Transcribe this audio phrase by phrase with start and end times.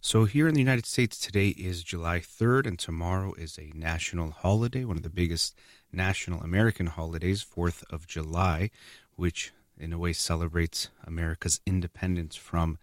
[0.00, 4.30] So, here in the United States, today is July 3rd, and tomorrow is a national
[4.30, 5.56] holiday, one of the biggest
[5.92, 8.70] national American holidays, 4th of July,
[9.16, 12.78] which in a way celebrates America's independence from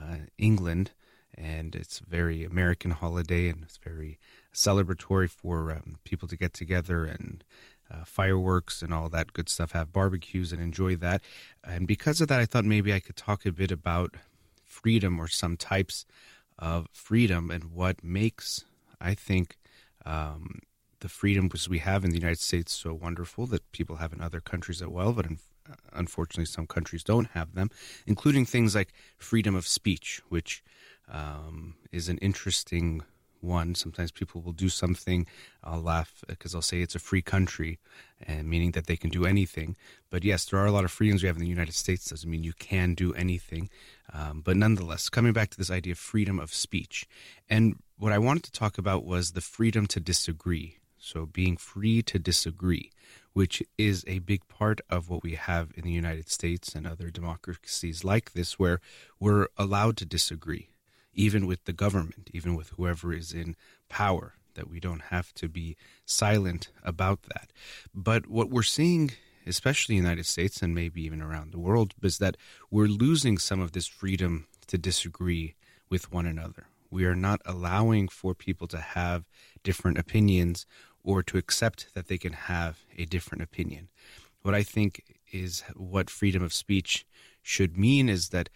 [0.00, 0.92] uh, England.
[1.36, 4.18] And it's a very American holiday, and it's very
[4.52, 7.42] celebratory for um, people to get together and
[7.90, 11.22] uh, fireworks and all that good stuff, have barbecues and enjoy that.
[11.64, 14.14] And because of that, I thought maybe I could talk a bit about
[14.64, 16.06] freedom or some types
[16.58, 18.64] of freedom and what makes,
[19.00, 19.56] I think,
[20.06, 20.60] um,
[21.00, 24.40] the freedoms we have in the United States so wonderful that people have in other
[24.40, 25.38] countries as well, but in,
[25.92, 27.70] unfortunately, some countries don't have them,
[28.06, 30.62] including things like freedom of speech, which
[31.10, 33.02] um, is an interesting
[33.40, 33.74] one.
[33.74, 35.26] Sometimes people will do something,
[35.62, 37.78] I'll laugh because I'll say it's a free country,
[38.26, 39.76] and meaning that they can do anything.
[40.10, 42.08] But yes, there are a lot of freedoms we have in the United States.
[42.08, 43.68] Doesn't mean you can do anything.
[44.12, 47.06] Um, but nonetheless, coming back to this idea of freedom of speech,
[47.48, 50.78] and what I wanted to talk about was the freedom to disagree.
[50.98, 52.90] So being free to disagree
[53.34, 57.10] which is a big part of what we have in the United States and other
[57.10, 58.80] democracies like this, where
[59.20, 60.70] we're allowed to disagree,
[61.12, 63.56] even with the government, even with whoever is in
[63.88, 67.52] power, that we don't have to be silent about that.
[67.92, 69.10] But what we're seeing,
[69.46, 72.36] especially in the United States and maybe even around the world, is that
[72.70, 75.56] we're losing some of this freedom to disagree
[75.90, 76.66] with one another.
[76.88, 79.24] We are not allowing for people to have
[79.64, 80.66] different opinions
[81.04, 83.88] or to accept that they can have a different opinion.
[84.42, 87.06] What I think is what freedom of speech
[87.42, 88.48] should mean is that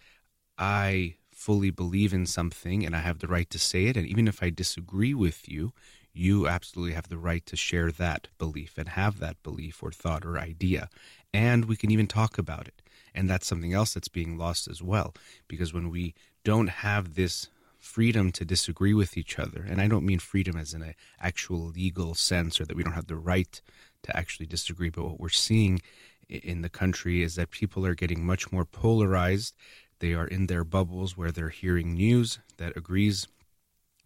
[0.57, 3.95] I fully believe in something and I have the right to say it.
[3.95, 5.71] And even if I disagree with you,
[6.11, 10.25] you absolutely have the right to share that belief and have that belief or thought
[10.25, 10.89] or idea.
[11.33, 12.81] And we can even talk about it.
[13.15, 15.13] And that's something else that's being lost as well.
[15.47, 17.47] Because when we don't have this
[17.79, 19.65] freedom to disagree with each other.
[19.67, 22.93] And I don't mean freedom as in an actual legal sense or that we don't
[22.93, 23.61] have the right
[24.03, 24.89] to actually disagree.
[24.89, 25.81] But what we're seeing
[26.27, 29.55] in the country is that people are getting much more polarized.
[29.99, 33.27] They are in their bubbles where they're hearing news that agrees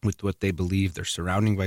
[0.04, 0.94] with what they believe.
[0.94, 1.58] They're surrounding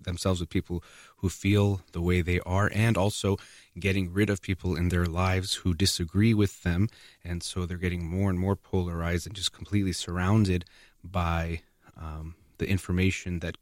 [0.00, 0.82] themselves with people
[1.18, 3.36] who feel the way they are, and also
[3.78, 6.88] getting rid of people in their lives who disagree with them.
[7.24, 10.64] And so they're getting more and more polarized and just completely surrounded
[11.04, 11.62] by
[11.96, 13.56] um, the information that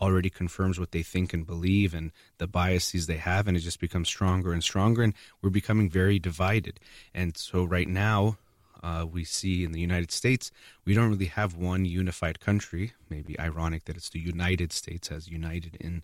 [0.00, 3.80] already confirms what they think and believe and the biases they have and it just
[3.80, 6.80] becomes stronger and stronger and we're becoming very divided.
[7.14, 8.38] And so right now
[8.82, 10.50] uh, we see in the united states
[10.84, 12.92] we don't really have one unified country.
[13.08, 16.02] Maybe ironic that it's the united states as united in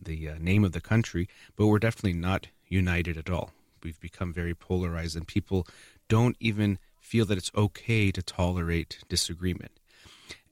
[0.00, 3.52] the uh, name of the country but we're definitely not united at all.
[3.82, 5.66] We've become very polarized and people
[6.08, 9.79] don't even feel that it's okay to tolerate disagreement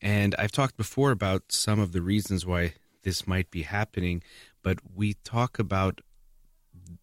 [0.00, 4.22] and I've talked before about some of the reasons why this might be happening,
[4.62, 6.00] but we talk about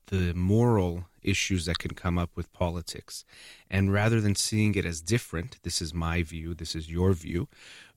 [0.08, 3.26] the moral issues that can come up with politics.
[3.70, 7.48] And rather than seeing it as different, this is my view, this is your view,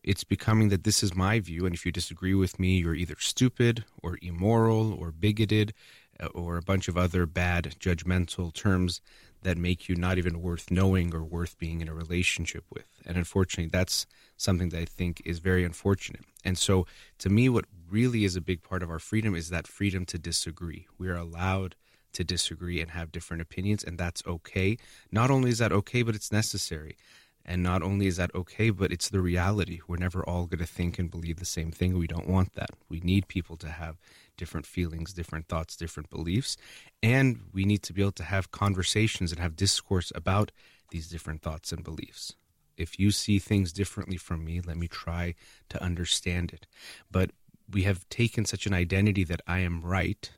[0.03, 1.67] it's becoming that this is my view.
[1.67, 5.75] And if you disagree with me, you're either stupid or immoral or bigoted
[6.21, 9.01] uh, or a bunch of other bad judgmental terms
[9.43, 12.87] that make you not even worth knowing or worth being in a relationship with.
[13.07, 14.07] And unfortunately, that's
[14.37, 16.25] something that I think is very unfortunate.
[16.45, 16.87] And so,
[17.19, 20.19] to me, what really is a big part of our freedom is that freedom to
[20.19, 20.87] disagree.
[20.99, 21.77] We are allowed
[22.13, 24.79] to disagree and have different opinions, and that's okay.
[25.13, 26.97] Not only is that okay, but it's necessary.
[27.51, 29.81] And not only is that okay, but it's the reality.
[29.89, 31.97] We're never all going to think and believe the same thing.
[31.97, 32.69] We don't want that.
[32.91, 33.97] We need people to have
[34.37, 36.59] different feelings, different thoughts, different beliefs.
[37.03, 40.53] And we need to be able to have conversations and have discourse about
[40.91, 42.35] these different thoughts and beliefs.
[42.77, 45.35] If you see things differently from me, let me try
[45.71, 46.67] to understand it.
[47.11, 47.31] But
[47.71, 50.31] we have taken such an identity that I am right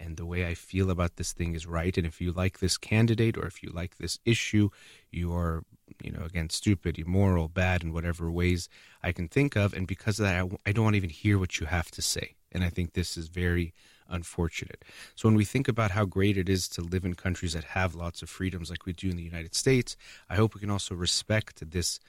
[0.00, 1.96] and the way I feel about this thing is right.
[1.96, 4.70] And if you like this candidate or if you like this issue,
[5.10, 5.62] you are,
[6.02, 8.68] you know, again, stupid, immoral, bad in whatever ways
[9.02, 9.74] I can think of.
[9.74, 12.02] And because of that, I, I don't want to even hear what you have to
[12.02, 12.34] say.
[12.50, 13.74] And I think this is very
[14.08, 14.84] unfortunate.
[15.14, 17.94] So when we think about how great it is to live in countries that have
[17.94, 19.96] lots of freedoms like we do in the United States,
[20.28, 22.00] I hope we can also respect this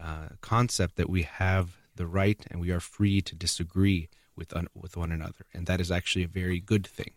[0.00, 4.68] uh, concept that we have the right and we are free to disagree with un-
[4.74, 7.12] with one another, and that is actually a very good thing.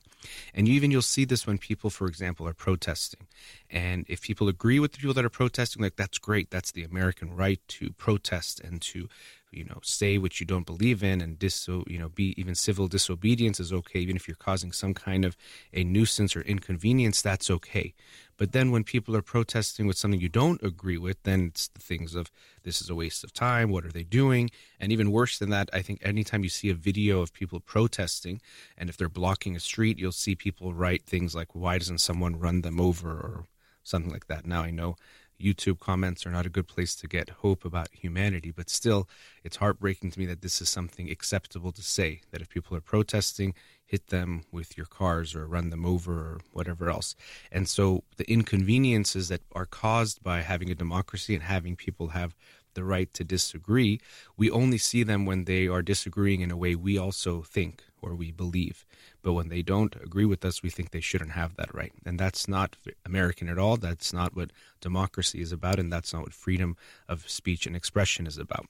[0.54, 3.28] And even you'll see this when people, for example, are protesting.
[3.70, 6.50] And if people agree with the people that are protesting, like that's great.
[6.50, 9.08] That's the American right to protest and to
[9.52, 12.88] you know say what you don't believe in and dis you know be even civil
[12.88, 15.38] disobedience is okay even if you're causing some kind of
[15.74, 17.94] a nuisance or inconvenience that's okay
[18.38, 21.80] but then when people are protesting with something you don't agree with then it's the
[21.80, 22.32] things of
[22.64, 23.72] this is a waste of time.
[23.72, 24.50] What are they doing?
[24.80, 28.42] And even worse than that i think anytime you see a video of people protesting
[28.78, 32.40] and if they're blocking a street you'll see people write things like why doesn't someone
[32.40, 33.12] run them over?
[33.12, 33.46] or
[33.84, 34.46] something like that.
[34.46, 34.98] Now i know
[35.40, 39.08] YouTube comments are not a good place to get hope about humanity, but still,
[39.44, 42.22] it's heartbreaking to me that this is something acceptable to say.
[42.32, 43.54] That if people are protesting,
[43.88, 47.16] hit them with your cars or run them over or whatever else.
[47.52, 52.36] And so the inconveniences that are caused by having a democracy and having people have
[52.74, 54.00] the right to disagree,
[54.38, 58.14] we only see them when they are disagreeing in a way we also think or
[58.14, 58.86] we believe.
[59.24, 61.94] But when they don't agree with us, we think they shouldn't have that right.
[62.06, 62.76] And that's not
[63.06, 63.78] American at all.
[63.78, 65.80] That's not what democracy is about.
[65.80, 66.76] And that's not what freedom
[67.08, 68.68] of speech and expression is about.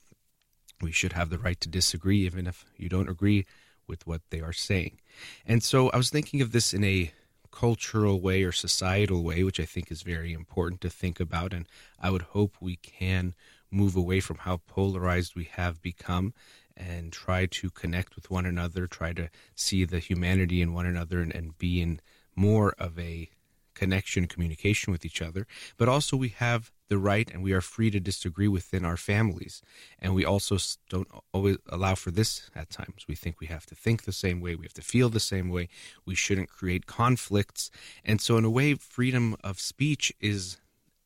[0.80, 3.44] We should have the right to disagree, even if you don't agree
[3.88, 5.00] with what they are saying.
[5.46, 7.12] And so I was thinking of this in a
[7.50, 11.52] cultural way or societal way, which I think is very important to think about.
[11.52, 11.66] And
[12.00, 13.34] I would hope we can
[13.70, 16.34] move away from how polarized we have become
[16.76, 21.20] and try to connect with one another, try to see the humanity in one another
[21.20, 22.00] and, and be in
[22.36, 23.30] more of a
[23.74, 25.46] connection, communication with each other.
[25.76, 29.62] But also, we have the right and we are free to disagree within our families.
[29.98, 30.58] And we also
[30.88, 33.06] don't always allow for this at times.
[33.08, 35.48] We think we have to think the same way, we have to feel the same
[35.48, 35.68] way,
[36.04, 37.70] we shouldn't create conflicts.
[38.04, 40.58] And so, in a way, freedom of speech is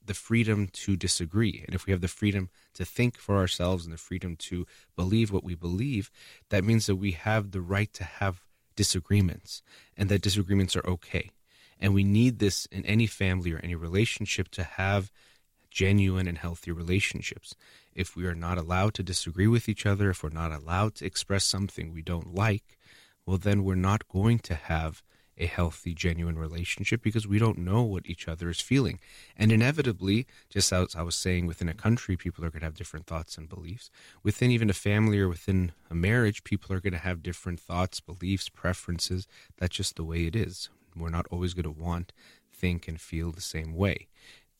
[0.04, 1.62] the freedom to disagree.
[1.66, 5.30] And if we have the freedom to think for ourselves and the freedom to believe
[5.30, 6.10] what we believe,
[6.48, 8.42] that means that we have the right to have
[8.74, 9.62] disagreements
[9.96, 11.30] and that disagreements are okay.
[11.78, 15.10] And we need this in any family or any relationship to have
[15.72, 17.54] genuine and healthy relationships.
[17.94, 21.06] If we are not allowed to disagree with each other, if we're not allowed to
[21.06, 22.78] express something we don't like,
[23.26, 25.02] well, then we're not going to have
[25.38, 29.00] a healthy, genuine relationship because we don't know what each other is feeling.
[29.36, 32.76] And inevitably, just as I was saying, within a country, people are going to have
[32.76, 33.90] different thoughts and beliefs.
[34.22, 38.00] Within even a family or within a marriage, people are going to have different thoughts,
[38.00, 39.26] beliefs, preferences.
[39.56, 40.68] That's just the way it is.
[40.94, 42.12] We're not always going to want,
[42.52, 44.08] think, and feel the same way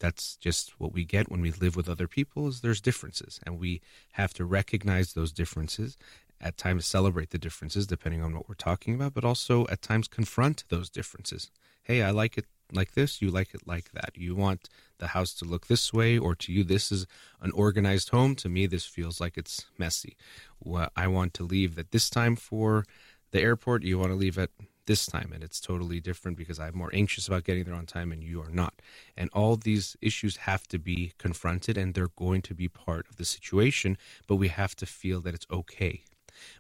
[0.03, 3.61] that's just what we get when we live with other people is there's differences and
[3.61, 3.81] we
[4.13, 5.97] have to recognize those differences
[6.41, 10.09] at times celebrate the differences depending on what we're talking about, but also at times
[10.09, 11.53] confront those differences.
[11.85, 14.11] Hey, I like it like this, you like it like that.
[14.17, 14.69] You want
[14.99, 17.07] the house to look this way, or to you, this is
[17.41, 18.35] an organized home.
[18.37, 20.17] To me, this feels like it's messy.
[20.59, 22.85] Well, I want to leave at this time for
[23.31, 23.85] the airport.
[23.85, 24.51] You want to leave at
[24.87, 28.13] this time, and it's totally different because I'm more anxious about getting there on time
[28.13, 28.75] and you are not.
[29.17, 33.17] And all these issues have to be confronted, and they're going to be part of
[33.17, 33.97] the situation,
[34.27, 36.05] but we have to feel that it's okay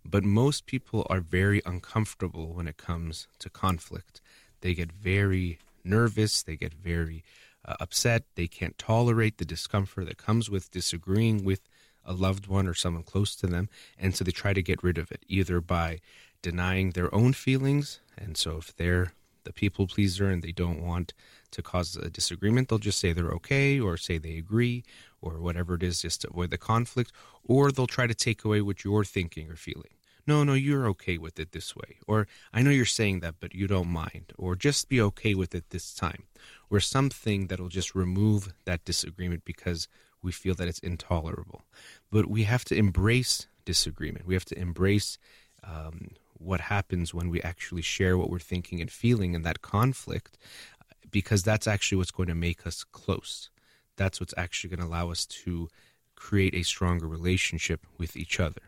[0.05, 4.21] but most people are very uncomfortable when it comes to conflict.
[4.61, 7.25] They get very nervous, they get very
[7.64, 11.61] uh, upset, they can't tolerate the discomfort that comes with disagreeing with
[12.05, 14.99] a loved one or someone close to them, and so they try to get rid
[14.99, 16.00] of it either by
[16.43, 19.13] denying their own feelings, and so if they're
[19.45, 21.15] the people pleaser and they don't want
[21.51, 24.85] to cause a disagreement, they'll just say they're okay or say they agree
[25.21, 27.13] or whatever it is just to avoid the conflict,
[27.45, 29.95] or they'll try to take away what you're thinking or feeling.
[30.27, 31.99] No, no, you're okay with it this way.
[32.07, 34.33] Or I know you're saying that, but you don't mind.
[34.39, 36.25] Or just be okay with it this time.
[36.71, 39.89] Or something that'll just remove that disagreement because
[40.23, 41.65] we feel that it's intolerable.
[42.11, 44.27] But we have to embrace disagreement.
[44.27, 45.19] We have to embrace
[45.65, 46.11] um,
[46.43, 50.39] what happens when we actually share what we're thinking and feeling in that conflict
[51.11, 53.51] because that's actually what's going to make us close.
[53.97, 55.69] That's what's actually going to allow us to
[56.17, 58.63] create a stronger relationship with each other.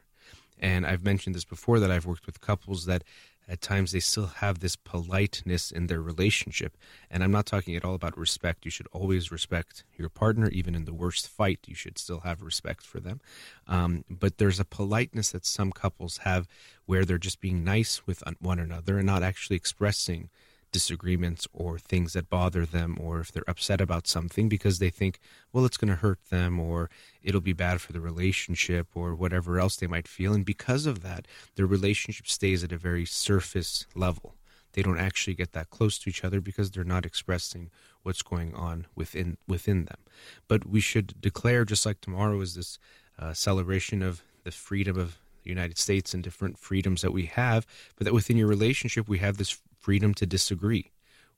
[0.59, 3.03] And I've mentioned this before that I've worked with couples that
[3.49, 6.77] at times they still have this politeness in their relationship.
[7.11, 8.65] And I'm not talking at all about respect.
[8.65, 12.43] You should always respect your partner, even in the worst fight, you should still have
[12.43, 13.21] respect for them.
[13.67, 16.49] Um, but there's a politeness that some couples have
[16.87, 20.31] where they're just being nice with one another and not actually expressing
[20.75, 25.21] disagreements or things that bother them or if they're upset about something because they think
[25.53, 26.91] well it's going to hurt them or
[27.23, 30.35] it'll be bad for the relationship or whatever else they might feel.
[30.35, 34.35] And because of that their relationship stays at a very surface level.
[34.73, 37.71] They don't actually get that close to each other because they're not expressing
[38.03, 40.01] what's going on within within them.
[40.49, 42.81] But we should declare just like tomorrow is this
[43.17, 47.65] uh, celebration of the freedom of the United States and different freedoms that we have,
[47.95, 50.91] but that within your relationship we have this freedom to disagree.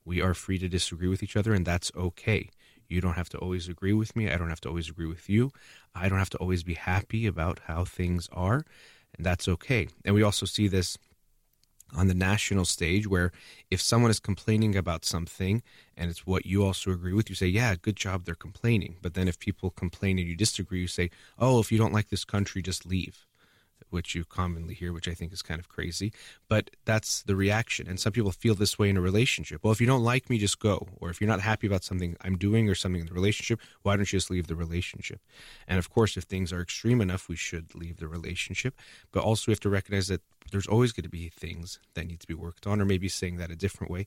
[0.05, 2.49] We are free to disagree with each other, and that's okay.
[2.87, 4.31] You don't have to always agree with me.
[4.31, 5.51] I don't have to always agree with you.
[5.93, 8.63] I don't have to always be happy about how things are,
[9.17, 9.89] and that's okay.
[10.05, 10.97] And we also see this
[11.93, 13.33] on the national stage where
[13.69, 15.61] if someone is complaining about something
[15.97, 18.95] and it's what you also agree with, you say, Yeah, good job, they're complaining.
[19.01, 22.09] But then if people complain and you disagree, you say, Oh, if you don't like
[22.09, 23.25] this country, just leave
[23.89, 26.13] which you commonly hear, which I think is kind of crazy.
[26.47, 27.87] But that's the reaction.
[27.87, 29.63] And some people feel this way in a relationship.
[29.63, 30.87] Well, if you don't like me, just go.
[30.99, 33.95] Or if you're not happy about something I'm doing or something in the relationship, why
[33.95, 35.21] don't you just leave the relationship?
[35.67, 38.75] And of course, if things are extreme enough, we should leave the relationship.
[39.11, 42.19] But also, we have to recognize that there's always going to be things that need
[42.21, 44.05] to be worked on, or maybe saying that a different way.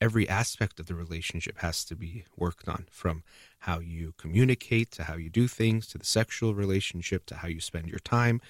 [0.00, 3.22] Every aspect of the relationship has to be worked on from
[3.60, 7.60] how you communicate to how you do things to the sexual relationship to how you
[7.60, 8.40] spend your time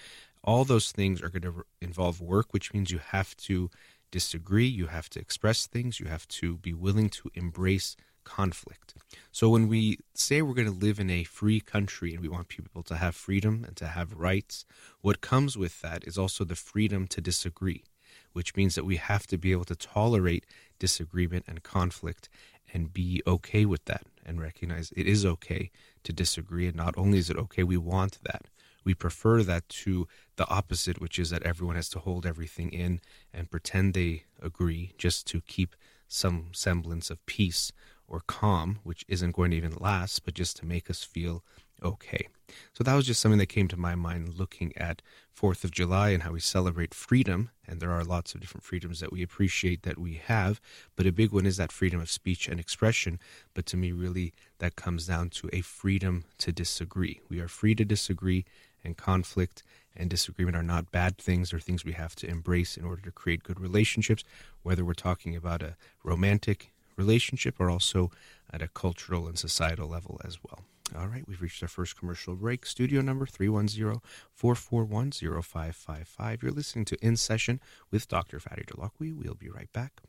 [0.44, 3.70] all those things are going to involve work, which means you have to
[4.10, 8.94] disagree, you have to express things, you have to be willing to embrace conflict.
[9.32, 12.48] So when we say we're going to live in a free country and we want
[12.48, 14.64] people to have freedom and to have rights,
[15.00, 17.84] what comes with that is also the freedom to disagree,
[18.32, 20.46] which means that we have to be able to tolerate
[20.78, 22.28] disagreement and conflict
[22.72, 25.70] and be okay with that and recognize it is okay
[26.04, 26.66] to disagree.
[26.66, 28.46] And not only is it okay, we want that.
[28.84, 33.00] We prefer that to the opposite, which is that everyone has to hold everything in
[33.32, 35.76] and pretend they agree just to keep
[36.08, 37.72] some semblance of peace
[38.06, 41.42] or calm, which isn't going to even last, but just to make us feel
[41.82, 42.28] okay.
[42.74, 45.00] So that was just something that came to my mind looking at
[45.34, 47.50] 4th of July and how we celebrate freedom.
[47.66, 50.60] And there are lots of different freedoms that we appreciate that we have,
[50.94, 53.18] but a big one is that freedom of speech and expression.
[53.54, 57.20] But to me, really, that comes down to a freedom to disagree.
[57.28, 58.44] We are free to disagree
[58.84, 59.62] and conflict
[59.96, 63.10] and disagreement are not bad things or things we have to embrace in order to
[63.10, 64.24] create good relationships,
[64.62, 68.10] whether we're talking about a romantic relationship or also
[68.52, 70.60] at a cultural and societal level as well.
[70.98, 72.66] All right, we've reached our first commercial break.
[72.66, 74.00] Studio number 310
[74.34, 76.42] 441 0555.
[76.42, 77.60] You're listening to In Session
[77.90, 78.38] with Dr.
[78.40, 79.16] Farid Holakouee.
[79.16, 80.02] We'll be right back.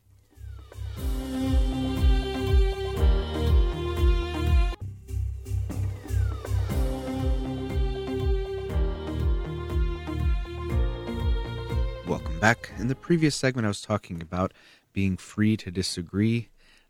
[12.44, 12.74] Back.
[12.78, 14.52] In the previous segment, I was talking about
[14.92, 16.50] being free to disagree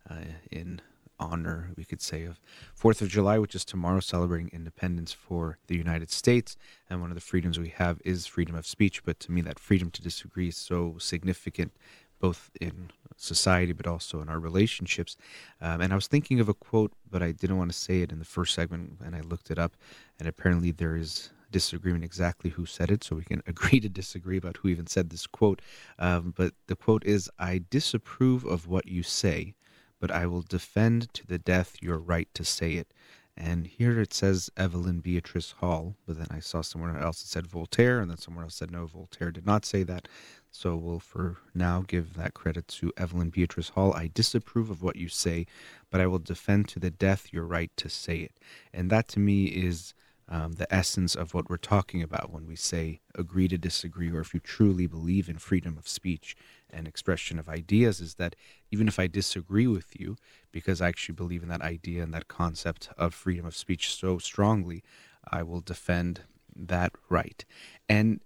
[0.10, 0.16] uh,
[0.50, 0.82] in
[1.20, 2.40] honor, we could say, of
[2.76, 6.58] 4th of July, which is tomorrow, celebrating independence for the United States.
[6.90, 9.06] And one of the freedoms we have is freedom of speech.
[9.06, 11.72] But to me, that freedom to disagree is so significant,
[12.20, 15.18] both in society but also in our relationships.
[15.62, 18.12] Um, and I was thinking of a quote, but I didn't want to say it
[18.12, 19.78] in the first segment, and I looked it up.
[20.18, 24.38] And apparently, there is disagreement exactly who said it, so we can agree to disagree
[24.38, 25.62] about who even said this quote.
[25.98, 29.54] Um, but the quote is I disapprove of what you say,
[30.02, 32.94] but I will defend to the death your right to say it.
[33.36, 37.48] And here it says Evelyn Beatrice Hall, but then I saw somewhere else it said
[37.48, 40.08] Voltaire, and then somewhere else said no, Voltaire did not say that.
[40.52, 43.92] So we'll for now give that credit to Evelyn Beatrice Hall.
[43.94, 45.48] I disapprove of what you say,
[45.90, 48.40] but I will defend to the death your right to say it.
[48.72, 49.96] And that to me is
[50.30, 54.22] um, the essence of what we're talking about when we say agree to disagree, or
[54.22, 56.36] if you truly believe in freedom of speech
[56.70, 58.36] and expression of ideas, is that
[58.72, 60.16] even if I disagree with you,
[60.52, 64.18] because I actually believe in that idea and that concept of freedom of speech so
[64.18, 64.84] strongly,
[65.30, 66.22] I will defend
[66.56, 67.44] that right.
[67.90, 68.22] And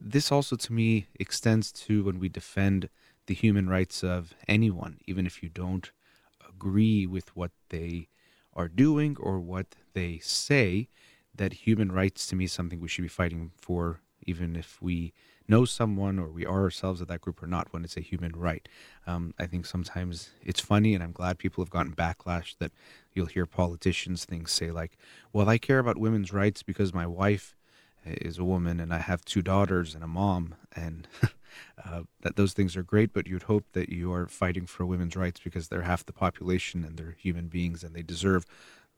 [0.00, 2.88] this also, to me, extends to when we defend
[3.26, 5.90] the human rights of anyone, even if you don't
[6.48, 8.08] agree with what they
[8.54, 10.88] are doing or what they say
[11.34, 15.12] that human rights to me is something we should be fighting for, even if we
[15.48, 18.32] know someone or we are ourselves of that group or not, when it's a human
[18.32, 18.68] right.
[19.06, 22.72] Um, I think sometimes it's funny, and I'm glad people have gotten backlash that
[23.12, 24.96] you'll hear politicians things say like,
[25.32, 27.56] "Well, I care about women's rights because my wife
[28.04, 31.08] is a woman and I have two daughters and a mom," and
[31.84, 33.12] uh, that those things are great.
[33.12, 36.84] But you'd hope that you are fighting for women's rights because they're half the population
[36.84, 38.46] and they're human beings and they deserve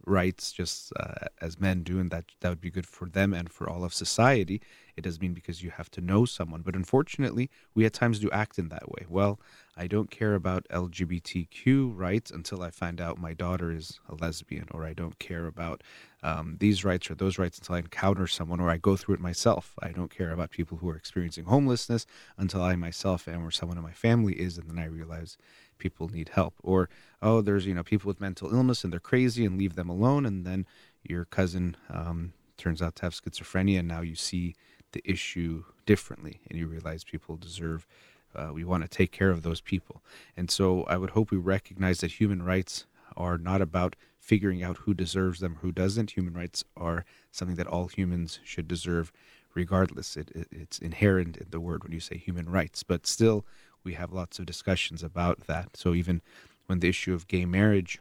[0.07, 3.51] rights just uh, as men do, and that that would be good for them and
[3.51, 4.61] for all of society.
[4.97, 8.31] It doesn't mean because you have to know someone, but unfortunately, we at times do
[8.31, 9.07] act in that way.
[9.09, 9.41] Well,
[9.77, 14.69] I don't care about LGBTQ rights until I find out my daughter is a lesbian,
[14.71, 15.83] or I don't care about
[16.23, 19.21] um, these rights or those rights until I encounter someone or I go through it
[19.21, 19.75] myself.
[19.83, 22.07] I don't care about people who are experiencing homelessness
[22.39, 25.37] until I myself am or someone in my family is, and then I realize
[25.85, 26.55] people need help.
[26.63, 26.89] Or,
[27.21, 30.25] oh, there's, you know, people with mental illness and they're crazy and leave them alone.
[30.25, 30.67] And then
[31.03, 34.55] your cousin um, turns out to have schizophrenia and now you see
[34.93, 37.87] the issue differently and you realize people deserve,
[38.35, 40.03] uh, we want to take care of those people.
[40.39, 44.79] And so I would hope we recognize that human rights are not about figuring out
[44.79, 46.13] who deserves them, who doesn't.
[46.13, 49.13] Human rights are something that all humans should deserve
[49.55, 50.17] regardless.
[50.17, 53.45] It, it, it's inherent in the word when you say human rights, but still,
[53.85, 55.77] we have lots of discussions about that.
[55.77, 56.23] So even
[56.67, 58.01] when the issue of gay marriage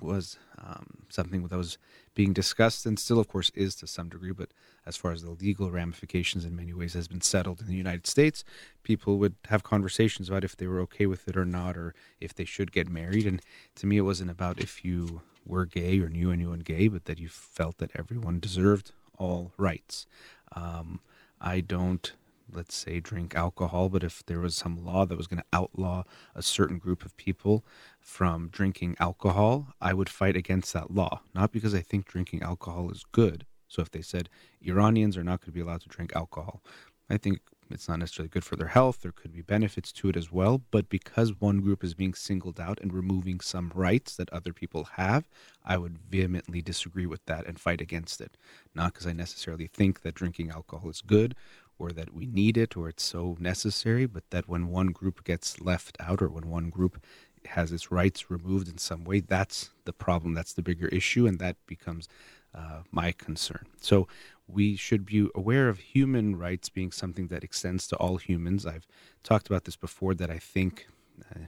[0.00, 1.78] was um, something that was
[2.14, 4.50] being discussed and still, of course, is to some degree, but
[4.84, 8.06] as far as the legal ramifications in many ways has been settled in the United
[8.06, 8.44] States,
[8.82, 12.34] people would have conversations about if they were okay with it or not, or if
[12.34, 13.26] they should get married.
[13.26, 13.40] And
[13.76, 17.18] to me, it wasn't about if you were gay or knew anyone gay, but that
[17.18, 20.06] you felt that everyone deserved all rights.
[20.54, 21.00] Um,
[21.40, 22.12] I don't
[22.52, 26.04] let's say, drink alcohol, but if there was some law that was going to outlaw
[26.34, 27.64] a certain group of people
[28.00, 31.22] from drinking alcohol, I would fight against that law.
[31.34, 33.46] Not because I think drinking alcohol is good.
[33.68, 34.28] So if they said
[34.60, 36.62] Iranians are not going to be allowed to drink alcohol,
[37.08, 39.00] I think it's not necessarily good for their health.
[39.00, 40.62] There could be benefits to it as well.
[40.70, 44.84] But because one group is being singled out and removing some rights that other people
[44.96, 45.28] have,
[45.64, 48.36] I would vehemently disagree with that and fight against it.
[48.74, 51.34] Not because I necessarily think that drinking alcohol is good
[51.78, 55.60] or that we need it or it's so necessary, but that when one group gets
[55.60, 57.04] left out or when one group
[57.46, 60.34] has its rights removed in some way, that's the problem.
[60.34, 62.08] That's the bigger issue, and that becomes
[62.54, 63.66] uh, my concern.
[63.80, 64.06] So
[64.46, 68.64] we should be aware of human rights being something that extends to all humans.
[68.64, 68.86] I've
[69.22, 70.86] talked about this before that I think.
[71.34, 71.46] Uh,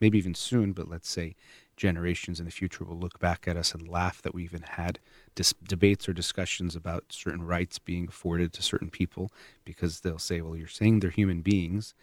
[0.00, 1.34] maybe even soon, but let's say
[1.76, 4.98] generations in the future will look back at us and laugh that we even had
[5.34, 9.30] dis- debates or discussions about certain rights being afforded to certain people
[9.64, 11.94] because they'll say, well, you're saying they're human beings.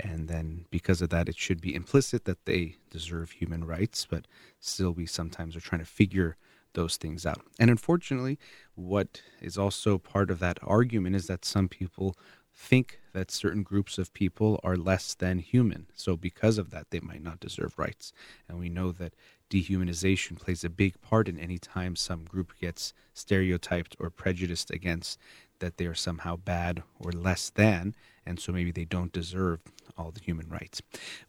[0.00, 4.26] And then because of that, it should be implicit that they deserve human rights, but
[4.58, 6.36] still, we sometimes are trying to figure
[6.74, 7.42] those things out.
[7.58, 8.38] And unfortunately,
[8.74, 12.16] what is also part of that argument is that some people
[12.54, 15.86] think that certain groups of people are less than human.
[15.94, 18.12] So, because of that, they might not deserve rights.
[18.48, 19.14] And we know that
[19.50, 25.18] dehumanization plays a big part in any time some group gets stereotyped or prejudiced against
[25.58, 27.94] that they are somehow bad or less than,
[28.26, 29.60] and so maybe they don't deserve
[29.96, 30.82] all the human rights.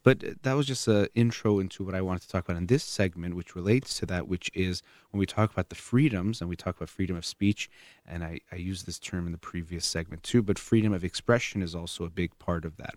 [0.03, 2.83] But that was just an intro into what I wanted to talk about in this
[2.83, 6.55] segment, which relates to that, which is when we talk about the freedoms and we
[6.55, 7.69] talk about freedom of speech,
[8.05, 11.61] and I, I used this term in the previous segment too, but freedom of expression
[11.61, 12.95] is also a big part of that.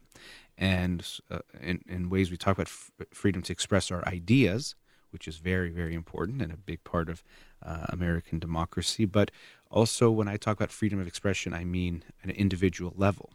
[0.58, 4.74] And uh, in, in ways we talk about f- freedom to express our ideas,
[5.10, 7.22] which is very, very important and a big part of
[7.62, 9.04] uh, American democracy.
[9.04, 9.30] But
[9.70, 13.30] also, when I talk about freedom of expression, I mean an individual level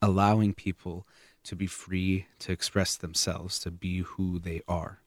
[0.00, 1.06] allowing people
[1.44, 5.00] to be free to express themselves, to be who they are.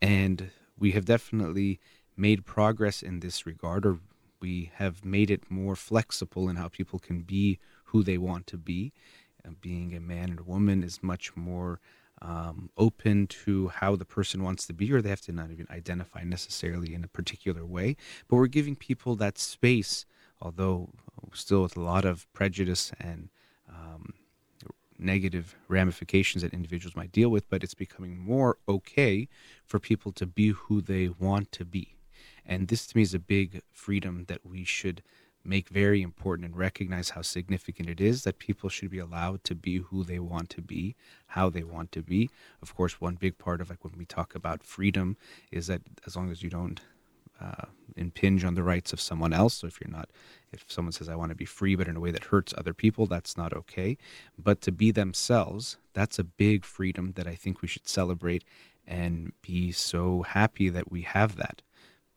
[0.00, 1.80] And we have definitely
[2.16, 3.98] made progress in this regard, or
[4.40, 8.56] we have made it more flexible in how people can be who they want to
[8.56, 8.92] be.
[9.44, 11.80] And being a man and a woman is much more
[12.20, 15.66] um, open to how the person wants to be, or they have to not even
[15.70, 17.96] identify necessarily in a particular way.
[18.28, 20.06] But we're giving people that space,
[20.40, 20.90] although
[21.32, 23.30] still with a lot of prejudice and
[23.68, 24.14] um,
[25.02, 29.28] negative ramifications that individuals might deal with, but it's becoming more okay
[29.66, 31.96] for people to be who they want to be.
[32.44, 35.02] And this to me is a big freedom that we should
[35.44, 39.54] make very important and recognize how significant it is that people should be allowed to
[39.54, 40.94] be who they want to be,
[41.26, 42.30] how they want to be.
[42.60, 45.16] Of course, one big part of like when we talk about freedom
[45.50, 46.80] is that as long as you don't
[47.40, 49.54] uh, impinge on the rights of someone else.
[49.54, 50.10] So if you're not,
[50.52, 52.74] if someone says, I want to be free, but in a way that hurts other
[52.74, 53.96] people, that's not okay.
[54.38, 58.44] But to be themselves, that's a big freedom that I think we should celebrate
[58.86, 61.62] and be so happy that we have that.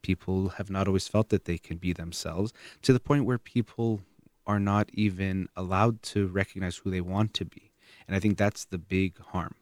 [0.02, 4.02] People have not always felt that they can be themselves to the point where people
[4.45, 7.71] are not even allowed to recognize who they want to be.
[8.08, 9.56] And I think that's the big harm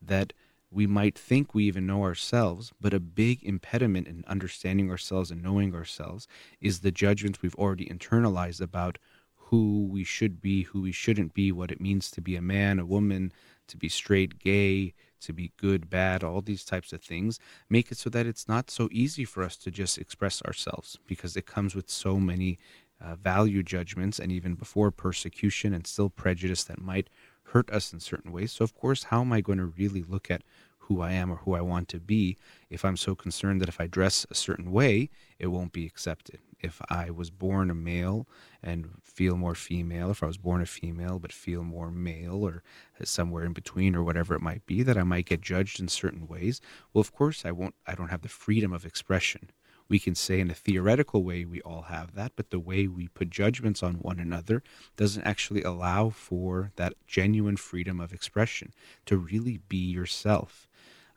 [0.00, 0.32] that
[0.70, 5.42] we might think we even know ourselves, but a big impediment in understanding ourselves and
[5.42, 6.28] knowing ourselves
[6.60, 8.98] is the judgments we've already internalized about
[9.34, 12.78] who we should be, who we shouldn't be, what it means to be a man,
[12.78, 13.32] a woman,
[13.66, 17.40] to be straight, gay, to be good, bad, all these types of things.
[17.70, 21.36] Make it so that it's not so easy for us to just express ourselves because
[21.36, 22.58] it comes with so many
[23.00, 27.08] uh, value judgments and even before persecution and still prejudice that might
[27.52, 28.52] hurt us in certain ways.
[28.52, 30.42] So, of course, how am I going to really look at
[30.78, 32.38] who I am or who I want to be
[32.70, 36.40] if I'm so concerned that if I dress a certain way, it won't be accepted?
[36.60, 38.26] If I was born a male
[38.62, 42.62] and feel more female, if I was born a female but feel more male or
[43.04, 46.26] somewhere in between or whatever it might be, that I might get judged in certain
[46.26, 46.60] ways,
[46.92, 49.50] well, of course, I won't, I don't have the freedom of expression
[49.88, 53.08] we can say in a theoretical way we all have that, but the way we
[53.08, 54.62] put judgments on one another
[54.96, 58.72] doesn't actually allow for that genuine freedom of expression
[59.06, 60.68] to really be yourself.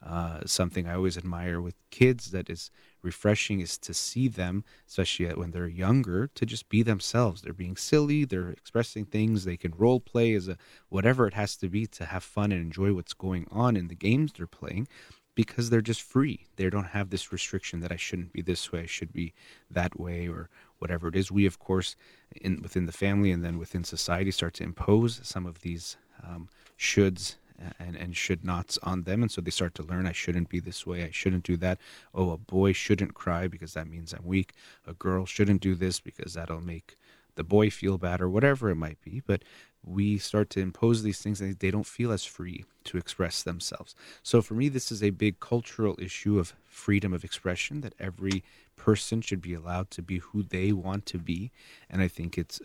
[0.03, 2.71] Uh, something I always admire with kids that is
[3.03, 7.41] refreshing is to see them, especially when they're younger, to just be themselves.
[7.41, 10.57] They're being silly, they're expressing things, they can role play as a
[10.89, 13.95] whatever it has to be to have fun and enjoy what's going on in the
[13.95, 14.87] games they're playing
[15.35, 16.45] because they're just free.
[16.55, 19.33] They don't have this restriction that I shouldn't be this way, I should be
[19.69, 21.31] that way, or whatever it is.
[21.31, 21.95] We, of course,
[22.35, 26.49] in within the family and then within society, start to impose some of these um,
[26.77, 27.35] shoulds
[27.79, 29.21] and, and should nots on them.
[29.21, 31.79] And so they start to learn I shouldn't be this way, I shouldn't do that.
[32.13, 34.53] Oh, a boy shouldn't cry because that means I'm weak.
[34.87, 36.97] A girl shouldn't do this because that'll make
[37.35, 39.21] the boy feel bad or whatever it might be.
[39.25, 39.43] But
[39.83, 43.95] we start to impose these things and they don't feel as free to express themselves.
[44.23, 48.43] So for me, this is a big cultural issue of freedom of expression that every
[48.75, 51.51] person should be allowed to be who they want to be.
[51.89, 52.61] And I think it's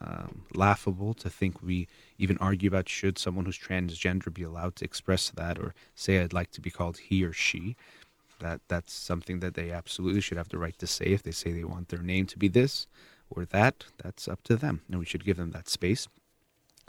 [0.00, 1.86] um, laughable to think we
[2.18, 6.32] even argue about should someone who's transgender be allowed to express that or say I'd
[6.32, 7.76] like to be called he or she.
[8.38, 11.52] That that's something that they absolutely should have the right to say if they say
[11.52, 12.86] they want their name to be this
[13.28, 13.84] or that.
[14.02, 16.08] That's up to them, and we should give them that space.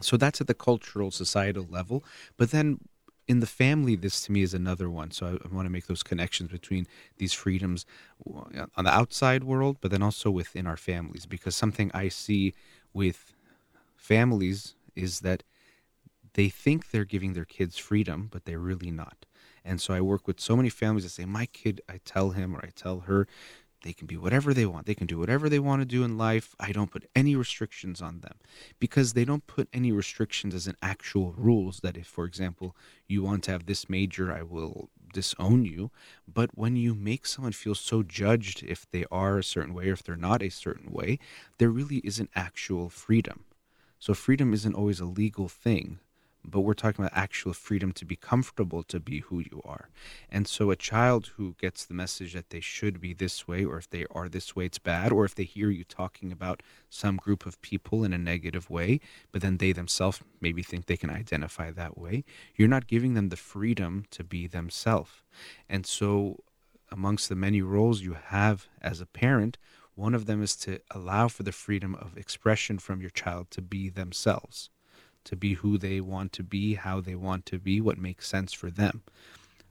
[0.02, 2.04] So that's at the cultural, societal level.
[2.38, 2.80] But then
[3.28, 5.12] in the family, this to me is another one.
[5.12, 6.88] So I, I, want to make those connections between
[7.18, 7.86] these freedoms
[8.28, 11.26] uh, on the outside world, but then also within our families.
[11.26, 12.54] Because something I see
[12.94, 13.34] with
[13.96, 15.44] families is that
[16.34, 19.26] they think they're giving their kids freedom, but they're really not.
[19.64, 22.56] And so I work with so many families that say, My kid, I tell him
[22.56, 23.28] or I tell her,
[23.84, 24.86] they can be whatever they want.
[24.86, 26.56] They can do whatever they want to do in life.
[26.60, 28.36] I don't put any restrictions on them
[28.80, 32.76] because they don't put any restrictions as in actual rules that if, for example,
[33.08, 35.91] you want to have this major, I will disown you.
[36.32, 39.94] But when you make someone feel so judged if they are a certain way or
[39.94, 41.20] if they're not a certain way,
[41.58, 43.46] there really isn't actual freedom.
[44.00, 46.00] So freedom isn't always a legal thing
[46.43, 49.89] but we're talking about actual freedom to be comfortable to be who you are.
[50.30, 53.77] And so a child who gets the message that they should be this way, or
[53.77, 57.17] if they are this way, it's bad, or if they hear you talking about some
[57.17, 58.99] group of people in a negative way,
[59.32, 62.23] but then they themselves maybe think they can identify that way,
[62.56, 65.21] you're not giving them the freedom to be themselves.
[65.69, 66.43] And so
[66.91, 69.58] amongst the many roles you have as a parent,
[69.95, 73.62] one of them is to allow for the freedom of expression from your child to
[73.62, 74.71] be themselves
[75.26, 78.54] to be who they want to be, how they want to be, what makes sense
[78.54, 79.04] for them.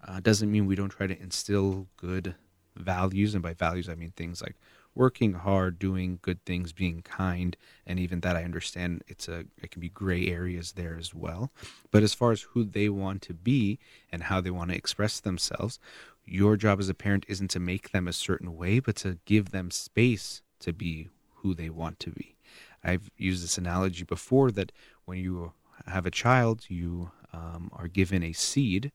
[0.06, 2.34] Uh, doesn't mean we don't try to instill good
[2.76, 4.56] values, and by values I mean things like
[4.94, 9.70] working hard, doing good things, being kind, and even that I understand it's a it
[9.70, 11.52] can be gray areas there as well.
[11.90, 13.78] But as far as who they want to be
[14.10, 15.78] and how they want to express themselves,
[16.24, 19.50] your job as a parent isn't to make them a certain way, but to give
[19.50, 22.36] them space to be who they want to be.
[22.82, 24.72] I've used this analogy before that
[25.10, 25.52] when you
[25.86, 28.92] have a child, you um, are given a seed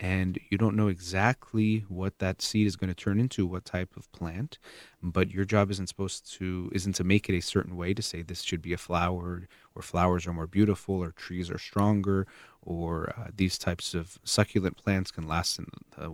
[0.00, 3.96] and you don't know exactly what that seed is going to turn into what type
[3.96, 4.58] of plant
[5.02, 8.22] but your job isn't supposed to isn't to make it a certain way to say
[8.22, 9.46] this should be a flower
[9.76, 12.26] or flowers are more beautiful or trees are stronger
[12.62, 16.08] or uh, these types of succulent plants can last in the,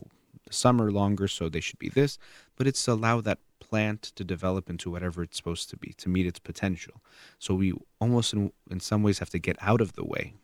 [0.44, 2.18] the summer longer so they should be this
[2.56, 6.08] but it's to allow that plant to develop into whatever it's supposed to be, to
[6.08, 7.02] meet its potential.
[7.38, 10.34] So we almost, in, in some ways, have to get out of the way,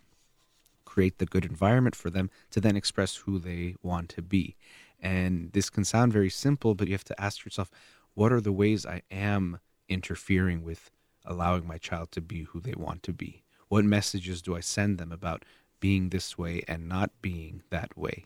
[0.84, 4.56] create the good environment for them to then express who they want to be.
[5.00, 7.70] And this can sound very simple, but you have to ask yourself,
[8.14, 9.58] what are the ways I am
[9.88, 10.90] interfering with
[11.24, 13.42] allowing my child to be who they want to be?
[13.68, 15.44] What messages do I send them about
[15.80, 18.24] being this way and not being that way?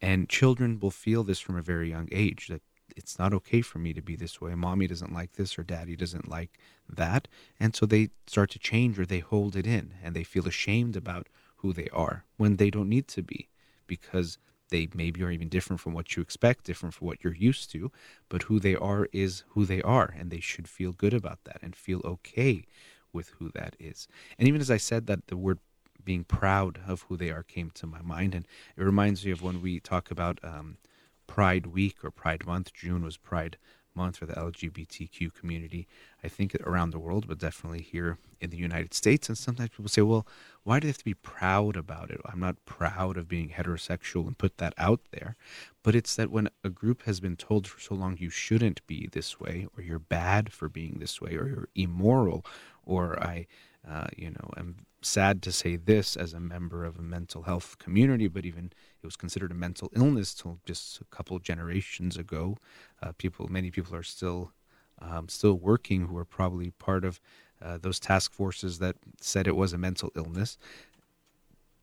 [0.00, 2.62] And children will feel this from a very young age that
[2.96, 4.54] it's not okay for me to be this way.
[4.54, 7.28] Mommy doesn't like this or daddy doesn't like that.
[7.58, 10.96] And so they start to change or they hold it in and they feel ashamed
[10.96, 13.48] about who they are when they don't need to be
[13.86, 14.38] because
[14.70, 17.92] they maybe are even different from what you expect, different from what you're used to,
[18.28, 21.58] but who they are is who they are, and they should feel good about that
[21.62, 22.64] and feel okay
[23.12, 24.08] with who that is.
[24.38, 25.58] And even as I said that, the word
[26.04, 29.42] being proud of who they are came to my mind, and it reminds me of
[29.42, 30.78] when we talk about um,
[31.26, 32.72] Pride Week or Pride Month.
[32.72, 33.56] June was Pride
[33.94, 35.86] month for the LGBTQ community,
[36.22, 39.28] I think around the world, but definitely here in the United States.
[39.28, 40.26] And sometimes people say, well,
[40.62, 42.20] why do they have to be proud about it?
[42.24, 45.36] I'm not proud of being heterosexual and put that out there.
[45.82, 49.08] But it's that when a group has been told for so long you shouldn't be
[49.10, 52.44] this way, or you're bad for being this way, or you're immoral,
[52.84, 53.46] or I,
[53.88, 57.78] uh, you know, am sad to say this as a member of a mental health
[57.78, 62.56] community, but even it was considered a mental illness till just a couple generations ago.
[63.02, 64.52] Uh, people, many people are still
[65.00, 67.20] um, still working who are probably part of
[67.60, 70.58] uh, those task forces that said it was a mental illness.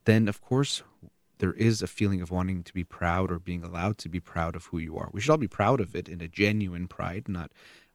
[0.05, 0.83] Then, of course,
[1.39, 4.55] there is a feeling of wanting to be proud or being allowed to be proud
[4.55, 5.09] of who you are.
[5.11, 7.51] We should all be proud of it in a genuine pride, not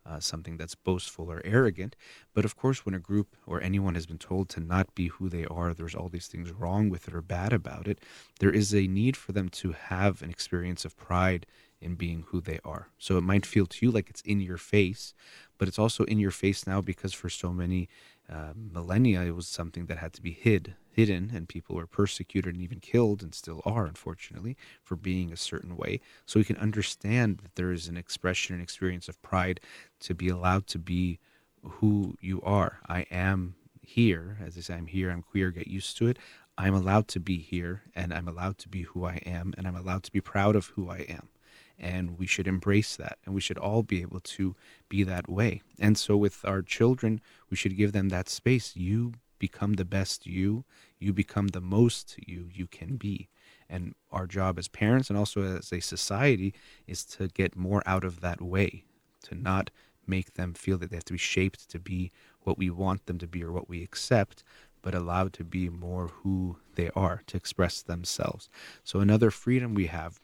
[0.07, 1.97] uh, something that's boastful or arrogant.
[2.35, 5.29] But of course, when a group or anyone has been told to not be who
[5.29, 8.01] they are, there's all these things wrong with it or bad about it,
[8.41, 11.47] there is a need for them to have an experience of pride
[11.81, 12.89] in being who they are.
[12.99, 15.15] So it might feel to you like it's in your face,
[15.59, 17.89] but it's also in your face now because for so many
[18.31, 22.55] uh, millennia, it was something that had to be hid, hidden, and people were persecuted
[22.55, 26.01] and even killed, and still are, unfortunately, for being a certain way.
[26.25, 29.61] So we can understand that there is an expression and experience of pride
[30.01, 31.19] to be allowed to be
[31.63, 32.81] who you are.
[32.89, 36.19] I am here, as I say, I'm here, I'm queer, get used to it.
[36.57, 39.77] I'm allowed to be here, and I'm allowed to be who I am, and I'm
[39.77, 41.29] allowed to be proud of who I am
[41.79, 44.55] and we should embrace that and we should all be able to
[44.89, 45.63] be that way.
[45.79, 48.77] And so with our children we should give them that space.
[48.77, 50.65] You become the best you.
[50.99, 53.29] You become the most you you can be.
[53.69, 56.55] And our job as parents and also as a society
[56.87, 58.85] is to get more out of that way
[59.25, 59.71] to not
[60.07, 63.19] make them feel that they have to be shaped to be what we want them
[63.19, 64.45] to be or what we accept
[64.85, 68.51] but allowed to be more who they are to express themselves.
[68.85, 70.21] So another freedom we have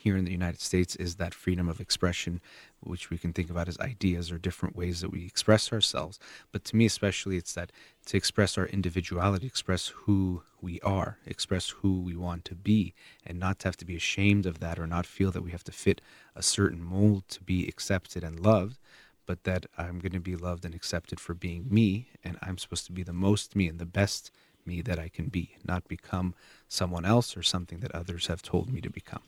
[0.00, 2.40] here in the United States is that freedom of expression,
[2.80, 6.18] which we can think about as ideas or different ways that we express ourselves.
[6.52, 7.70] But to me, especially, it's that
[8.06, 12.94] to express our individuality, express who we are, express who we want to be,
[13.26, 15.64] and not to have to be ashamed of that or not feel that we have
[15.64, 16.00] to fit
[16.34, 18.78] a certain mold to be accepted and loved.
[19.26, 22.86] But that I'm going to be loved and accepted for being me, and I'm supposed
[22.86, 24.30] to be the most me and the best
[24.64, 26.34] me that I can be, not become
[26.68, 29.22] someone else or something that others have told me to become.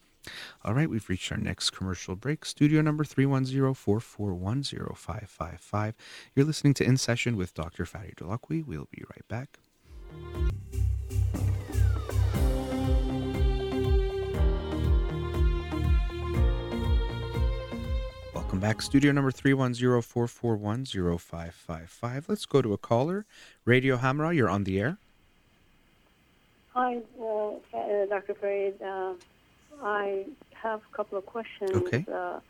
[0.64, 2.44] All right, we've reached our next commercial break.
[2.44, 5.94] Studio number 310-441-0555.
[6.34, 7.84] You're listening to In Session with Dr.
[7.84, 8.64] Farid Holakouee.
[8.64, 9.58] We'll be right back.
[18.34, 18.82] Welcome back.
[18.82, 22.28] Studio number 310-441-0555.
[22.28, 23.24] Let's go to a caller.
[23.64, 24.98] Radio Hamrah, you're on the air.
[26.74, 27.52] Hi, uh
[28.08, 28.34] Dr.
[28.34, 28.80] Farid.
[28.82, 29.14] Uh,
[29.82, 31.70] I have a couple of questions.
[31.72, 32.04] Okay.
[32.12, 32.40] Uh,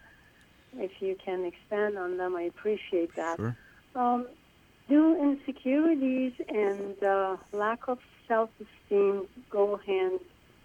[0.76, 3.36] if you can expand on them, I appreciate that.
[3.36, 3.56] Sure.
[3.94, 4.26] Um,
[4.88, 10.20] do insecurities and uh, lack of self esteem go hand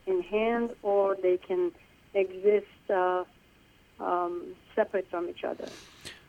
[0.06, 1.72] in hand, or they can
[2.14, 3.24] exist uh,
[4.00, 5.68] um, separate from each other?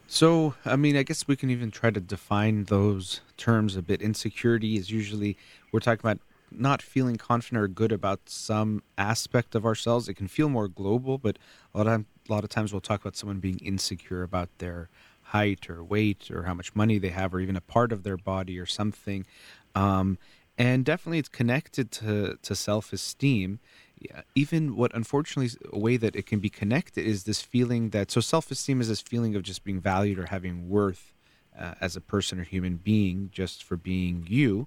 [0.06, 4.00] So, I mean, I guess we can even try to define those terms a bit.
[4.00, 5.36] Insecurity is usually,
[5.70, 6.18] we're talking about
[6.50, 10.08] not feeling confident or good about some aspect of ourselves.
[10.08, 11.38] It can feel more global, but
[11.74, 14.90] a lot of a lot of times we'll talk about someone being insecure about their
[15.22, 18.16] height or weight or how much money they have or even a part of their
[18.16, 19.26] body or something.
[19.74, 20.18] Um,
[20.56, 23.60] and definitely, it's connected to to self esteem.
[24.00, 28.10] Yeah, even what unfortunately a way that it can be connected is this feeling that
[28.10, 31.12] so self esteem is this feeling of just being valued or having worth
[31.58, 34.66] uh, as a person or human being just for being you.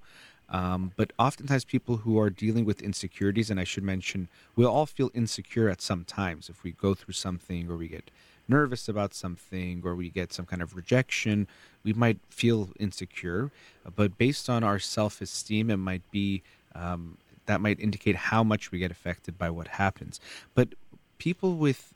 [0.52, 4.86] Um, but oftentimes, people who are dealing with insecurities, and I should mention, we all
[4.86, 8.12] feel insecure at some times if we go through something or we get
[8.50, 11.48] nervous about something or we get some kind of rejection,
[11.84, 13.50] we might feel insecure.
[13.96, 16.44] But based on our self esteem, it might be
[16.76, 20.20] um, that might indicate how much we get affected by what happens.
[20.54, 20.70] But
[21.18, 21.94] people with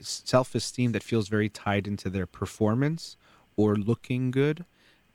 [0.00, 3.16] self esteem that feels very tied into their performance
[3.56, 4.64] or looking good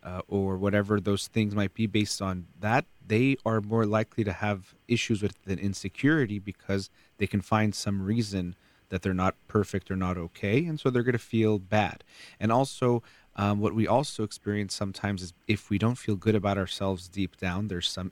[0.05, 4.31] uh, or whatever those things might be based on that, they are more likely to
[4.31, 8.55] have issues with an insecurity because they can find some reason
[8.89, 10.63] that they're not perfect or not okay.
[10.65, 12.03] And so they're going to feel bad.
[12.39, 13.01] And also,
[13.35, 17.35] um, what we also experience sometimes is if we don't feel good about ourselves deep
[17.37, 18.11] down, there's some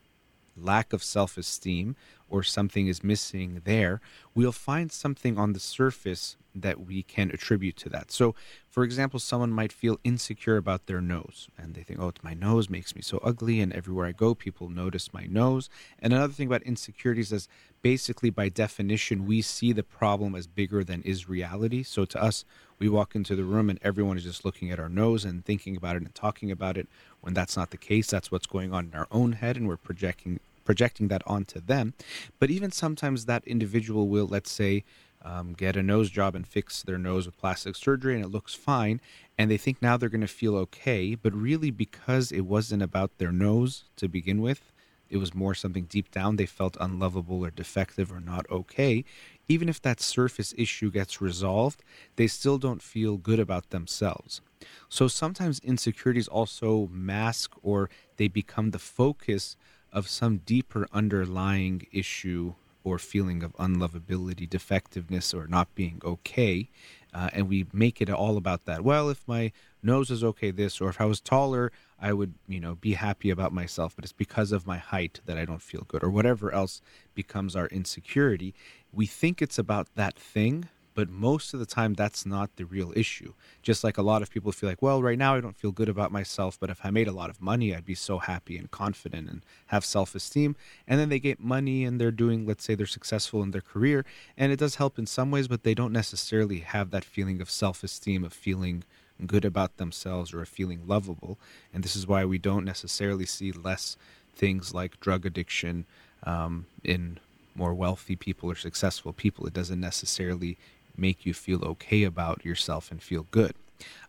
[0.57, 1.95] lack of self esteem
[2.33, 4.01] or something is missing there,
[4.33, 8.11] we'll find something on the surface that we can attribute to that.
[8.11, 8.33] So,
[8.67, 12.71] for example, someone might feel insecure about their nose and they think, oh, my nose
[12.71, 15.69] makes me so ugly, and everywhere I go, people notice my nose.
[15.99, 17.47] And another thing about insecurities is
[17.83, 21.83] basically, by definition, we see the problem as bigger than is reality.
[21.83, 22.45] So, to us,
[22.79, 25.77] we walk into the room and everyone is just looking at our nose and thinking
[25.77, 26.87] about it and talking about it.
[27.21, 29.77] When that's not the case, that's what's going on in our own head, and we're
[29.77, 31.93] projecting projecting that onto them.
[32.39, 34.83] But even sometimes that individual will, let's say,
[35.23, 38.53] um, get a nose job and fix their nose with plastic surgery and it looks
[38.53, 38.99] fine
[39.37, 43.17] and they think now they're going to feel okay but really because it wasn't about
[43.17, 44.73] their nose to begin with
[45.09, 49.05] it was more something deep down they felt unlovable or defective or not okay
[49.47, 51.83] even if that surface issue gets resolved
[52.17, 54.41] they still don't feel good about themselves
[54.89, 59.55] so sometimes insecurities also mask or they become the focus
[59.93, 66.67] of some deeper underlying issue or feeling of unlovability, defectiveness, or not being okay.
[67.13, 68.83] Uh, and we make it all about that.
[68.83, 72.59] Well, if my nose is okay, this, or if I was taller, I would, you
[72.59, 73.95] know, be happy about myself.
[73.95, 76.81] But it's because of my height that I don't feel good, or whatever else
[77.13, 78.53] becomes our insecurity.
[78.91, 82.93] We think it's about that thing, but most of the time that's not the real
[82.95, 83.33] issue.
[83.61, 85.89] Just like a lot of people feel like well right now i don't feel good
[85.89, 88.71] about myself but if i made a lot of money i'd be so happy and
[88.71, 90.55] confident and have self-esteem.
[90.87, 94.05] And then they get money and they're doing let's say they're successful in their career
[94.37, 97.49] and it does help in some ways but they don't necessarily have that feeling of
[97.49, 98.83] self-esteem of feeling
[99.27, 101.37] good about themselves or of feeling lovable.
[101.73, 103.97] And this is why we don't necessarily see less
[104.35, 105.85] things like drug addiction
[106.23, 107.19] um, in
[107.55, 109.45] more wealthy people or successful people.
[109.45, 110.57] It doesn't necessarily
[110.97, 113.53] make you feel okay about yourself and feel good.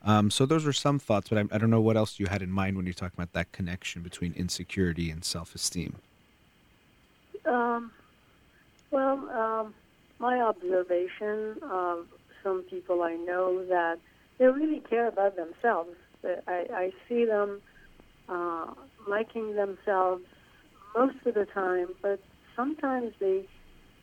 [0.02, 2.42] Um, so those are some thoughts, but I, I, don't know what else you had
[2.42, 5.96] in mind when you're talking about that connection between insecurity and self-esteem.
[7.46, 7.90] Um,
[8.90, 9.74] well, um,
[10.18, 12.06] my observation of
[12.42, 13.98] some people I know that
[14.38, 15.90] they really care about themselves.
[16.24, 17.60] I, I see them
[18.28, 18.72] uh,
[19.08, 20.24] liking themselves
[20.94, 22.20] most of the time, but
[22.54, 23.46] sometimes they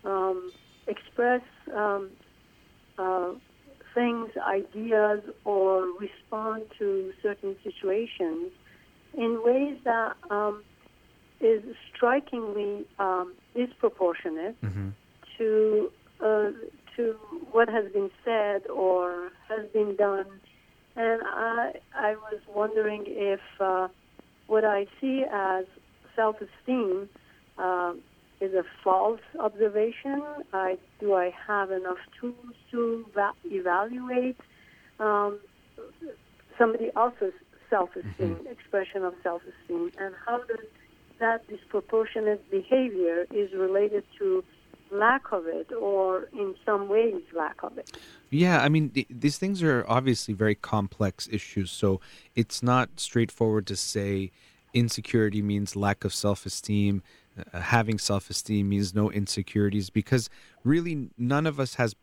[0.04, 0.52] um,
[0.88, 1.42] express
[1.74, 2.10] um,
[2.98, 3.32] uh,
[3.94, 8.52] things, ideas, or respond to certain situations
[9.14, 10.64] in ways that um,
[11.40, 14.90] is strikingly um, disproportionate mm-hmm.
[15.38, 15.92] to
[16.24, 16.52] uh,
[16.96, 17.16] to
[17.52, 20.26] what has been said or has been done.
[20.96, 23.88] And I I was wondering if uh,
[24.48, 25.66] what I see as
[26.16, 27.10] self-esteem
[27.58, 27.94] uh,
[28.42, 30.24] is a false observation.
[30.52, 34.38] I, do I have enough tools to va- evaluate
[35.00, 35.40] um,
[36.58, 37.34] somebody else's
[37.70, 38.48] self-esteem, mm-hmm.
[38.48, 40.66] expression of self-esteem, and how does
[41.20, 44.44] that disproportionate behavior is related to
[44.92, 47.98] lack of it or in some ways lack of it
[48.30, 52.02] yeah i mean th- these things are obviously very complex issues so
[52.36, 54.32] it's not straightforward to say
[54.74, 57.21] insecurity means lack of self-esteem uh,
[57.54, 60.30] having self-esteem means no insecurities because
[60.64, 61.96] really none of us has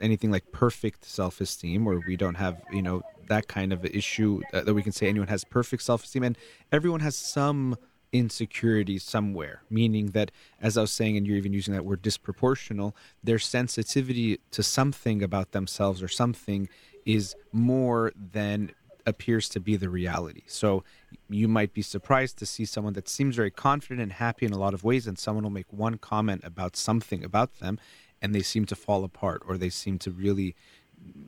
[0.00, 4.62] anything like perfect self-esteem or we don't have you know that kind of issue uh,
[4.62, 6.22] that we can say anyone has perfect self-esteem.
[6.22, 6.38] And
[6.70, 7.76] everyone has some
[8.12, 10.30] insecurity somewhere meaning that
[10.60, 12.92] as i was saying and you're even using that word disproportional
[13.24, 16.68] their sensitivity to something about themselves or something
[17.06, 18.70] is more than
[19.06, 20.42] appears to be the reality.
[20.46, 20.84] So
[21.28, 24.58] you might be surprised to see someone that seems very confident and happy in a
[24.58, 27.78] lot of ways, and someone will make one comment about something about them,
[28.20, 30.54] and they seem to fall apart, or they seem to really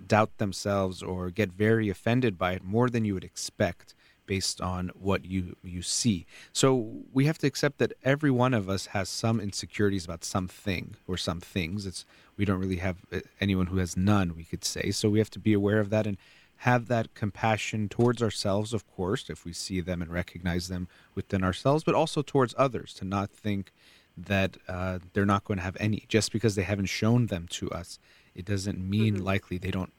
[0.07, 3.95] doubt themselves or get very offended by it more than you would expect
[4.27, 6.27] based on what you you see.
[6.53, 10.97] So we have to accept that every one of us has some insecurities about something
[11.07, 11.87] or some things.
[11.87, 12.05] It's
[12.37, 14.91] we don't really have uh, anyone who has none, we could say.
[14.91, 16.16] So we have to be aware of that and
[16.65, 21.45] have that compassion towards ourselves, of course, if we see them and recognize them within
[21.45, 23.71] ourselves, but also towards others, to not think
[24.17, 26.05] that uh, they're not going to have any.
[26.09, 27.99] Just because they haven't shown them to us,
[28.35, 29.25] it doesn't mean mm-hmm.
[29.25, 29.93] likely they don't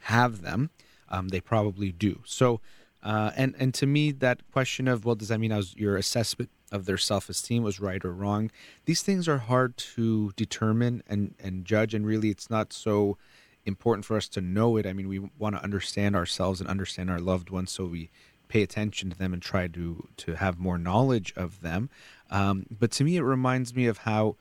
[0.00, 0.70] have them,
[1.10, 2.18] um, they probably do.
[2.24, 2.60] So,
[3.04, 5.96] uh, and and to me, that question of well, does that mean I was, your
[5.96, 8.50] assessment of their self-esteem was right or wrong?
[8.84, 13.16] These things are hard to determine and and judge, and really, it's not so
[13.64, 14.86] important for us to know it.
[14.86, 18.10] I mean, we want to understand ourselves and understand our loved ones, so we
[18.48, 21.88] pay attention to them and try to to have more knowledge of them.
[22.30, 24.36] Um, but to me, it reminds me of how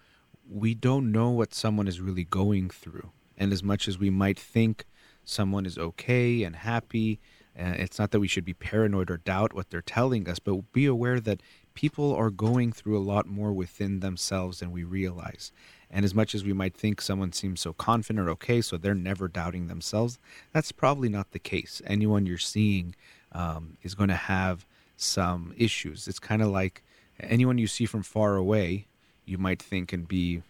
[0.50, 4.40] we don't know what someone is really going through, and as much as we might
[4.40, 4.86] think
[5.24, 7.20] someone is okay and happy,
[7.58, 10.72] uh, it's not that we should be paranoid or doubt what they're telling us, but
[10.72, 11.42] be aware that
[11.74, 15.52] people are going through a lot more within themselves than we realize.
[15.92, 18.94] And as much as we might think someone seems so confident or okay, so they're
[18.94, 20.20] never doubting themselves,
[20.54, 21.82] that's probably not the case.
[21.86, 22.96] Anyone you're seeing
[23.32, 24.66] um, is going to have
[24.98, 26.08] some issues.
[26.08, 26.84] It's kind of like
[27.20, 28.86] anyone you see from far away,
[29.26, 30.42] you might think and be,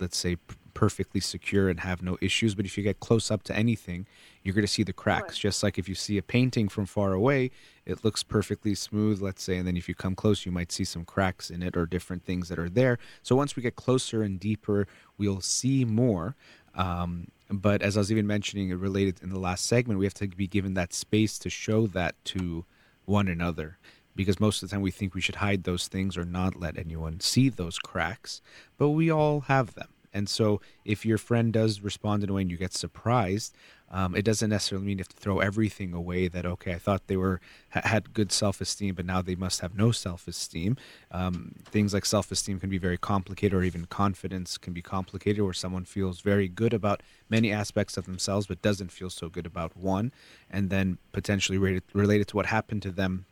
[0.00, 0.36] let's say,
[0.74, 2.54] perfectly secure and have no issues.
[2.54, 4.06] But if you get close up to anything,
[4.42, 5.38] you're going to see the cracks.
[5.38, 7.50] Just like if you see a painting from far away,
[7.86, 10.84] it looks perfectly smooth, let's say, and then if you come close, you might see
[10.84, 12.98] some cracks in it or different things that are there.
[13.22, 14.86] So once we get closer and deeper,
[15.18, 16.36] we'll see more.
[16.74, 20.14] Um, but as I was even mentioning, it related in the last segment, we have
[20.14, 22.64] to be given that space to show that to
[23.04, 23.78] one another.
[24.14, 26.76] Because most of the time we think we should hide those things or not let
[26.76, 28.42] anyone see those cracks,
[28.76, 29.88] but we all have them.
[30.14, 33.54] And so if your friend does respond in a way and you get surprised,
[33.90, 36.26] um, it doesn't necessarily mean you have to throw everything away.
[36.26, 39.92] That okay, I thought they were had good self-esteem, but now they must have no
[39.92, 40.78] self-esteem.
[41.10, 45.52] Um, things like self-esteem can be very complicated, or even confidence can be complicated, where
[45.52, 49.76] someone feels very good about many aspects of themselves, but doesn't feel so good about
[49.76, 50.10] one,
[50.50, 53.26] and then potentially related, related to what happened to them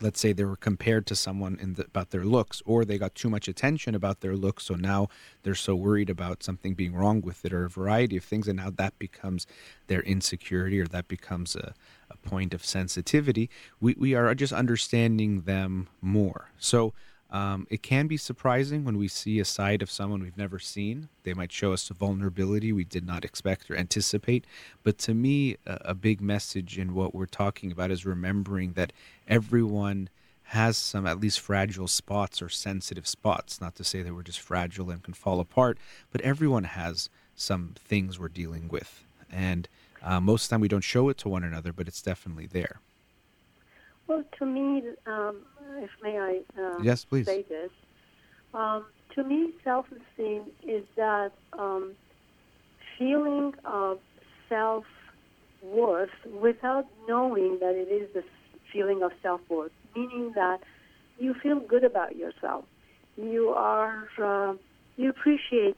[0.00, 3.30] let's say they were compared to someone the, about their looks or they got too
[3.30, 5.08] much attention about their looks so now
[5.42, 8.58] they're so worried about something being wrong with it or a variety of things and
[8.58, 9.46] now that becomes
[9.86, 11.74] their insecurity or that becomes a,
[12.10, 13.48] a point of sensitivity
[13.80, 16.50] we, we are just understanding them more.
[16.58, 16.92] So
[17.30, 21.08] um, it can be surprising when we see a side of someone we've never seen.
[21.24, 24.44] They might show us a vulnerability we did not expect or anticipate.
[24.84, 28.92] But to me, a, a big message in what we're talking about is remembering that
[29.26, 30.08] everyone
[30.50, 33.60] has some at least fragile spots or sensitive spots.
[33.60, 35.78] Not to say that we're just fragile and can fall apart,
[36.12, 39.04] but everyone has some things we're dealing with.
[39.30, 39.68] And
[40.00, 42.46] uh, most of the time we don't show it to one another, but it's definitely
[42.46, 42.80] there.
[44.08, 45.42] Well, to me, um,
[45.78, 47.26] if may I uh, yes, please.
[47.26, 47.70] say this,
[48.54, 51.94] um, to me, self-esteem is that um,
[52.98, 53.98] feeling of
[54.48, 58.22] self-worth without knowing that it is the
[58.72, 60.60] feeling of self-worth, meaning that
[61.18, 62.64] you feel good about yourself.
[63.16, 64.54] You are, uh,
[64.96, 65.76] you appreciate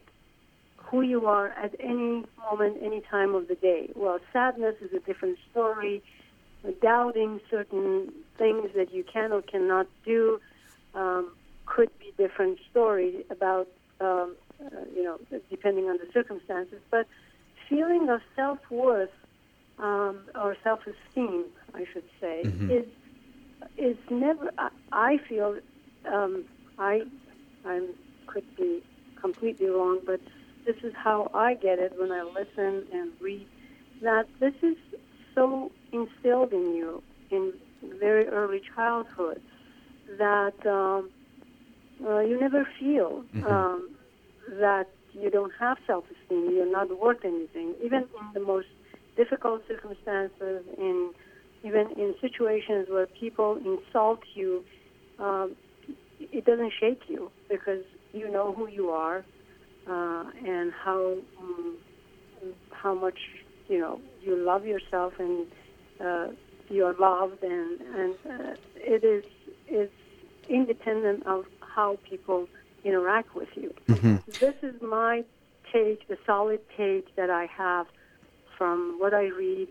[0.76, 3.90] who you are at any moment, any time of the day.
[3.94, 6.02] Well, sadness is a different story
[6.80, 10.40] doubting certain things that you can or cannot do
[10.94, 11.32] um,
[11.66, 13.68] could be different stories about,
[14.00, 14.34] um,
[14.64, 15.18] uh, you know,
[15.50, 16.80] depending on the circumstances.
[16.90, 17.06] But
[17.68, 19.10] feeling of self worth
[19.78, 21.44] um, or self esteem,
[21.74, 22.70] I should say, mm-hmm.
[22.70, 22.86] is
[23.76, 24.50] is never.
[24.58, 25.58] I, I feel
[26.06, 26.44] um,
[26.78, 27.02] I
[27.64, 27.86] I
[28.26, 28.82] could be
[29.20, 30.20] completely wrong, but
[30.64, 33.46] this is how I get it when I listen and read.
[34.02, 34.76] That this is
[35.38, 37.52] so instilled in you in
[38.00, 39.40] very early childhood
[40.18, 41.10] that um,
[42.04, 43.46] uh, you never feel mm-hmm.
[43.46, 43.90] um,
[44.58, 48.68] that you don't have self-esteem, you're not worth anything, even in the most
[49.16, 51.12] difficult circumstances, in
[51.64, 54.64] even in situations where people insult you,
[55.18, 55.56] um,
[56.20, 57.82] it doesn't shake you because
[58.12, 59.24] you know who you are
[59.88, 61.76] uh, and how um,
[62.70, 63.18] how much
[63.68, 65.46] you know you love yourself and
[66.00, 66.28] uh,
[66.68, 69.24] you're loved and and uh, it is
[69.68, 69.90] is
[70.48, 72.48] independent of how people
[72.84, 73.72] interact with you.
[73.88, 74.16] Mm-hmm.
[74.40, 75.24] This is my
[75.72, 77.86] take, the solid take that I have
[78.56, 79.68] from what I read,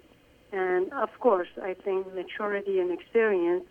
[0.52, 3.66] and of course, I think maturity and experience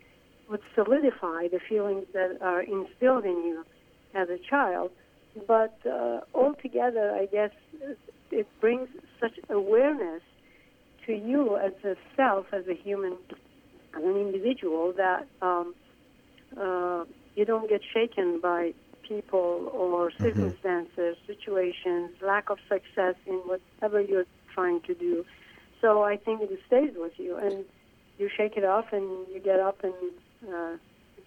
[0.49, 3.65] would solidify the feelings that are instilled in you
[4.13, 4.91] as a child.
[5.47, 7.51] But uh, altogether, I guess
[8.31, 8.89] it brings
[9.19, 10.21] such awareness
[11.05, 13.17] to you as a self, as a human,
[13.95, 15.73] as an individual, that um,
[16.59, 17.05] uh,
[17.35, 18.73] you don't get shaken by
[19.07, 20.23] people or mm-hmm.
[20.23, 21.33] circumstances, mm-hmm.
[21.33, 25.25] situations, lack of success in whatever you're trying to do.
[25.81, 27.63] So I think it stays with you, and
[28.17, 29.93] you shake it off, and you get up and
[30.51, 30.77] uh,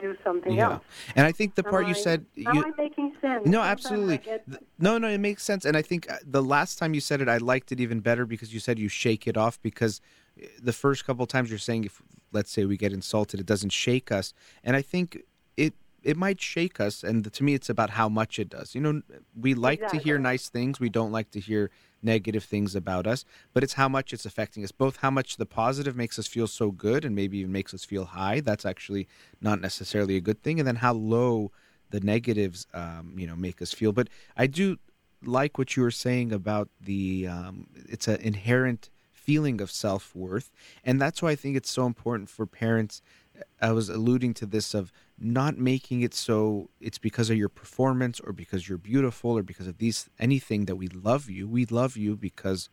[0.01, 0.73] do something Yeah.
[0.73, 0.85] else.
[1.17, 2.27] And I think the Am part you I- said.
[2.47, 3.47] Am you, I making sense?
[3.47, 4.19] no, absolutely.
[4.19, 4.47] get-
[4.79, 5.65] No, no, it makes sense.
[5.65, 8.27] And I think uh, the last time you said it, I liked it even better
[8.27, 10.01] because you said you shake it off because
[10.43, 13.47] uh, the first couple of times you're saying if let's say we get insulted, it
[13.47, 14.33] doesn't shake us.
[14.65, 15.19] And I think
[15.57, 18.75] it it might shake us and to me it's about how much it does.
[18.75, 19.03] You know,
[19.39, 21.71] we like to hear nice things, we don't like to hear
[22.03, 24.73] negative things about us, but it's how much it's affecting us.
[24.73, 27.85] Both how much the positive makes us feel so good and maybe even makes us
[27.85, 28.41] feel high.
[28.41, 29.09] That's actually
[29.41, 30.59] not necessarily a good thing.
[30.59, 31.53] And then how low
[31.91, 33.93] the negatives, um, you know, make us feel.
[33.93, 34.79] But I do
[35.25, 40.51] like what you were saying about the um, it's an inherent feeling of self worth,
[40.85, 43.03] and that's why I think it's so important for parents.
[43.61, 48.21] I was alluding to this of not making it so it's because of your performance
[48.21, 51.47] or because you're beautiful or because of these anything that we love you.
[51.47, 52.71] We love you because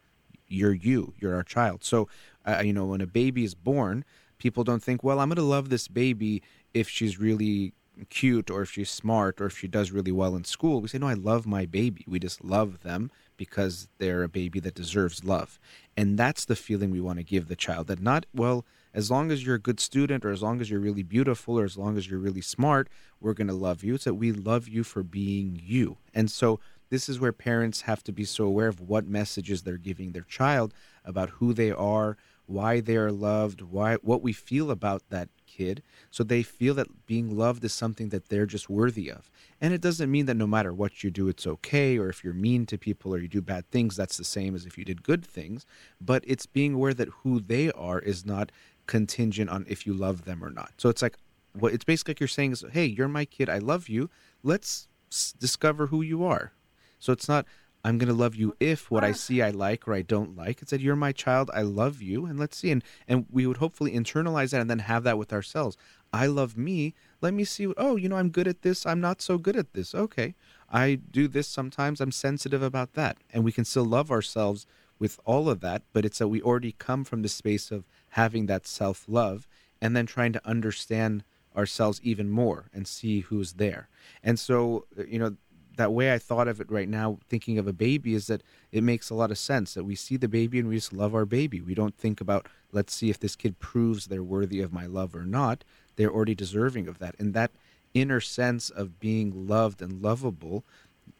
[0.47, 1.13] you're you.
[1.19, 1.83] You're our child.
[1.83, 2.07] So,
[2.45, 4.05] uh, you know, when a baby is born,
[4.37, 6.41] people don't think, well, I'm going to love this baby
[6.73, 7.73] if she's really
[8.09, 10.81] cute or if she's smart or if she does really well in school.
[10.81, 12.05] We say, no, I love my baby.
[12.07, 15.59] We just love them because they're a baby that deserves love.
[15.95, 19.31] And that's the feeling we want to give the child that not, well, as long
[19.31, 21.97] as you're a good student or as long as you're really beautiful or as long
[21.97, 23.95] as you're really smart, we're going to love you.
[23.95, 25.97] It's that we love you for being you.
[26.13, 26.59] And so
[26.89, 30.23] this is where parents have to be so aware of what messages they're giving their
[30.23, 30.73] child
[31.03, 35.83] about who they are, why they are loved, why what we feel about that kid,
[36.11, 39.29] so they feel that being loved is something that they're just worthy of.
[39.59, 42.33] And it doesn't mean that no matter what you do, it's okay, or if you're
[42.33, 45.03] mean to people or you do bad things, that's the same as if you did
[45.03, 45.65] good things.
[45.99, 48.51] But it's being aware that who they are is not
[48.87, 50.71] contingent on if you love them or not.
[50.77, 51.17] So it's like
[51.53, 54.09] what it's basically like you're saying is, hey, you're my kid, I love you.
[54.43, 56.53] Let's s- discover who you are.
[56.99, 57.45] So it's not
[57.83, 60.61] I'm going to love you if what I see I like or I don't like.
[60.61, 62.71] It's that you're my child, I love you, and let's see.
[62.71, 65.77] And and we would hopefully internalize that and then have that with ourselves.
[66.11, 66.95] I love me.
[67.21, 67.67] Let me see.
[67.67, 68.85] What, oh, you know, I'm good at this.
[68.85, 69.95] I'm not so good at this.
[69.95, 70.35] Okay,
[70.69, 72.01] I do this sometimes.
[72.01, 74.65] I'm sensitive about that, and we can still love ourselves
[74.99, 75.83] with all of that.
[75.93, 79.47] But it's that we already come from the space of having that self love,
[79.81, 81.23] and then trying to understand
[81.55, 83.89] ourselves even more and see who's there.
[84.23, 85.35] And so, uh, you know,
[85.77, 88.41] that way I thought of it right now, thinking of a baby, is that
[88.71, 91.15] it makes a lot of sense that we see the baby and we just love
[91.15, 91.61] our baby.
[91.61, 95.15] We don't think about, let's see if this kid proves they're worthy of my love
[95.15, 95.63] or not.
[95.95, 97.15] They're already deserving of that.
[97.19, 97.51] And that
[97.93, 100.63] inner sense of being loved and lovable,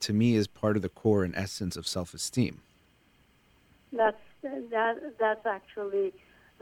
[0.02, 2.62] to me, is part of the core and essence of self esteem.
[3.94, 5.14] That's that.
[5.18, 6.14] That's actually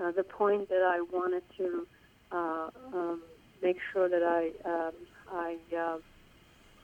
[0.02, 1.88] uh, the point that I wanted to
[2.32, 3.22] uh, um,
[3.62, 4.94] make sure that I um,
[5.32, 5.98] I uh,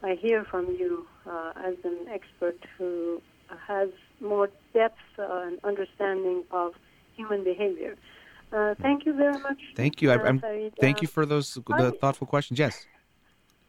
[0.02, 3.22] I hear from you uh, as an expert who
[3.68, 3.90] has
[4.20, 6.72] more depth uh, and understanding of
[7.16, 7.96] human behavior.
[8.52, 9.58] Uh, thank you very much.
[9.76, 10.10] Thank you.
[10.10, 10.42] I, I'm,
[10.80, 12.58] thank you for those the I- thoughtful questions.
[12.58, 12.86] Yes.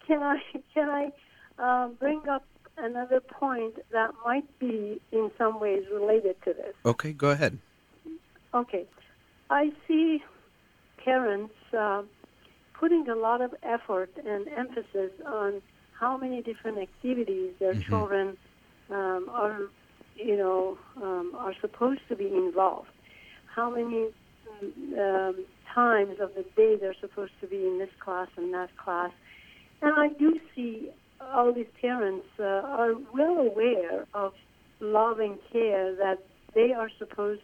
[0.07, 0.37] Can I
[0.73, 1.11] can I
[1.59, 2.45] uh, bring up
[2.77, 6.75] another point that might be in some ways related to this?
[6.85, 7.57] Okay, go ahead.
[8.53, 8.85] Okay,
[9.53, 10.23] I see
[11.03, 12.01] parents uh,
[12.79, 17.87] putting a lot of effort and emphasis on how many different activities their Mhm.
[17.87, 18.37] children
[18.89, 19.59] um, are,
[20.15, 22.89] you know, um, are supposed to be involved.
[23.55, 24.09] How many
[24.97, 29.11] um, times of the day they're supposed to be in this class and that class.
[29.81, 30.89] And I do see
[31.21, 34.33] all these parents uh, are well aware of
[34.79, 36.19] love and care that
[36.53, 37.41] they are supposed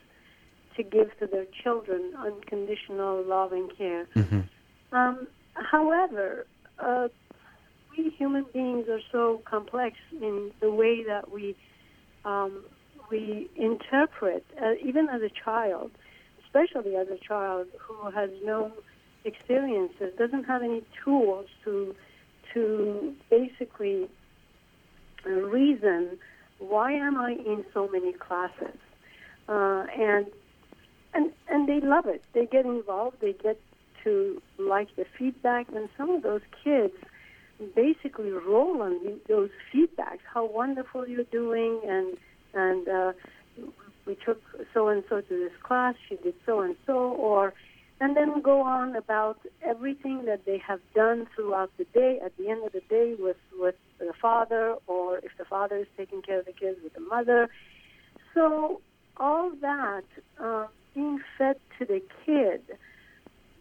[0.79, 4.05] to give to their children unconditional love and care.
[4.15, 4.95] Mm-hmm.
[4.95, 6.45] Um, however,
[6.79, 7.09] uh,
[7.91, 11.55] we human beings are so complex in the way that we
[12.23, 12.63] um,
[13.11, 15.91] we interpret, uh, even as a child,
[16.45, 18.71] especially as a child who has no
[19.25, 21.93] experiences, doesn't have any tools to
[22.53, 24.07] to basically
[25.25, 26.17] reason
[26.59, 28.79] why am I in so many classes,
[29.49, 30.27] uh, and
[31.13, 32.23] and and they love it.
[32.33, 33.17] They get involved.
[33.21, 33.59] They get
[34.03, 36.93] to like the feedback, and some of those kids
[37.75, 40.23] basically roll on those feedbacks.
[40.33, 42.17] How wonderful you're doing, and
[42.53, 43.11] and uh,
[44.05, 44.41] we took
[44.73, 45.95] so and so to this class.
[46.07, 47.53] She did so and so, or
[48.01, 52.19] and then go on about everything that they have done throughout the day.
[52.23, 55.87] At the end of the day, with with the father, or if the father is
[55.97, 57.49] taking care of the kids, with the mother.
[58.33, 58.81] So
[59.17, 60.05] all that
[60.39, 60.67] uh,
[60.99, 62.61] being fed to the kid.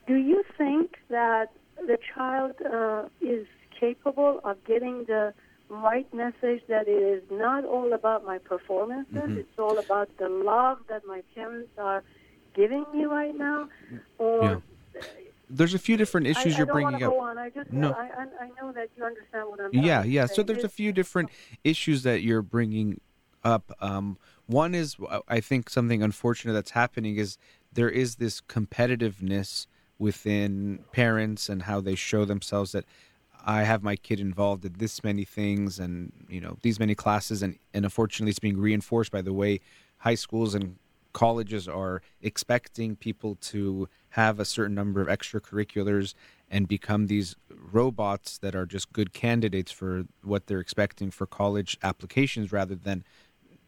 [0.06, 3.46] Do you think that the child uh, is
[3.78, 5.32] capable of getting the
[5.68, 9.36] right message that it is not all about my performances, Mhm.
[9.42, 12.02] it's all about the love that my parents are
[12.54, 13.68] giving me right now?
[14.18, 14.62] Or
[15.50, 17.02] there's a few different issues I, you're I bringing up.
[17.02, 17.18] up.
[17.18, 17.38] Go on.
[17.38, 17.92] I just No.
[17.92, 19.70] I, I, know that you understand what I'm.
[19.72, 20.26] Yeah, yeah.
[20.26, 21.30] So there's a few different
[21.64, 23.00] issues that you're bringing
[23.44, 23.70] up.
[23.80, 24.18] Um,
[24.48, 27.38] one is, uh, I think, something unfortunate that's happening is
[27.72, 29.66] there is this competitiveness
[29.98, 32.84] within parents and how they show themselves that
[33.44, 37.42] I have my kid involved in this many things and you know these many classes,
[37.42, 39.60] and and unfortunately, it's being reinforced by the way
[39.98, 40.76] high schools and
[41.12, 46.14] colleges are expecting people to have a certain number of extracurriculars
[46.50, 47.36] and become these
[47.72, 53.04] robots that are just good candidates for what they're expecting for college applications rather than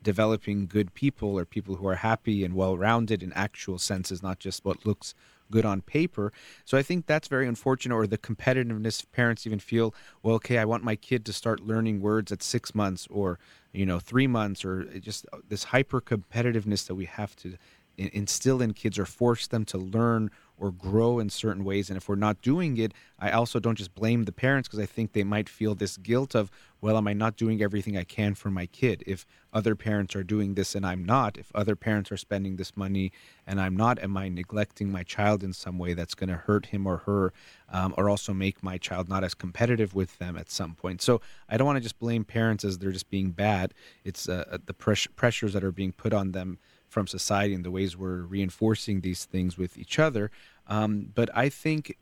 [0.03, 4.39] developing good people or people who are happy and well rounded in actual senses, not
[4.39, 5.15] just what looks
[5.51, 6.33] good on paper.
[6.65, 10.65] So I think that's very unfortunate, or the competitiveness parents even feel, well, okay, I
[10.65, 13.39] want my kid to start learning words at six months or,
[13.73, 17.57] you know, three months, or just this hyper competitiveness that we have to
[17.99, 20.31] instill in kids or force them to learn
[20.61, 21.89] or grow in certain ways.
[21.89, 24.87] And if we're not doing it, I also don't just blame the parents because I
[24.87, 26.51] think they might feel this guilt of,
[26.81, 29.03] well, am I not doing everything I can for my kid?
[29.07, 32.77] If other parents are doing this and I'm not, if other parents are spending this
[32.77, 33.11] money
[33.47, 36.67] and I'm not, am I neglecting my child in some way that's going to hurt
[36.67, 37.33] him or her
[37.71, 41.01] um, or also make my child not as competitive with them at some point?
[41.01, 43.73] So I don't want to just blame parents as they're just being bad.
[44.05, 46.59] It's uh, the press- pressures that are being put on them
[46.91, 50.31] from society and the ways we're reinforcing these things with each other.
[50.67, 51.97] Um, but I think,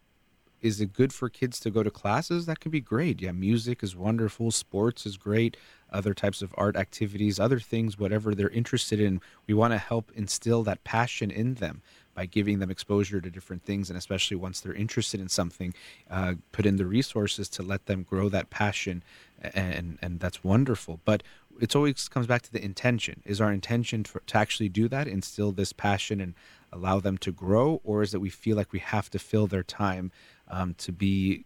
[0.61, 2.47] is it good for kids to go to classes?
[2.47, 3.22] That can be great.
[3.22, 5.57] Yeah, music is wonderful, sports is great,
[5.93, 9.20] other types of art activities, other things, whatever they're interested in.
[9.47, 11.82] We want to help instill that passion in them
[12.14, 15.72] by giving them exposure to different things, and especially once they're interested in something,
[16.11, 19.05] uh, put in the resources to let them grow that passion,
[19.55, 20.99] and and that's wonderful.
[21.05, 21.22] But
[21.61, 23.22] it's always comes back to the intention.
[23.24, 26.34] Is our intention to, to actually do that, instill this passion, and
[26.72, 29.62] allow them to grow, or is it we feel like we have to fill their
[29.62, 30.12] time
[30.48, 31.44] um, to be,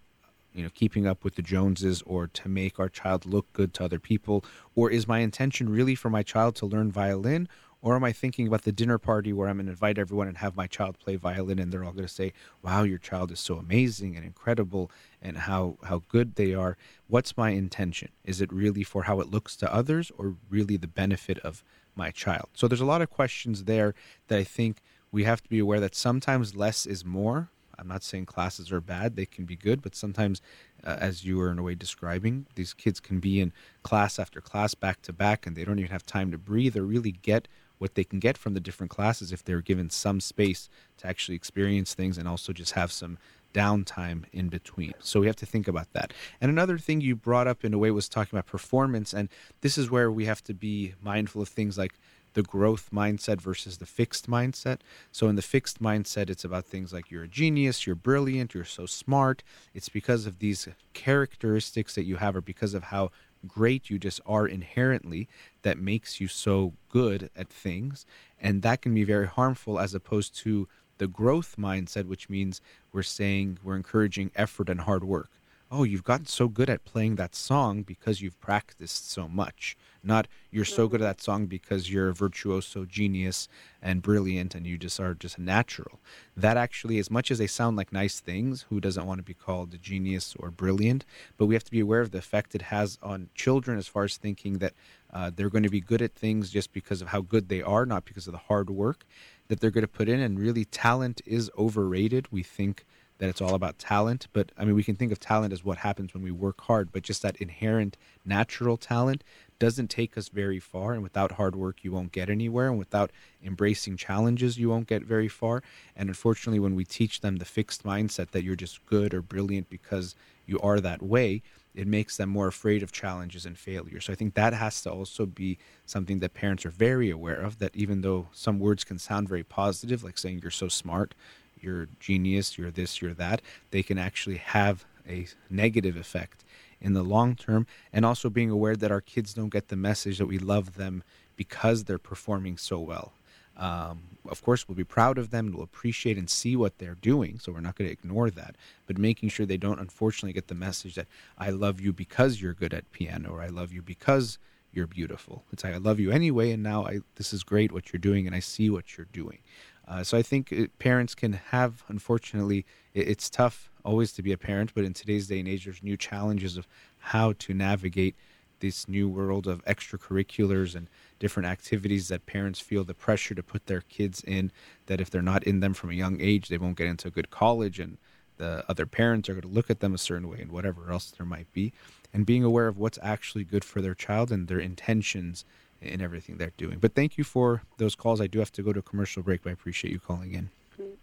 [0.52, 3.84] you know, keeping up with the Joneses, or to make our child look good to
[3.84, 4.44] other people,
[4.74, 7.48] or is my intention really for my child to learn violin?
[7.82, 10.38] Or am I thinking about the dinner party where I'm going to invite everyone and
[10.38, 13.40] have my child play violin and they're all going to say, wow, your child is
[13.40, 14.88] so amazing and incredible
[15.20, 16.76] and how, how good they are?
[17.08, 18.10] What's my intention?
[18.24, 21.64] Is it really for how it looks to others or really the benefit of
[21.96, 22.50] my child?
[22.54, 23.94] So there's a lot of questions there
[24.28, 24.80] that I think
[25.10, 27.50] we have to be aware that sometimes less is more.
[27.78, 30.40] I'm not saying classes are bad, they can be good, but sometimes,
[30.84, 33.52] uh, as you were in a way describing, these kids can be in
[33.82, 36.84] class after class back to back and they don't even have time to breathe or
[36.84, 37.48] really get
[37.82, 41.34] what they can get from the different classes if they're given some space to actually
[41.34, 43.18] experience things and also just have some
[43.52, 44.94] downtime in between.
[45.00, 46.12] So we have to think about that.
[46.40, 49.12] And another thing you brought up in a way was talking about performance.
[49.12, 49.28] And
[49.62, 51.94] this is where we have to be mindful of things like
[52.34, 54.78] the growth mindset versus the fixed mindset.
[55.10, 58.64] So in the fixed mindset, it's about things like you're a genius, you're brilliant, you're
[58.64, 59.42] so smart.
[59.74, 63.10] It's because of these characteristics that you have or because of how
[63.46, 65.28] great you just are inherently
[65.62, 68.06] that makes you so good at things.
[68.40, 70.68] And that can be very harmful as opposed to
[70.98, 72.60] the growth mindset, which means
[72.92, 75.30] we're saying we're encouraging effort and hard work.
[75.74, 79.74] Oh, you've gotten so good at playing that song because you've practiced so much.
[80.04, 83.48] Not you're so good at that song because you're a virtuoso genius
[83.80, 85.98] and brilliant and you just are just natural.
[86.36, 89.32] That actually, as much as they sound like nice things, who doesn't want to be
[89.32, 91.06] called a genius or brilliant?
[91.38, 94.04] But we have to be aware of the effect it has on children as far
[94.04, 94.74] as thinking that
[95.10, 97.86] uh, they're going to be good at things just because of how good they are,
[97.86, 99.06] not because of the hard work
[99.48, 100.20] that they're going to put in.
[100.20, 102.30] And really, talent is overrated.
[102.30, 102.84] We think
[103.22, 105.78] that it's all about talent, but I mean, we can think of talent as what
[105.78, 109.22] happens when we work hard, but just that inherent natural talent
[109.60, 110.92] doesn't take us very far.
[110.92, 112.66] And without hard work, you won't get anywhere.
[112.66, 113.12] And without
[113.44, 115.62] embracing challenges, you won't get very far.
[115.94, 119.70] And unfortunately, when we teach them the fixed mindset that you're just good or brilliant
[119.70, 121.42] because you are that way,
[121.76, 124.00] it makes them more afraid of challenges and failure.
[124.00, 127.60] So I think that has to also be something that parents are very aware of.
[127.60, 131.14] That even though some words can sound very positive, like saying you're so smart,
[131.62, 136.44] you're genius, you're this, you're that, they can actually have a negative effect
[136.80, 137.66] in the long term.
[137.92, 141.02] And also being aware that our kids don't get the message that we love them
[141.36, 143.12] because they're performing so well.
[143.56, 145.52] Um, of course, we'll be proud of them.
[145.52, 147.38] We'll appreciate and see what they're doing.
[147.38, 148.56] So we're not going to ignore that.
[148.86, 151.06] But making sure they don't, unfortunately, get the message that
[151.36, 154.38] I love you because you're good at piano, or I love you because
[154.72, 155.44] you're beautiful.
[155.52, 158.26] It's like I love you anyway, and now I this is great what you're doing,
[158.26, 159.38] and I see what you're doing.
[159.86, 162.64] Uh, so I think it, parents can have, unfortunately,
[162.94, 165.82] it, it's tough always to be a parent, but in today's day and age, there's
[165.82, 166.66] new challenges of
[166.98, 168.14] how to navigate
[168.60, 173.66] this new world of extracurriculars and different activities that parents feel the pressure to put
[173.66, 174.52] their kids in
[174.86, 177.10] that if they're not in them from a young age they won't get into a
[177.10, 177.98] good college and
[178.38, 181.10] the other parents are going to look at them a certain way and whatever else
[181.10, 181.72] there might be.
[182.12, 185.44] And being aware of what's actually good for their child and their intentions
[185.82, 188.72] in everything they're doing but thank you for those calls i do have to go
[188.72, 190.50] to a commercial break but i appreciate you calling in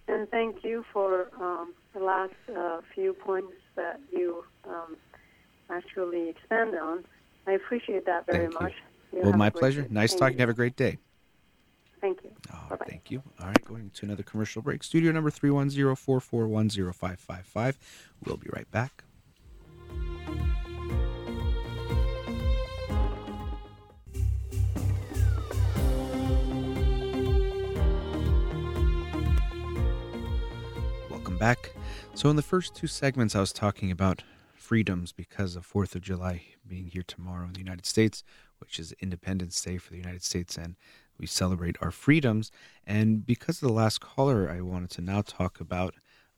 [0.07, 4.97] and thank you for um, the last uh, few points that you um,
[5.69, 7.03] actually expand on
[7.47, 8.73] i appreciate that very Thank much
[9.13, 9.87] You well my pleasure day.
[9.91, 10.41] nice Thank talking you.
[10.41, 10.97] have a great day
[12.01, 12.85] thank you Oh, Bye-bye.
[12.87, 13.21] thank you.
[13.39, 14.83] All right, going to another commercial break.
[14.83, 17.75] Studio number 310-441-0555.
[18.25, 19.03] We'll be right back.
[31.39, 31.71] Back.
[32.15, 34.23] So in the first two segments I was talking about
[34.53, 38.25] freedoms because of 4th of July being here tomorrow in the United States,
[38.59, 40.75] which is Independence Day for the United States and
[41.17, 42.51] we celebrate our freedoms.
[42.85, 45.95] And because of the last caller, I wanted to now talk about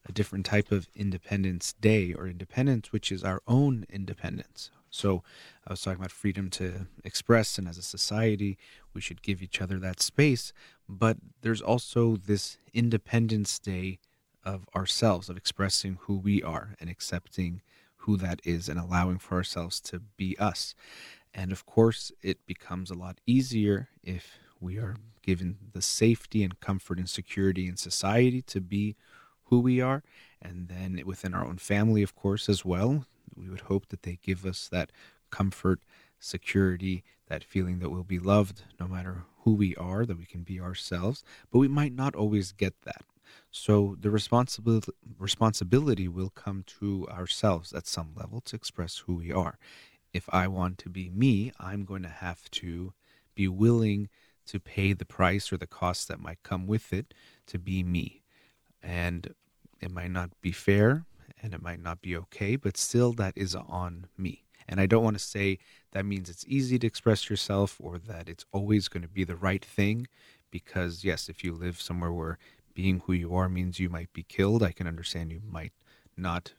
[0.08, 4.70] a different type of Independence Day or independence, which is our own independence.
[4.92, 5.24] So
[5.66, 8.58] I was talking about freedom to express, and as a society,
[8.94, 10.54] we should give each other that space.
[10.88, 14.00] But there's also this Independence Day
[14.44, 17.62] of ourselves, of expressing who we are and accepting
[17.98, 20.74] who that is and allowing for ourselves to be us.
[21.34, 26.60] And of course, it becomes a lot easier if we are given the safety and
[26.60, 28.96] comfort and security in society to be
[29.46, 30.04] who we are.
[30.42, 34.18] And then within our own family, of course, as well, we would hope that they
[34.22, 34.92] give us that
[35.30, 35.82] comfort,
[36.20, 40.42] security, that feeling that we'll be loved no matter who we are, that we can
[40.42, 41.24] be ourselves.
[41.52, 43.04] But we might not always get that.
[43.52, 49.32] So the responsibility responsibility will come to ourselves at some level to express who we
[49.32, 49.58] are.
[50.14, 52.94] If I want to be me, I'm going to have to
[53.36, 54.10] be willing
[54.48, 57.14] to pay the price or the cost that might come with it
[57.48, 58.24] to be me.
[58.82, 59.34] And
[59.80, 61.06] it might not be fair
[61.42, 64.44] and it might not be okay, but still that is on me.
[64.68, 65.60] And I don't want to say
[65.92, 69.36] that means it's easy to express yourself or that it's always going to be the
[69.36, 70.08] right thing
[70.52, 72.38] because yes, if you live somewhere where
[72.74, 75.74] being who you are means you might be killed, I can understand you might
[76.18, 76.54] not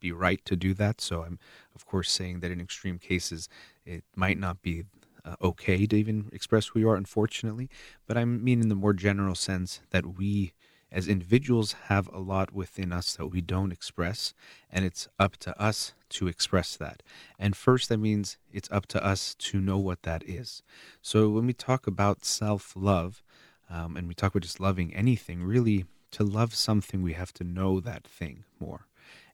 [0.00, 1.00] be right to do that.
[1.00, 1.38] So I'm,
[1.74, 3.48] of course, saying that in extreme cases,
[3.84, 4.84] it might not be
[5.24, 7.68] uh, okay to even express who you are, unfortunately.
[8.06, 10.52] But I mean in the more general sense that we,
[10.92, 14.34] as individuals, have a lot within us that we don't express,
[14.70, 17.02] and it's up to us to express that.
[17.38, 20.62] And first, that means it's up to us to know what that is.
[21.02, 23.22] So when we talk about self love,
[23.70, 27.44] um, and we talk about just loving anything, really, to love something, we have to
[27.44, 28.86] know that thing more.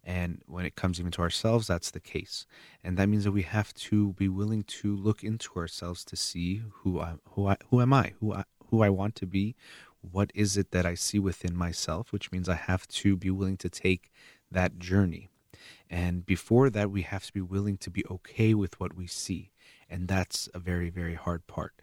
[0.04, 2.44] And when it comes even to ourselves, that's the case.
[2.82, 6.62] And that means that we have to be willing to look into ourselves to see
[6.82, 9.54] who I, who I, who am I, who I, who I want to be,
[10.00, 13.58] what is it that I see within myself, which means I have to be willing
[13.58, 14.10] to take
[14.50, 15.28] that journey.
[15.88, 19.50] And before that, we have to be willing to be okay with what we see.
[19.88, 21.74] And that's a very, very hard part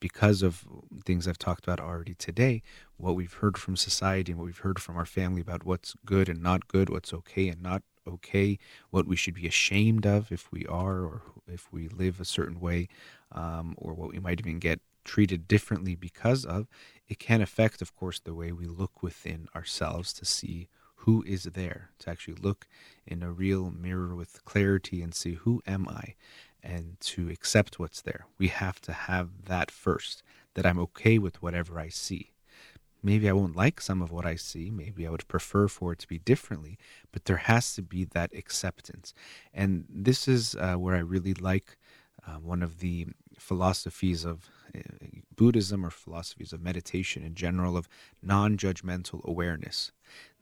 [0.00, 0.64] because of
[1.04, 2.62] things I've talked about already today,
[2.96, 6.28] what we've heard from society and what we've heard from our family about what's good
[6.28, 8.58] and not good, what's okay and not okay,
[8.90, 12.60] what we should be ashamed of if we are or if we live a certain
[12.60, 12.88] way,
[13.32, 16.66] um, or what we might even get treated differently because of,
[17.08, 20.68] it can affect, of course, the way we look within ourselves to see
[21.00, 22.66] who is there, to actually look
[23.06, 26.14] in a real mirror with clarity and see who am I
[26.66, 28.26] and to accept what's there.
[28.38, 30.22] We have to have that first,
[30.54, 32.32] that I'm okay with whatever I see.
[33.02, 34.70] Maybe I won't like some of what I see.
[34.70, 36.76] Maybe I would prefer for it to be differently,
[37.12, 39.14] but there has to be that acceptance.
[39.54, 41.76] And this is uh, where I really like
[42.26, 43.06] uh, one of the
[43.38, 44.80] philosophies of uh,
[45.36, 47.88] Buddhism or philosophies of meditation in general of
[48.22, 49.92] non judgmental awareness,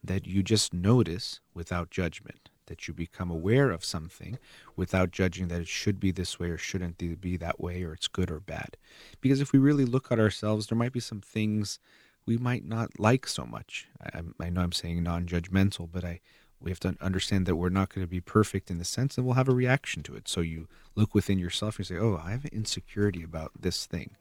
[0.02, 4.38] that you just notice without judgment that you become aware of something
[4.76, 8.08] without judging that it should be this way or shouldn't be that way or it's
[8.08, 8.76] good or bad.
[9.20, 11.78] Because if we really look at ourselves, there might be some things
[12.26, 13.88] we might not like so much.
[14.02, 16.20] I, I know I'm saying non judgmental, but I
[16.60, 19.26] we have to understand that we're not going to be perfect in the sense and
[19.26, 20.26] we'll have a reaction to it.
[20.28, 24.16] So you look within yourself and say, Oh, I have insecurity about this thing.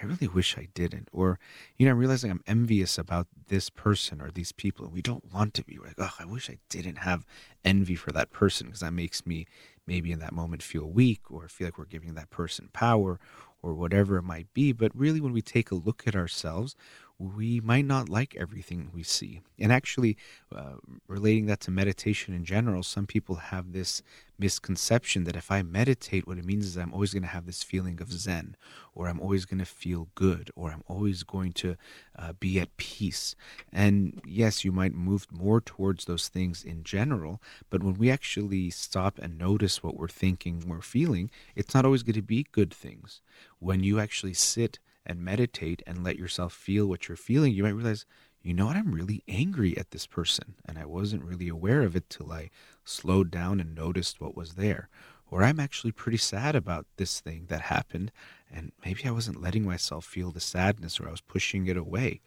[0.00, 1.08] I really wish I didn't.
[1.12, 1.38] Or,
[1.76, 4.84] you know, I'm realizing I'm envious about this person or these people.
[4.84, 7.24] And we don't want to be We're like, oh, I wish I didn't have
[7.64, 9.46] envy for that person because that makes me
[9.86, 13.18] maybe in that moment feel weak or feel like we're giving that person power
[13.62, 14.72] or whatever it might be.
[14.72, 16.74] But really, when we take a look at ourselves,
[17.22, 19.40] we might not like everything we see.
[19.58, 20.16] And actually,
[20.54, 20.74] uh,
[21.06, 24.02] relating that to meditation in general, some people have this
[24.38, 27.62] misconception that if I meditate, what it means is I'm always going to have this
[27.62, 28.56] feeling of Zen,
[28.92, 31.76] or I'm always going to feel good, or I'm always going to
[32.18, 33.36] uh, be at peace.
[33.72, 38.70] And yes, you might move more towards those things in general, but when we actually
[38.70, 42.74] stop and notice what we're thinking, we're feeling, it's not always going to be good
[42.74, 43.20] things.
[43.60, 47.70] When you actually sit and meditate and let yourself feel what you're feeling, you might
[47.70, 48.06] realize,
[48.42, 50.54] you know what, I'm really angry at this person.
[50.64, 52.50] And I wasn't really aware of it till I
[52.84, 54.88] slowed down and noticed what was there.
[55.30, 58.12] Or I'm actually pretty sad about this thing that happened,
[58.52, 62.20] and maybe I wasn't letting myself feel the sadness or I was pushing it away.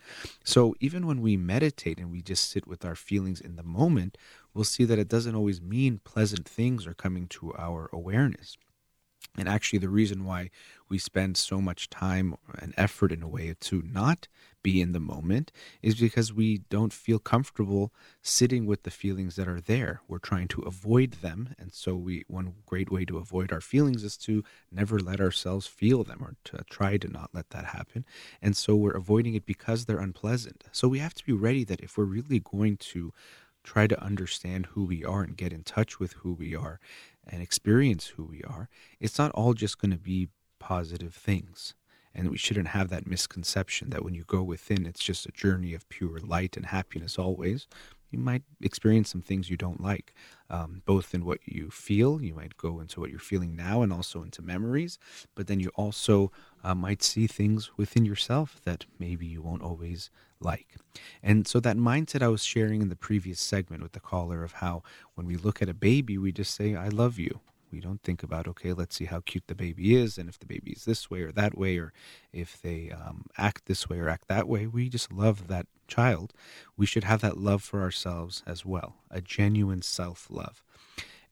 [0.44, 4.18] So even when we meditate and we just sit with our feelings in the moment,
[4.56, 8.58] we'll see that it doesn't always mean pleasant things are coming to our awareness.
[9.38, 10.50] And actually, the reason why
[10.88, 14.28] we spend so much time and effort in a way to not
[14.64, 15.52] be in the moment
[15.84, 20.02] is because we don't feel comfortable sitting with the feelings that are there.
[20.08, 21.54] We're trying to avoid them.
[21.60, 25.68] And so, we one great way to avoid our feelings is to never let ourselves
[25.68, 28.06] feel them or to try to not let that happen.
[28.42, 30.64] And so, we're avoiding it because they're unpleasant.
[30.72, 33.14] So, we have to be ready that if we're really going to
[33.66, 36.80] try to understand who we are and get in touch with who we are
[37.28, 38.70] and experience who we are,
[39.00, 41.74] it's not all just going to be positive things.
[42.14, 45.74] And we shouldn't have that misconception that when you go within, it's just a journey
[45.74, 47.68] of pure light and happiness always.
[48.10, 50.14] You might experience some things you don't like,
[50.50, 52.22] um, both in what you feel.
[52.22, 54.98] You might go into what you're feeling now and also into memories.
[55.36, 56.32] But then you also
[56.64, 60.76] uh, might see things within yourself that maybe you won't always like.
[61.22, 64.54] And so that mindset I was sharing in the previous segment with the caller of
[64.54, 64.84] how
[65.16, 67.42] when we look at a baby, we just say, I love you.
[67.76, 70.46] We don't think about, okay, let's see how cute the baby is, and if the
[70.46, 71.92] baby is this way or that way, or
[72.32, 74.66] if they um, act this way or act that way.
[74.66, 76.32] We just love that child.
[76.78, 80.64] We should have that love for ourselves as well, a genuine self love.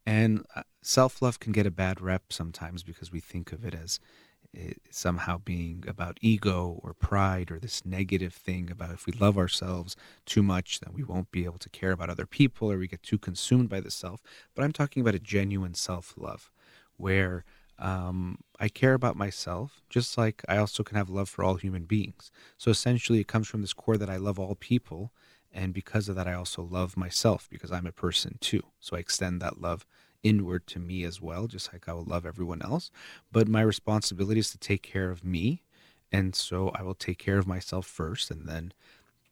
[0.06, 3.74] And uh, self love can get a bad rep sometimes because we think of it
[3.74, 4.02] as
[4.90, 9.96] somehow being about ego or pride or this negative thing about if we love ourselves
[10.26, 13.02] too much, then we won't be able to care about other people or we get
[13.04, 14.22] too consumed by the self.
[14.54, 16.52] But I'm talking about a genuine self love
[16.98, 17.44] where
[17.80, 21.86] um, I care about myself, just like I also can have love for all human
[21.86, 22.32] beings.
[22.58, 25.12] So essentially, it comes from this core that I love all people.
[25.52, 28.64] And because of that, I also love myself because I'm a person too.
[28.80, 29.86] So I extend that love
[30.24, 32.90] inward to me as well, just like I will love everyone else.
[33.32, 35.62] But my responsibility is to take care of me.
[36.12, 38.74] And so I will take care of myself first and then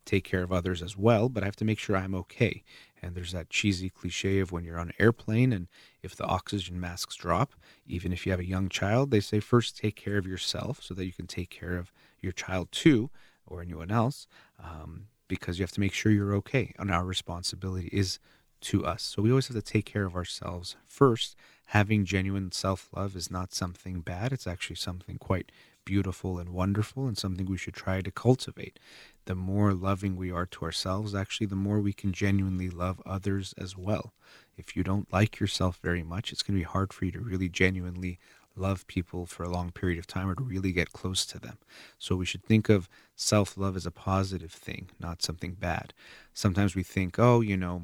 [0.03, 1.29] take care of others as well.
[1.29, 2.63] But I have to make sure I'm okay.
[3.01, 5.67] And there's that cheesy cliche of when you're on an airplane and
[6.03, 7.53] if the oxygen masks drop,
[7.87, 10.93] even if you have a young child, they say first take care of yourself so
[10.95, 13.09] that you can take care of your child too
[13.45, 14.27] or anyone else.
[14.61, 16.73] Um, because you have to make sure you're okay.
[16.77, 18.19] And our responsibility is
[18.61, 19.03] to us.
[19.03, 21.35] So we always have to take care of ourselves first.
[21.67, 25.51] Having genuine self love is not something bad, it's actually something quite
[25.85, 28.77] beautiful and wonderful and something we should try to cultivate.
[29.25, 33.53] The more loving we are to ourselves, actually, the more we can genuinely love others
[33.57, 34.13] as well.
[34.57, 37.19] If you don't like yourself very much, it's going to be hard for you to
[37.19, 38.19] really genuinely
[38.55, 41.57] love people for a long period of time or to really get close to them.
[41.97, 45.93] So we should think of self love as a positive thing, not something bad.
[46.33, 47.83] Sometimes we think, oh, you know,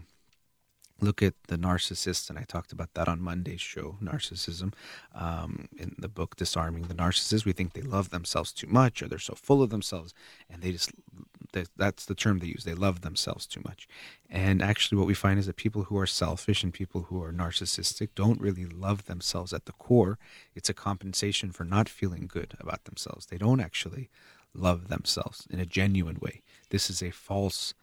[1.00, 4.74] look at the narcissist, and I talked about that on Monday's show, narcissism.
[5.14, 9.08] Um, in the book Disarming the Narcissist, we think they love themselves too much, or
[9.08, 10.14] they're so full of themselves,
[10.50, 10.91] and they just
[11.78, 12.64] that's the term they use.
[12.64, 13.88] They love themselves too much.
[14.30, 17.32] And actually, what we find is that people who are selfish and people who are
[17.32, 20.18] narcissistic don't really love themselves at the core.
[20.56, 23.28] It's a compensation for not feeling good about themselves.
[23.28, 24.10] They don't actually
[24.54, 26.41] love themselves in a genuine way.
[26.70, 27.74] This is a false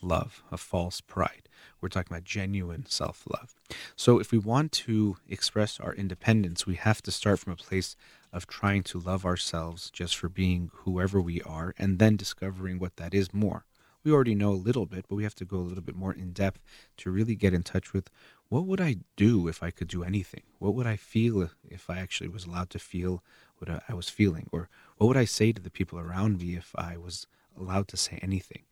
[0.00, 1.48] love, a false pride.
[1.82, 3.54] We're talking about genuine self love.
[3.96, 7.96] So, if we want to express our independence, we have to start from a place
[8.32, 12.96] of trying to love ourselves just for being whoever we are and then discovering what
[12.96, 13.66] that is more.
[14.04, 16.12] We already know a little bit, but we have to go a little bit more
[16.12, 16.60] in depth
[16.98, 18.10] to really get in touch with
[18.48, 20.42] what would I do if I could do anything?
[20.58, 23.22] What would I feel if I actually was allowed to feel
[23.58, 24.48] what I was feeling?
[24.52, 24.68] Or
[24.98, 27.26] what would I say to the people around me if I was
[27.58, 28.62] allowed to say anything?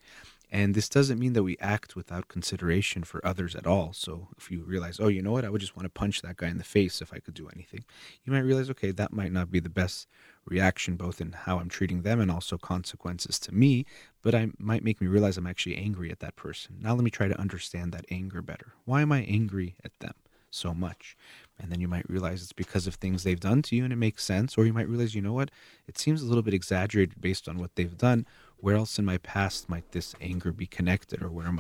[0.52, 3.92] And this doesn't mean that we act without consideration for others at all.
[3.92, 6.36] So if you realize, oh, you know what, I would just want to punch that
[6.36, 7.84] guy in the face if I could do anything,
[8.24, 10.08] you might realize, okay, that might not be the best
[10.44, 13.86] reaction, both in how I'm treating them and also consequences to me,
[14.22, 16.78] but I might make me realize I'm actually angry at that person.
[16.80, 18.72] Now let me try to understand that anger better.
[18.84, 20.14] Why am I angry at them
[20.50, 21.16] so much?
[21.60, 23.96] And then you might realize it's because of things they've done to you and it
[23.96, 24.56] makes sense.
[24.56, 25.50] Or you might realize, you know what,
[25.86, 28.26] it seems a little bit exaggerated based on what they've done
[28.60, 31.52] where else in my past might this anger be connected, or where?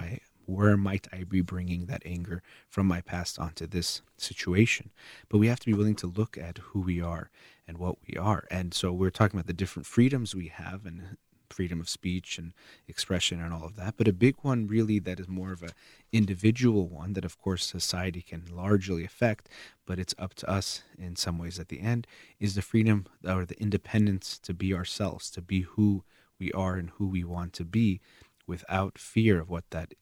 [0.46, 4.90] Where might I be bringing that anger from my past onto this situation?
[5.28, 7.30] But we have to be willing to look at who we are
[7.68, 8.46] and what we are.
[8.50, 11.16] And so we're talking about the different freedoms we have and
[11.48, 12.52] freedom of speech and
[12.88, 13.94] expression and all of that.
[13.96, 15.70] But a big one, really, that is more of a
[16.12, 19.48] individual one that, of course, society can largely affect,
[19.86, 22.06] but it's up to us in some ways at the end,
[22.38, 26.02] is the freedom or the independence to be ourselves, to be who
[26.40, 28.00] we are and who we want to be
[28.46, 29.94] without fear of what that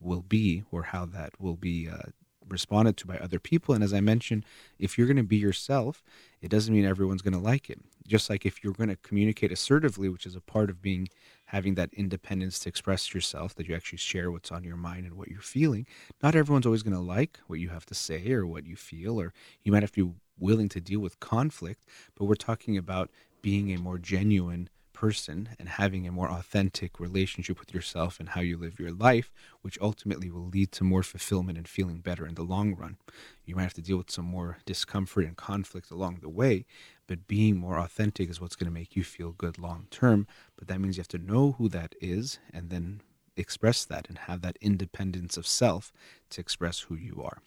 [0.00, 2.10] will be or how that will be uh,
[2.48, 3.74] responded to by other people.
[3.74, 4.44] And as I mentioned,
[4.78, 6.02] if you're going to be yourself,
[6.40, 7.78] it doesn't mean everyone's going to like it.
[8.06, 11.08] Just like if you're going to communicate assertively, which is a part of being
[11.46, 15.14] having that independence to express yourself, that you actually share what's on your mind and
[15.14, 15.86] what you're feeling.
[16.22, 19.20] Not everyone's always going to like what you have to say or what you feel,
[19.20, 21.84] or you might have to be willing to deal with conflict.
[22.16, 23.10] But we're talking about
[23.42, 28.40] being a more genuine person and having a more authentic relationship with yourself and how
[28.40, 29.30] you live your life,
[29.62, 32.96] which ultimately will lead to more fulfillment and feeling better in the long run.
[33.44, 36.66] You might have to deal with some more discomfort and conflict along the way,
[37.06, 40.26] but being more authentic is what's going to make you feel good long term.
[40.56, 43.00] But that means you have to know who that is and then
[43.36, 45.92] express that and have that independence of self
[46.30, 47.38] to express who you are.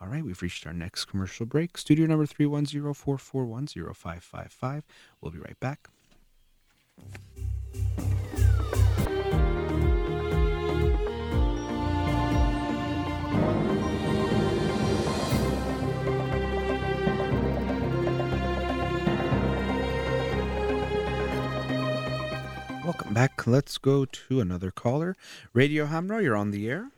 [0.00, 1.76] All right, we've reached our next commercial break.
[1.76, 4.82] Studio number 310-441-0555.
[5.20, 5.90] We'll be right back.
[22.86, 23.48] Welcome back.
[23.48, 25.16] Let's go to another caller.
[25.52, 26.90] Radio Hamrah, you're on the air.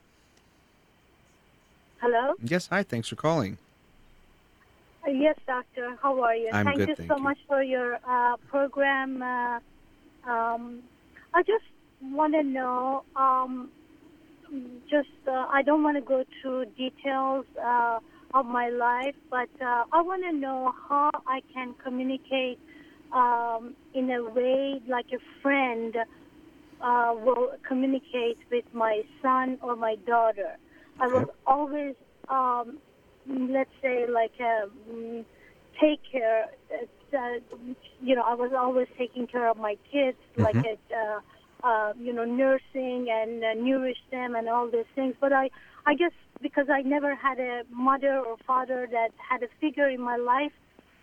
[2.03, 2.35] Hello?
[2.43, 2.83] Yes, hi.
[2.83, 3.57] Thanks for calling.
[5.07, 5.97] Uh, yes, doctor.
[6.03, 6.51] How are you?
[6.53, 7.23] I'm thank good, you thank so you.
[7.23, 9.23] much for your uh, program.
[9.23, 9.61] Uh,
[10.27, 10.83] um,
[11.35, 11.65] I just
[12.03, 13.71] want to know, um,
[14.91, 17.99] just, uh, I don't want to go through details uh,
[18.35, 22.59] of my life, but uh, I want to know how I can communicate
[23.13, 25.95] um, in a way like a friend
[26.81, 30.57] uh, will communicate with my son or my daughter.
[31.01, 31.95] I was always,
[32.29, 32.79] um,
[33.27, 35.25] let's say, like a, mm,
[35.81, 36.47] take care.
[37.13, 37.41] Uh,
[38.01, 40.65] you know, I was always taking care of my kids, like Mhm.
[40.65, 41.21] a, uh,
[41.67, 45.15] uh, you know, nursing and uh, nourish them and all these things.
[45.21, 45.51] But I,
[45.87, 50.01] I guess because I never had a mother or father that had a figure in
[50.01, 50.53] my life,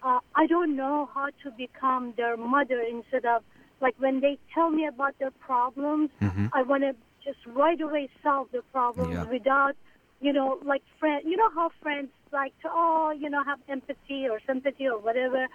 [0.03, 3.43] uh, I don't know how to become their mother instead of
[3.82, 6.49] like when they tell me about their problems, Mhm.
[6.53, 9.24] I want to just right away solve the problem Yeah.
[9.26, 9.76] without,
[10.22, 11.22] you know, like friend.
[11.26, 15.47] You know how friends like to, oh, you know, have empathy or sympathy or whatever.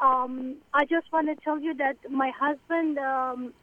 [0.00, 3.54] Um, I just want to tell you that my husband um,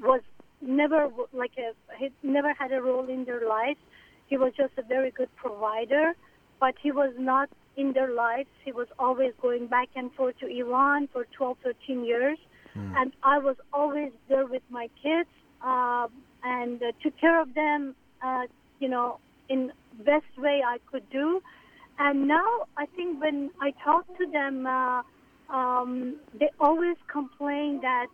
[0.00, 0.20] was
[0.60, 3.78] never like a he never had a role in their lives.
[4.26, 6.12] He was just a very good provider,
[6.60, 8.48] but he was not in their lives.
[8.64, 12.38] He was always going back and forth to Iran for 12, 13 years,
[12.74, 15.28] and I was always there with my kids
[15.64, 16.06] uh,
[16.44, 18.44] and uh, took care of them, uh,
[18.78, 19.18] you know,
[19.48, 21.42] in best way I could do.
[21.98, 25.02] And now I think when I talk to them, uh,
[25.52, 28.06] um, they always complain that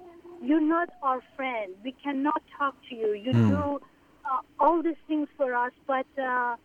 [0.43, 1.75] you're not our friend.
[1.85, 3.13] We cannot talk to you.
[3.15, 3.49] You Hmm.
[3.49, 3.81] do
[4.31, 6.57] uh, all these things for us, but uh,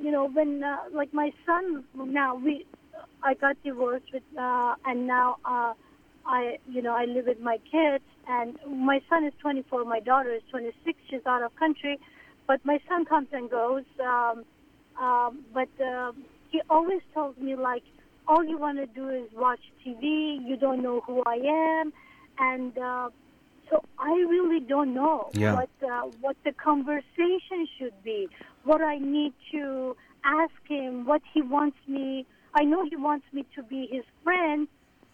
[0.00, 2.66] you know when uh, like my son now we
[3.22, 5.74] I got divorced with uh, and now uh,
[6.26, 10.34] I you know I live with my kids and my son is 24, my daughter
[10.34, 10.98] is 26.
[11.10, 11.98] She's out of country,
[12.46, 13.84] but my son comes and goes.
[14.00, 14.44] Um,
[15.00, 16.12] um, but uh,
[16.50, 17.84] he always tells me like
[18.28, 20.38] all you want to do is watch TV.
[20.46, 21.36] You don't know who I
[21.80, 21.92] am,
[22.38, 23.08] and uh,
[23.70, 25.54] so I really don't know Yeah.
[25.54, 28.28] what uh, what the conversation should be.
[28.64, 32.26] What I need to ask him, what he wants me.
[32.54, 34.68] I know he wants me to be his friend,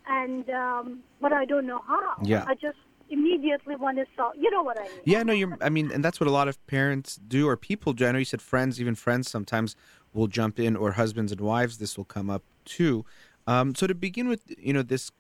[0.09, 2.17] and um, but I don't know how.
[2.25, 2.45] Yeah.
[2.47, 2.79] I just
[3.11, 4.33] immediately want to solve.
[4.37, 5.03] You know what I mean?
[5.05, 5.57] Yeah, no, you're.
[5.61, 8.07] I mean, and that's what a lot of parents do, or people do.
[8.07, 9.77] I know you said friends, even friends sometimes
[10.13, 11.79] will jump in, or husbands and wives.
[11.79, 13.05] This will come up too.
[13.47, 15.11] Um, so to begin with, you know, this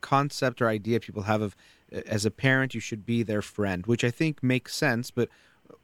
[0.00, 1.56] concept or idea people have of
[1.94, 5.28] uh, as a parent you should be their friend, which I think makes sense, but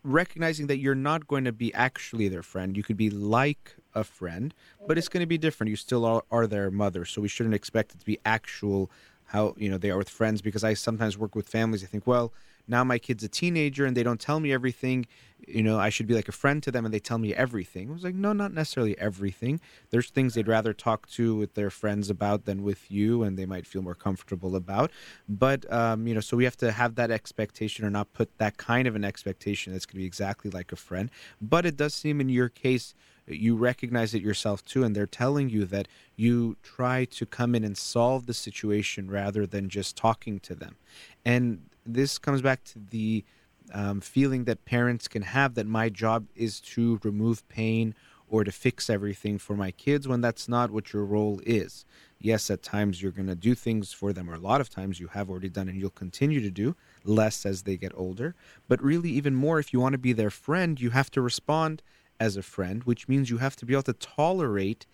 [0.02, 4.04] recognizing that you're not going to be actually their friend, you could be like a
[4.04, 4.54] friend,
[4.86, 5.70] but it's going to be different.
[5.70, 8.90] You still are, are their mother, so we shouldn't expect it to be actual
[9.30, 11.82] how you know they are with friends because I sometimes work with families.
[11.82, 12.32] I think, well,
[12.68, 15.06] now my kid's a teenager and they don't tell me everything.
[15.46, 17.90] You know i should be like a friend to them and they tell me everything.
[17.90, 19.60] I was like no not necessarily everything.
[19.90, 23.46] There's things they'd rather talk to with their friends about than with you and they
[23.46, 24.90] might feel more comfortable about.
[25.28, 28.56] But um, you know so we have to have that expectation or not put that
[28.56, 31.10] kind of an expectation that's going to be exactly like a friend.
[31.40, 32.94] But it does seem in your case
[33.28, 37.64] you recognize it yourself too and they're telling you that you try to come in
[37.64, 40.76] and solve the situation rather than just talking to them.
[41.24, 43.24] And this comes back to the
[43.72, 47.94] um, feeling that parents can have that my job is to remove pain
[48.28, 51.84] or to fix everything for my kids when that's not what your role is.
[52.18, 54.98] Yes, at times you're going to do things for them, or a lot of times
[54.98, 56.74] you have already done and you'll continue to do
[57.04, 58.34] less as they get older.
[58.66, 61.82] But really, even more, if you want to be their friend, you have to respond
[62.18, 64.86] as a friend, which means you have to be able to tolerate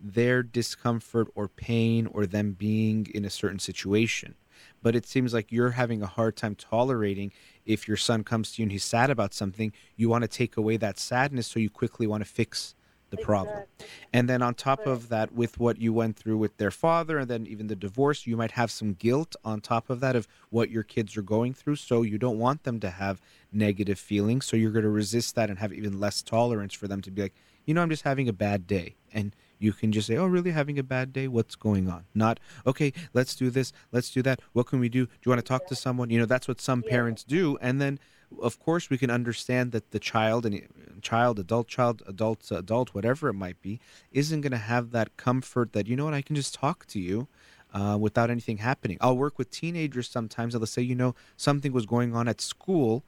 [0.00, 4.34] their discomfort or pain or them being in a certain situation
[4.82, 7.32] but it seems like you're having a hard time tolerating
[7.64, 10.56] if your son comes to you and he's sad about something, you want to take
[10.56, 12.74] away that sadness, so you quickly want to fix
[13.10, 13.58] the problem.
[13.58, 13.86] Exactly.
[14.12, 17.28] And then on top of that, with what you went through with their father and
[17.28, 20.70] then even the divorce, you might have some guilt on top of that of what
[20.70, 21.76] your kids are going through.
[21.76, 23.20] So you don't want them to have
[23.52, 24.46] negative feelings.
[24.46, 27.22] So you're going to resist that and have even less tolerance for them to be
[27.22, 27.34] like,
[27.66, 28.96] you know, I'm just having a bad day.
[29.12, 31.28] And you can just say, "Oh, really having a bad day?
[31.28, 34.40] What's going on?" Not, "Okay, let's do this, let's do that.
[34.52, 35.06] What can we do?
[35.06, 37.80] Do you want to talk to someone?" You know, that's what some parents do, and
[37.80, 37.98] then
[38.40, 40.62] of course we can understand that the child and
[41.02, 45.72] child adult child adult adult whatever it might be isn't going to have that comfort
[45.72, 47.28] that you know what i can just talk to you
[47.74, 51.86] uh, without anything happening i'll work with teenagers sometimes they'll say you know something was
[51.86, 53.04] going on at school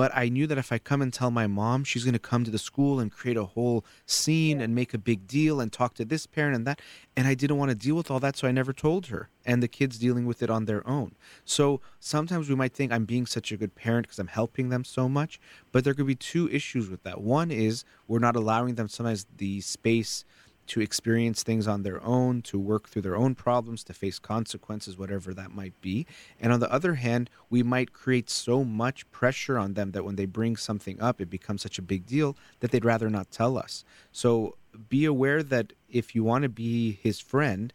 [0.00, 2.42] but I knew that if I come and tell my mom, she's going to come
[2.44, 4.64] to the school and create a whole scene yeah.
[4.64, 6.80] and make a big deal and talk to this parent and that.
[7.18, 9.28] And I didn't want to deal with all that, so I never told her.
[9.44, 11.16] And the kids dealing with it on their own.
[11.44, 14.84] So sometimes we might think I'm being such a good parent because I'm helping them
[14.84, 15.38] so much,
[15.70, 17.20] but there could be two issues with that.
[17.20, 20.24] One is we're not allowing them sometimes the space
[20.70, 24.96] to experience things on their own, to work through their own problems, to face consequences,
[24.96, 26.06] whatever that might be.
[26.40, 30.14] And on the other hand, we might create so much pressure on them that when
[30.14, 33.58] they bring something up, it becomes such a big deal that they'd rather not tell
[33.58, 33.84] us.
[34.12, 34.56] So
[34.88, 37.72] be aware that if you want to be his friend,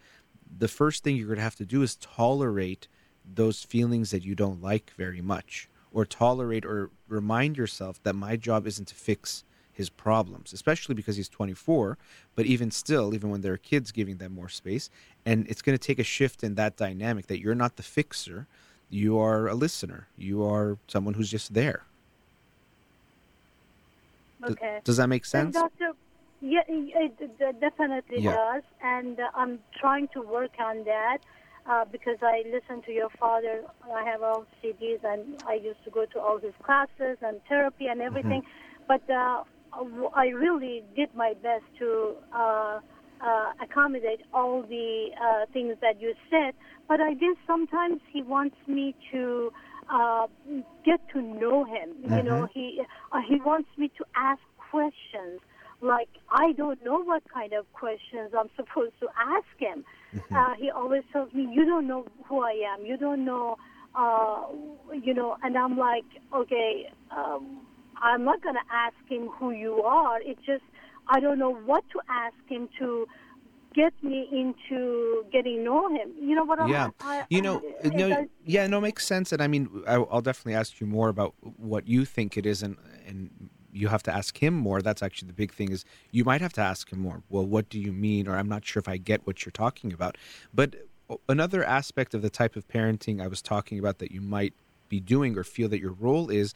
[0.58, 2.88] the first thing you're going to have to do is tolerate
[3.26, 8.38] those feelings that you don't like very much, or tolerate or remind yourself that my
[8.38, 9.44] job isn't to fix
[9.76, 11.98] his problems, especially because he's 24.
[12.36, 14.90] But even still, even when there are kids giving them more space,
[15.26, 18.48] and it's going to take a shift in that dynamic that you're not the fixer,
[18.90, 21.84] you are a listener, you are someone who's just there.
[24.44, 24.80] Okay.
[24.84, 25.56] does that make sense?
[25.56, 25.94] Doctor,
[26.42, 28.36] yeah, it definitely yeah.
[28.36, 31.20] does, and uh, I'm trying to work on that.
[31.68, 33.64] Uh, because I listen to your father.
[33.92, 37.88] I have all CDs, and I used to go to all his classes and therapy
[37.88, 38.44] and everything.
[38.44, 38.84] Mm-hmm.
[38.88, 39.46] But uh,
[40.16, 42.80] I really did my best to uh,
[43.22, 46.54] uh, accommodate all the uh, things that you said,
[46.88, 49.52] but I guess sometimes he wants me to
[49.90, 50.28] uh,
[50.86, 51.90] get to know him.
[51.90, 52.16] Mm-hmm.
[52.16, 55.40] You know, he uh, he wants me to ask questions.
[55.82, 59.84] Like I don't know what kind of questions I'm supposed to ask him.
[60.16, 60.36] Mm-hmm.
[60.36, 62.86] Uh, he always tells me, "You don't know who I am.
[62.86, 63.58] You don't know."
[63.98, 64.48] Uh,
[64.92, 66.04] you know, and I'm like,
[66.34, 67.62] okay, um,
[68.02, 70.20] I'm not going to ask him who you are.
[70.22, 70.64] It's just
[71.08, 73.08] I don't know what to ask him to
[73.74, 76.12] get me into getting know him.
[76.20, 76.60] You know what?
[76.60, 76.70] I'm.
[76.70, 79.32] Yeah, I, you know, I, no, yeah, no, makes sense.
[79.32, 82.78] And I mean, I'll definitely ask you more about what you think it is, and
[83.06, 84.82] and you have to ask him more.
[84.82, 87.24] That's actually the big thing is you might have to ask him more.
[87.30, 88.28] Well, what do you mean?
[88.28, 90.18] Or I'm not sure if I get what you're talking about.
[90.54, 90.76] But
[91.28, 94.54] another aspect of the type of parenting I was talking about that you might
[94.88, 96.54] be doing or feel that your role is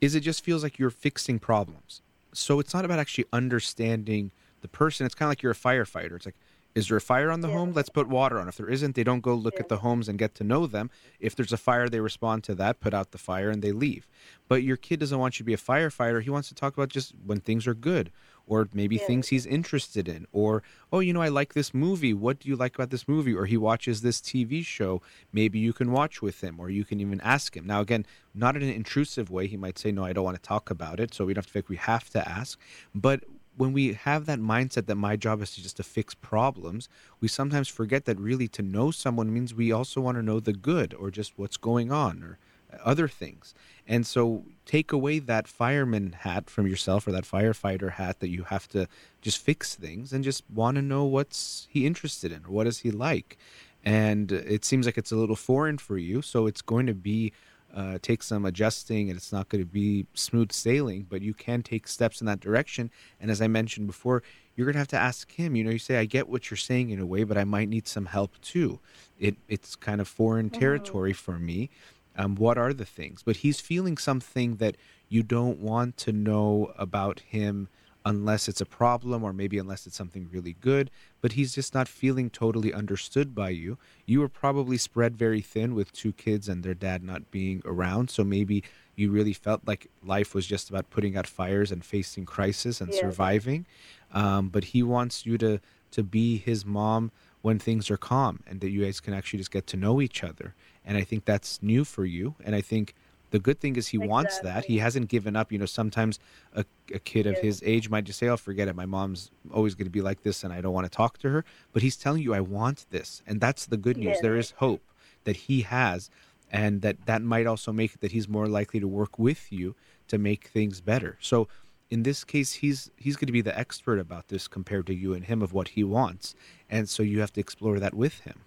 [0.00, 2.02] is it just feels like you're fixing problems.
[2.32, 4.30] So it's not about actually understanding
[4.60, 5.06] the person.
[5.06, 6.16] It's kind of like you're a firefighter.
[6.16, 6.36] It's like,
[6.74, 7.54] is there a fire on the yeah.
[7.54, 7.72] home?
[7.72, 8.46] Let's put water on.
[8.46, 9.60] If there isn't, they don't go look yeah.
[9.60, 10.90] at the homes and get to know them.
[11.18, 14.06] If there's a fire, they respond to that, put out the fire, and they leave.
[14.46, 16.22] But your kid doesn't want you to be a firefighter.
[16.22, 18.12] He wants to talk about just when things are good
[18.48, 19.06] or maybe yeah.
[19.06, 20.62] things he's interested in or
[20.92, 22.14] oh you know i like this movie.
[22.14, 23.34] What do you like about this movie?
[23.34, 25.02] Or he watches this tv show.
[25.32, 27.66] Maybe you can watch with him or you can even ask him.
[27.66, 29.46] Now again not in an intrusive way.
[29.46, 31.52] He might say no i don't want to talk about it so we don't have
[31.52, 32.58] to we have to ask.
[32.94, 33.24] But
[33.58, 36.88] when we have that mindset that my job is to just to fix problems,
[37.20, 40.52] we sometimes forget that really to know someone means we also want to know the
[40.52, 42.38] good or just what's going on or
[42.82, 43.54] other things.
[43.86, 48.44] And so take away that fireman hat from yourself or that firefighter hat that you
[48.44, 48.86] have to
[49.22, 52.80] just fix things and just want to know what's he interested in or what is
[52.80, 53.38] he like.
[53.84, 57.32] And it seems like it's a little foreign for you, so it's going to be
[57.74, 61.62] uh, take some adjusting and it's not going to be smooth sailing, but you can
[61.62, 62.90] take steps in that direction.
[63.20, 64.22] And as I mentioned before,
[64.56, 66.56] you're going to have to ask him, you know, you say, I get what you're
[66.56, 68.80] saying in a way, but I might need some help too.
[69.18, 70.58] It, it's kind of foreign mm-hmm.
[70.58, 71.32] territory mm-hmm.
[71.32, 71.70] for me.
[72.18, 73.22] Um, what are the things?
[73.22, 74.76] But he's feeling something that
[75.08, 77.68] you don't want to know about him
[78.04, 80.90] unless it's a problem or maybe unless it's something really good,
[81.20, 83.76] but he's just not feeling totally understood by you.
[84.06, 88.10] You were probably spread very thin with two kids and their dad not being around,
[88.10, 88.64] so maybe
[88.96, 92.92] you really felt like life was just about putting out fires and facing crisis and
[92.92, 93.00] yeah.
[93.00, 93.66] surviving.
[94.12, 98.60] Um, but he wants you to to be his mom when things are calm and
[98.60, 100.54] that you guys can actually just get to know each other.
[100.88, 102.34] And I think that's new for you.
[102.42, 102.94] And I think
[103.30, 104.08] the good thing is he exactly.
[104.08, 104.64] wants that.
[104.64, 105.52] He hasn't given up.
[105.52, 106.18] You know, sometimes
[106.54, 108.74] a, a kid of his age might just say, "Oh, forget it.
[108.74, 111.28] My mom's always going to be like this, and I don't want to talk to
[111.28, 114.16] her." But he's telling you, "I want this," and that's the good news.
[114.22, 114.82] There is hope
[115.24, 116.08] that he has,
[116.50, 119.74] and that that might also make it that he's more likely to work with you
[120.08, 121.18] to make things better.
[121.20, 121.48] So,
[121.90, 125.12] in this case, he's he's going to be the expert about this compared to you
[125.12, 126.34] and him of what he wants,
[126.70, 128.40] and so you have to explore that with him.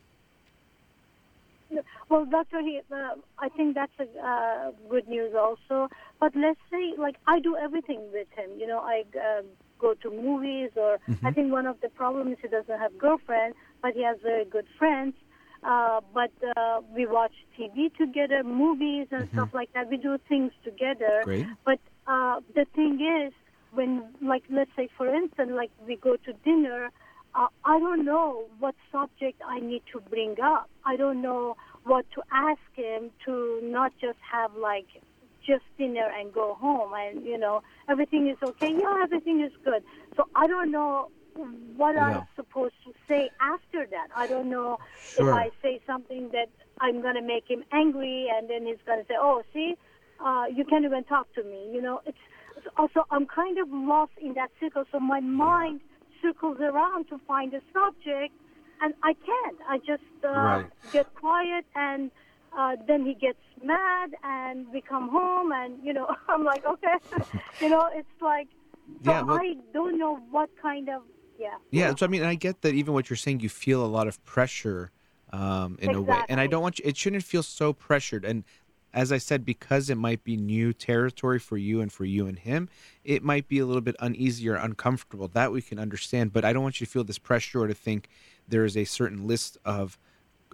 [2.12, 5.88] Well, Doctor, he, uh, I think that's a uh, good news also.
[6.20, 8.50] But let's say, like, I do everything with him.
[8.60, 9.44] You know, I uh,
[9.80, 11.26] go to movies, or mm-hmm.
[11.26, 14.66] I think one of the problems he doesn't have girlfriend, but he has very good
[14.78, 15.14] friends.
[15.64, 19.38] Uh, but uh, we watch TV together, movies and mm-hmm.
[19.38, 19.90] stuff like that.
[19.90, 21.22] We do things together.
[21.24, 21.46] Great.
[21.64, 23.32] But uh, the thing is,
[23.72, 26.90] when, like, let's say, for instance, like we go to dinner,
[27.36, 30.70] uh, I don't know what subject I need to bring up.
[30.86, 34.88] I don't know what to ask him to not just have like
[35.46, 38.74] just dinner and go home and you know everything is okay.
[38.74, 39.84] Yeah everything is good.
[40.16, 41.10] So i don't know
[41.78, 42.06] what yeah.
[42.06, 44.08] i'm supposed to say after that.
[44.16, 45.30] I don't know sure.
[45.30, 46.50] if i say something that
[46.80, 49.76] i'm going to make him angry and then he's going to say oh see
[50.24, 51.70] uh, you can't even talk to me.
[51.74, 52.18] You know it's
[52.78, 54.84] also i'm kind of lost in that circle.
[54.92, 55.82] So my mind
[56.22, 58.34] circles around to find a subject
[58.82, 59.58] and I can't.
[59.68, 60.66] I just uh, right.
[60.92, 62.12] get quiet, and
[62.58, 66.96] uh, then he gets mad, and we come home, and you know, I'm like, okay,
[67.62, 68.48] you know, it's like,
[69.04, 71.04] so yeah, well, I don't know what kind of,
[71.40, 71.56] yeah.
[71.70, 74.08] Yeah, so I mean, I get that even what you're saying, you feel a lot
[74.08, 74.92] of pressure
[75.32, 75.96] um, in exactly.
[75.96, 76.86] a way, and I don't want you.
[76.88, 78.44] It shouldn't feel so pressured, and
[78.94, 82.38] as I said, because it might be new territory for you and for you and
[82.38, 82.68] him,
[83.04, 85.28] it might be a little bit uneasy or uncomfortable.
[85.30, 87.74] That we can understand, but I don't want you to feel this pressure or to
[87.74, 88.10] think
[88.52, 89.98] there is a certain list of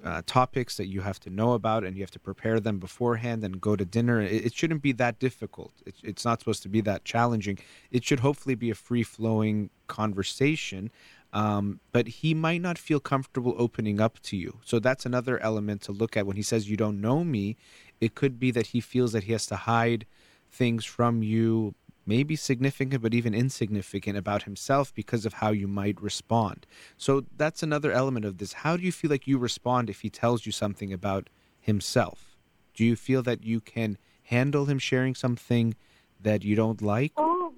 [0.04, 3.44] uh, topics that you have to know about and you have to prepare them beforehand
[3.44, 4.22] and go to dinner.
[4.22, 5.74] It, it shouldn't be that difficult.
[5.86, 7.60] It, it's not supposed to be that challenging.
[7.92, 10.92] It should hopefully be a free flowing conversation.
[11.34, 14.60] Um, but he might not feel comfortable opening up to you.
[14.64, 17.58] So that's another element to look at when he says, You don't know me.
[18.00, 20.06] It could be that he feels that he has to hide
[20.50, 21.76] things from you
[22.08, 26.66] maybe significant, but even insignificant about himself because of how you might respond.
[26.98, 28.54] So that's another element of this.
[28.54, 31.30] How do you feel like you respond if he tells you something about
[31.60, 32.38] himself?
[32.74, 35.76] Do you feel that you can handle him sharing something
[36.22, 37.12] that you don't like?
[37.18, 37.54] Oh,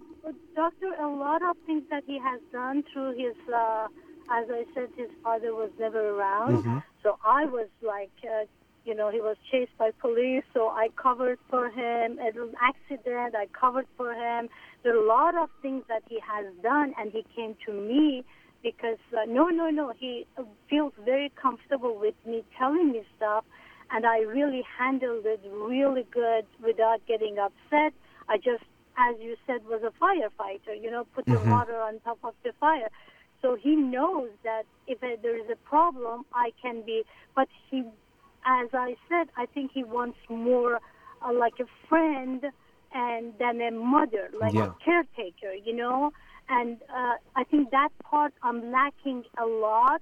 [0.56, 3.88] doctor, a lot of things that he has done through his, uh,
[4.32, 6.58] as I said, his father was never around.
[6.58, 6.78] Mm-hmm.
[7.04, 8.46] So I was like uh,
[8.90, 12.18] you know, he was chased by police, so I covered for him.
[12.18, 14.50] An accident, I covered for him.
[14.82, 18.26] There are a lot of things that he has done, and he came to me
[18.64, 20.26] because uh, no, no, no, he
[20.68, 23.44] feels very comfortable with me telling me stuff,
[23.92, 27.94] and I really handled it really good without getting upset.
[28.28, 28.64] I just,
[28.98, 30.82] as you said, was a firefighter.
[30.82, 31.44] You know, put mm-hmm.
[31.46, 32.90] the water on top of the fire.
[33.44, 37.04] So he knows that if there is a problem, I can be.
[37.36, 37.84] But he
[38.46, 40.80] as I said, I think he wants more
[41.22, 42.44] uh, like a friend
[42.94, 44.72] and than a mother, like yeah.
[44.72, 46.12] a caretaker, you know.
[46.50, 50.02] And uh, I think that part I'm lacking a lot.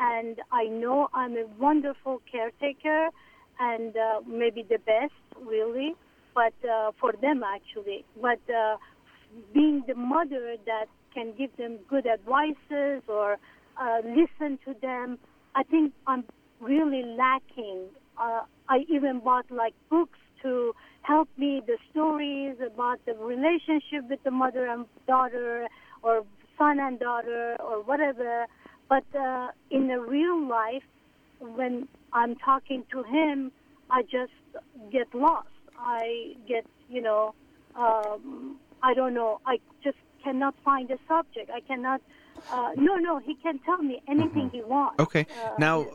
[0.00, 3.08] And I know I'm a wonderful caretaker
[3.58, 5.12] and uh, maybe the best,
[5.44, 5.94] really,
[6.34, 8.04] but uh, for them actually.
[8.20, 8.76] But uh,
[9.52, 13.38] being the mother that can give them good advices or
[13.80, 15.18] uh, listen to them,
[15.56, 16.22] I think I'm
[16.60, 17.86] really lacking.
[18.16, 24.22] Uh, I even bought like books to help me the stories about the relationship with
[24.24, 25.66] the mother and daughter
[26.02, 26.24] or
[26.56, 28.46] son and daughter or whatever.
[28.88, 30.82] But uh, in the real life,
[31.40, 33.52] when I'm talking to him,
[33.90, 34.32] I just
[34.90, 35.48] get lost.
[35.78, 37.34] I get, you know,
[37.76, 39.40] um, I don't know.
[39.46, 41.50] I just cannot find a subject.
[41.54, 42.00] I cannot.
[42.50, 43.18] Uh, no, no.
[43.18, 44.56] He can tell me anything mm-hmm.
[44.56, 44.98] he wants.
[45.00, 45.26] Okay.
[45.44, 45.86] Uh, now,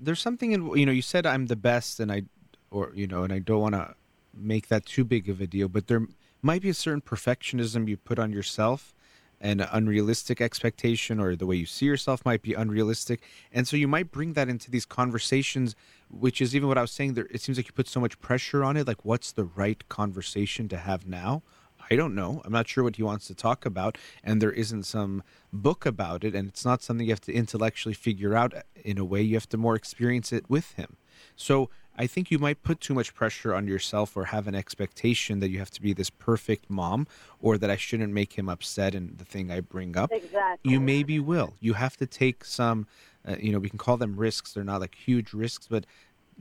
[0.00, 2.22] there's something in you know you said I'm the best and I
[2.70, 3.94] or you know, and I don't want to
[4.34, 6.06] make that too big of a deal, but there
[6.42, 8.94] might be a certain perfectionism you put on yourself
[9.40, 13.22] and an unrealistic expectation or the way you see yourself might be unrealistic.
[13.52, 15.76] And so you might bring that into these conversations
[16.10, 18.18] which is even what i was saying there it seems like you put so much
[18.20, 21.42] pressure on it like what's the right conversation to have now
[21.90, 24.84] i don't know i'm not sure what he wants to talk about and there isn't
[24.84, 28.52] some book about it and it's not something you have to intellectually figure out
[28.84, 30.96] in a way you have to more experience it with him
[31.36, 31.70] so
[32.00, 35.50] I think you might put too much pressure on yourself or have an expectation that
[35.50, 37.08] you have to be this perfect mom
[37.40, 40.12] or that I shouldn't make him upset and the thing I bring up.
[40.12, 40.70] Exactly.
[40.70, 41.54] You maybe will.
[41.58, 42.86] You have to take some,
[43.26, 44.52] uh, you know, we can call them risks.
[44.52, 45.86] They're not like huge risks, but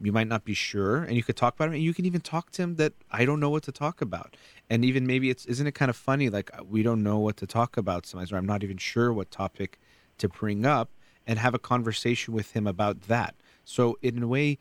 [0.01, 2.21] you might not be sure and you could talk about it and you can even
[2.21, 4.35] talk to him that i don't know what to talk about
[4.69, 7.37] and even maybe it's isn't it kind of funny like uh, we don't know what
[7.37, 9.79] to talk about sometimes or i'm not even sure what topic
[10.17, 10.91] to bring up
[11.25, 14.57] and have a conversation with him about that so in a way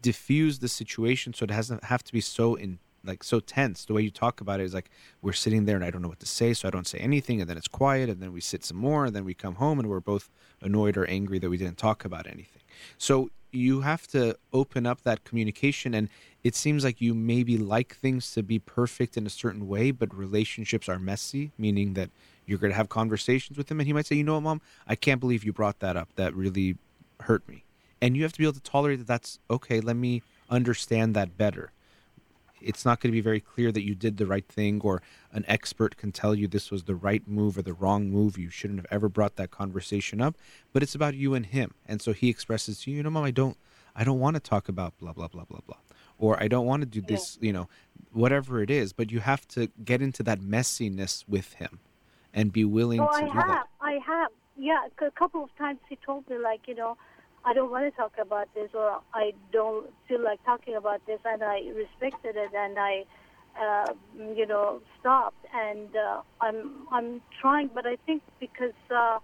[0.00, 3.84] diffuse the situation so it doesn't have to be so in like so tense.
[3.84, 4.90] The way you talk about it is like
[5.22, 7.40] we're sitting there and I don't know what to say, so I don't say anything,
[7.40, 9.78] and then it's quiet, and then we sit some more, and then we come home
[9.78, 10.28] and we're both
[10.60, 12.62] annoyed or angry that we didn't talk about anything.
[12.98, 16.08] So you have to open up that communication, and
[16.44, 20.14] it seems like you maybe like things to be perfect in a certain way, but
[20.14, 22.10] relationships are messy, meaning that
[22.46, 24.60] you're going to have conversations with him, and he might say, "You know what, mom?
[24.86, 26.08] I can't believe you brought that up.
[26.16, 26.76] That really
[27.20, 27.64] hurt me."
[28.00, 31.36] and you have to be able to tolerate that that's okay let me understand that
[31.36, 31.72] better
[32.60, 35.02] it's not going to be very clear that you did the right thing or
[35.32, 38.38] an expert can tell you this was the right move or the wrong move.
[38.38, 40.36] You shouldn't have ever brought that conversation up
[40.72, 41.72] but it's about you and him.
[41.86, 43.56] And so he expresses to you you know mom i don't
[43.94, 45.76] i don't want to talk about blah blah blah blah blah
[46.18, 47.46] or i don't want to do this yeah.
[47.46, 47.68] you know
[48.12, 51.78] whatever it is but you have to get into that messiness with him
[52.34, 54.30] and be willing oh, to I do have, that i have.
[54.56, 56.96] Yeah a couple of times he told me like you know
[57.44, 61.20] I don't want to talk about this or I don't feel like talking about this
[61.24, 63.04] and I respected it and I
[63.60, 63.92] uh,
[64.36, 69.18] you know stopped and uh, I'm I'm trying but I think because uh,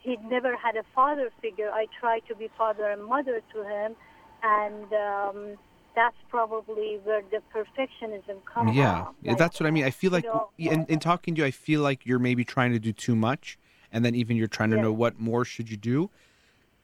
[0.00, 3.96] he never had a father figure I try to be father and mother to him
[4.42, 5.58] and um,
[5.94, 9.14] that's probably where the perfectionism comes yeah from.
[9.22, 10.30] yeah that's what I mean I feel like you
[10.70, 13.16] know, in, in talking to you I feel like you're maybe trying to do too
[13.16, 13.58] much
[13.92, 14.82] and then even you're trying to yes.
[14.82, 16.10] know what more should you do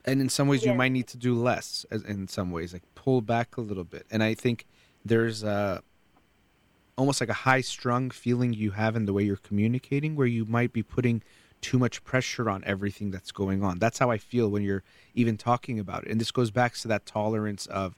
[0.04, 2.82] and in some ways you might need to do less as, in some ways like
[2.94, 4.06] pull back a little bit.
[4.10, 4.66] And i think
[5.04, 5.82] there's a
[6.96, 10.44] almost like a high strung feeling you have in the way you're communicating where you
[10.44, 11.22] might be putting
[11.60, 13.78] too much pressure on everything that's going on.
[13.78, 16.10] That's how i feel when you're even talking about it.
[16.10, 17.96] And this goes back to that tolerance of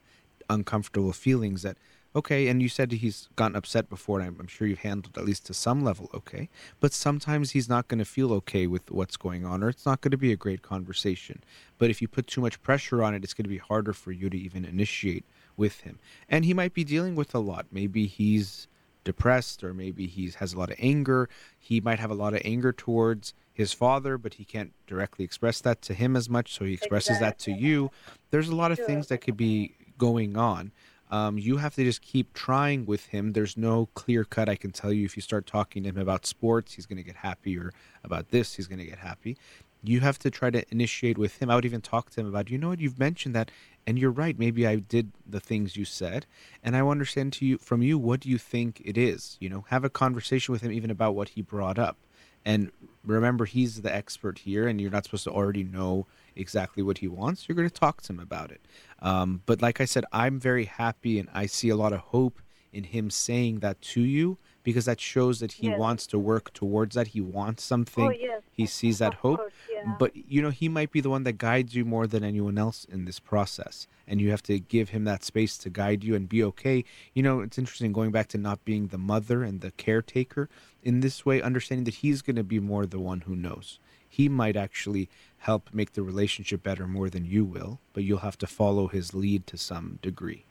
[0.49, 1.77] uncomfortable feelings that
[2.15, 5.45] okay and you said he's gotten upset before and i'm sure you've handled at least
[5.47, 6.49] to some level okay
[6.81, 10.01] but sometimes he's not going to feel okay with what's going on or it's not
[10.01, 11.43] going to be a great conversation.
[11.79, 14.13] But if you put too much pressure on it it's going to be harder for
[14.13, 15.25] you to even initiate
[15.57, 15.99] with him.
[16.29, 17.67] And he might be dealing with a lot.
[17.71, 18.69] Maybe he's
[19.05, 21.29] depressed or maybe he has a lot of anger.
[21.59, 25.61] He might have a lot of anger towards his father but he can't directly express
[25.63, 27.53] that to him as much so he expresses exactly.
[27.53, 27.91] that to you.
[28.31, 30.73] There's a lot of things that could be going on
[31.11, 33.33] um, you have to just keep trying with him.
[33.33, 34.49] There's no clear cut.
[34.49, 37.03] I can tell you if you start talking to him about sports, he's going to
[37.03, 37.73] get happy, or
[38.03, 39.37] about this, he's going to get happy.
[39.85, 41.49] You have to try to initiate with him.
[41.49, 43.53] I would even talk to him about, you know what, you've mentioned that,
[43.87, 44.37] and you're right.
[44.37, 46.27] Maybe I did the things you said,
[46.65, 49.37] and I want to understand to you from you what do you think it is.
[49.39, 51.99] You know, have a conversation with him even about what he brought up,
[52.45, 52.73] and
[53.05, 57.09] remember he's the expert here, and you're not supposed to already know exactly what he
[57.09, 57.49] wants.
[57.49, 58.61] You're going to talk to him about it.
[59.01, 62.41] Um, but like I said, I'm very happy and I see a lot of hope
[62.73, 65.79] in him saying that to you because that shows that he yes.
[65.79, 67.09] wants to work towards that.
[67.09, 68.05] He wants something.
[68.05, 68.43] Oh, yes.
[68.51, 69.39] He sees that of hope.
[69.39, 69.95] Course, yeah.
[69.99, 72.85] But you know, he might be the one that guides you more than anyone else
[72.85, 73.87] in this process.
[74.09, 76.85] And you have to give him that space to guide you and be okay.
[77.15, 80.49] You know, it's interesting going back to not being the mother and the caretaker
[80.83, 83.79] in this way, understanding that he's going to be more the one who knows
[84.17, 85.11] he might actually
[85.41, 89.13] help make the relationship better more than you will, but you'll have to follow his
[89.13, 90.43] lead to some degree,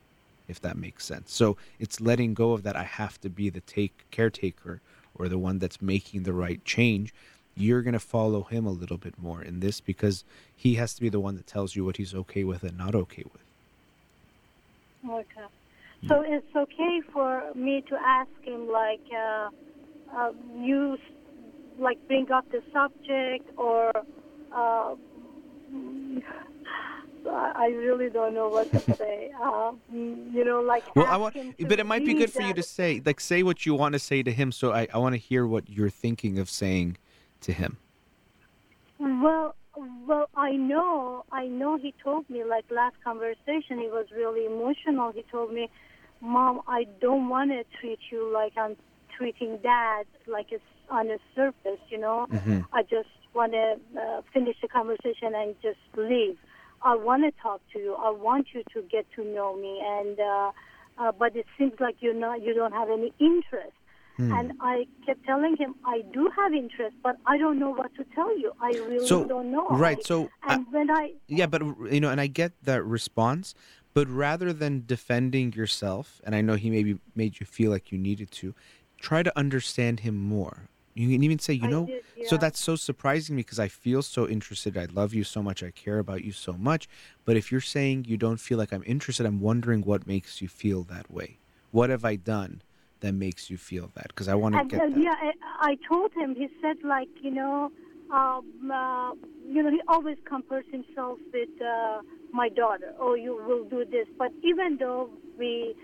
[0.47, 1.33] if that makes sense.
[1.33, 4.81] So it's letting go of that I have to be the take caretaker
[5.15, 7.11] or the one that's making the right change.
[7.55, 10.23] You're going to follow him a little bit more in this because
[10.55, 12.93] he has to be the one that tells you what he's okay with and not
[12.93, 15.09] okay with.
[15.09, 15.47] Okay.
[16.07, 19.49] So it's okay for me to ask him, like, uh,
[20.15, 20.99] uh, you
[21.77, 23.91] like bring up the subject or
[24.56, 24.95] uh,
[27.27, 29.31] I really don't know what to say.
[29.41, 32.64] Uh, you know, like well, I want, but it might be good for you to
[32.64, 34.52] say, like, say what you want to say to him.
[34.52, 36.97] So I, I want to hear what you're thinking of saying
[37.41, 37.77] to him.
[38.99, 39.56] Well,
[40.07, 41.77] well, I know, I know.
[41.77, 45.11] He told me, like last conversation, he was really emotional.
[45.11, 45.69] He told me,
[46.22, 48.77] Mom, I don't want to treat you like I'm
[49.18, 52.27] treating dad, like it's on the surface, you know.
[52.31, 52.61] Mm-hmm.
[52.73, 56.37] I just want to uh, finish the conversation and just leave.
[56.83, 57.95] I want to talk to you.
[57.95, 60.51] I want you to get to know me, and uh,
[60.97, 62.41] uh, but it seems like you're not.
[62.41, 63.73] You don't have any interest.
[64.17, 64.31] Hmm.
[64.31, 68.05] And I kept telling him, I do have interest, but I don't know what to
[68.15, 68.53] tell you.
[68.61, 69.67] I really So, don't know.
[69.71, 72.81] right, I- so, uh, and when I Yeah, but you know, and I get that
[72.83, 73.55] response,
[73.93, 77.97] but rather than defending yourself, and I know he maybe made you feel like you
[77.97, 78.53] needed to,
[79.01, 80.69] try to understand him more.
[80.95, 84.30] You can even say, you know, did, so that's so surprising because I feel so
[84.30, 84.77] interested.
[84.77, 85.61] I love you so much.
[85.61, 86.88] I care about you so much.
[87.26, 90.47] But if you're saying you don't feel like I'm interested, I'm wondering what makes you
[90.47, 91.39] feel that way.
[91.72, 92.61] What have I done
[93.01, 94.07] that makes you feel that?
[94.07, 94.97] Because I want to get uh, that.
[94.97, 95.15] yeah,
[95.59, 96.34] I, I told him.
[96.34, 97.72] He said, like, you know,
[98.09, 99.11] um, uh,
[99.45, 102.01] you know, he always compares himself with uh,
[102.31, 102.93] my daughter.
[102.99, 104.07] Oh, you will do this.
[104.17, 105.76] But even though we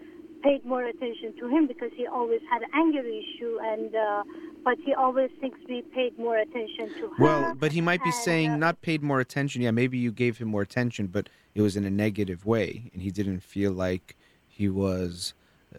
[0.44, 4.24] paid more attention to him because he always had anger issue, and uh,
[4.64, 7.24] but he always thinks we paid more attention to her.
[7.24, 9.62] Well, but he might be and, saying uh, not paid more attention.
[9.62, 13.02] Yeah, maybe you gave him more attention, but it was in a negative way, and
[13.02, 14.16] he didn't feel like
[14.48, 15.34] he was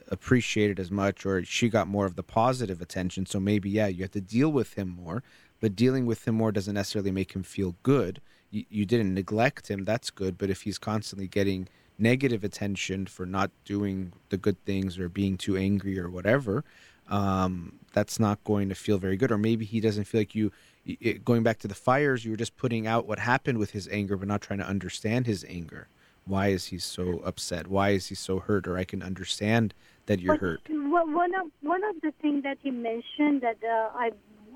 [0.08, 3.26] appreciated as much, or she got more of the positive attention.
[3.26, 5.22] So maybe yeah, you have to deal with him more,
[5.60, 8.20] but dealing with him more doesn't necessarily make him feel good.
[8.50, 10.38] You, you didn't neglect him, that's good.
[10.38, 11.68] But if he's constantly getting
[12.02, 16.64] negative attention for not doing the good things or being too angry or whatever,
[17.08, 19.30] um, that's not going to feel very good.
[19.30, 20.50] Or maybe he doesn't feel like you,
[20.84, 23.88] it, going back to the fires, you were just putting out what happened with his
[23.88, 25.88] anger, but not trying to understand his anger.
[26.24, 27.66] Why is he so upset?
[27.66, 28.66] Why is he so hurt?
[28.66, 29.74] Or I can understand
[30.06, 30.60] that you're But hurt.
[30.68, 34.10] one one of one of the things that he mentioned that uh, I,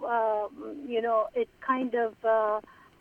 [0.04, 0.48] uh,
[0.86, 2.60] you know, it kind of uh,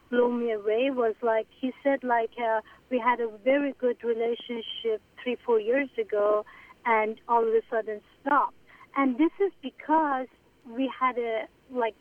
[0.09, 5.01] blew me away was like he said like uh, we had a very good relationship
[5.21, 6.45] three four years ago,
[6.85, 8.55] and all of a sudden stopped.
[8.95, 10.27] And this is because
[10.69, 11.95] we had a like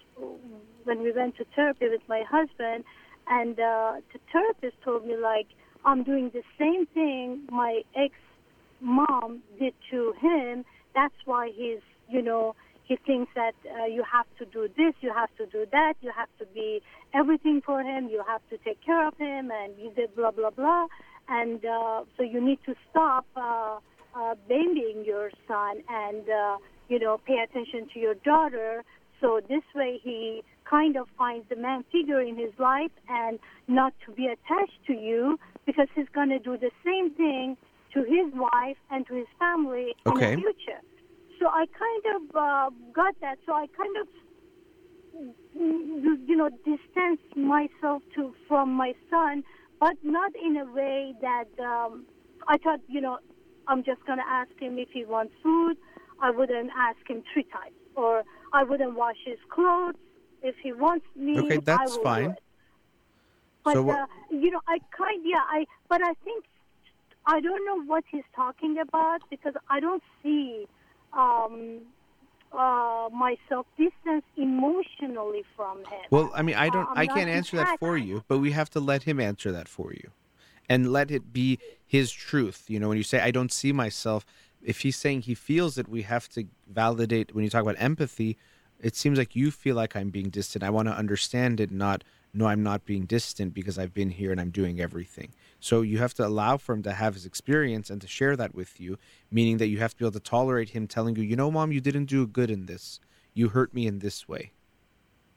[0.84, 2.84] when we went to therapy with my husband,
[3.28, 5.46] and uh, the therapist told me like
[5.84, 8.14] I'm doing the same thing my ex
[8.80, 10.64] mom did to him.
[10.94, 12.54] That's why he's, you know,
[12.84, 16.10] he thinks that uh, you have to do this, you have to do that, you
[16.16, 16.82] have to be
[17.14, 20.50] everything for him, you have to take care of him, and you did blah blah
[20.50, 20.86] blah.
[21.28, 23.78] And uh, so you need to stop uh,
[24.14, 26.56] uh, babying your son and uh,
[26.88, 28.84] you know pay attention to your daughter.
[29.20, 33.38] So this way he kind of finds the man figure in his life and
[33.68, 37.56] not to be attached to you because he's going to do the same thing
[37.94, 40.32] to his wife and to his family Okay.
[40.32, 40.80] in the future.
[41.44, 43.36] So I kind of uh, got that.
[43.44, 44.08] So I kind of,
[45.54, 49.44] you know, distance myself to from my son,
[49.78, 52.06] but not in a way that um,
[52.48, 53.18] I thought, you know,
[53.68, 55.76] I'm just going to ask him if he wants food.
[56.18, 58.22] I wouldn't ask him three times, or
[58.54, 59.96] I wouldn't wash his clothes.
[60.42, 62.34] If he wants me, Okay, that's fine.
[63.66, 66.46] But So uh, you know, I kind of, yeah, I but I think
[67.26, 70.66] I don't know what he's talking about because I don't see
[71.16, 71.80] um,
[72.52, 76.04] uh, myself distance emotionally from him.
[76.10, 78.70] Well, I mean, I don't, Uh, I can't answer that for you, but we have
[78.70, 80.10] to let him answer that for you,
[80.68, 82.64] and let it be his truth.
[82.68, 84.24] You know, when you say I don't see myself,
[84.62, 87.34] if he's saying he feels it, we have to validate.
[87.34, 88.36] When you talk about empathy,
[88.80, 90.62] it seems like you feel like I'm being distant.
[90.62, 92.04] I want to understand it, not
[92.34, 95.32] no, I'm not being distant because I've been here and I'm doing everything.
[95.60, 98.54] So you have to allow for him to have his experience and to share that
[98.54, 98.98] with you,
[99.30, 101.70] meaning that you have to be able to tolerate him telling you, you know, mom,
[101.70, 102.98] you didn't do good in this.
[103.34, 104.52] You hurt me in this way.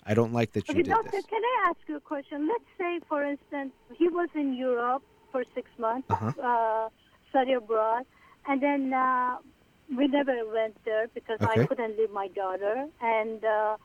[0.04, 1.26] I don't like that you Okay, did doctor, this.
[1.30, 2.48] can I ask you a question?
[2.48, 6.34] Let's say, for instance, he was in Europe for six months, Uh-huh.
[6.42, 6.90] uh,
[7.30, 8.06] study abroad,
[8.48, 9.36] and then uh,
[9.96, 11.62] we never went there because Okay.
[11.62, 12.88] I couldn't leave my daughter.
[13.02, 13.78] And uh,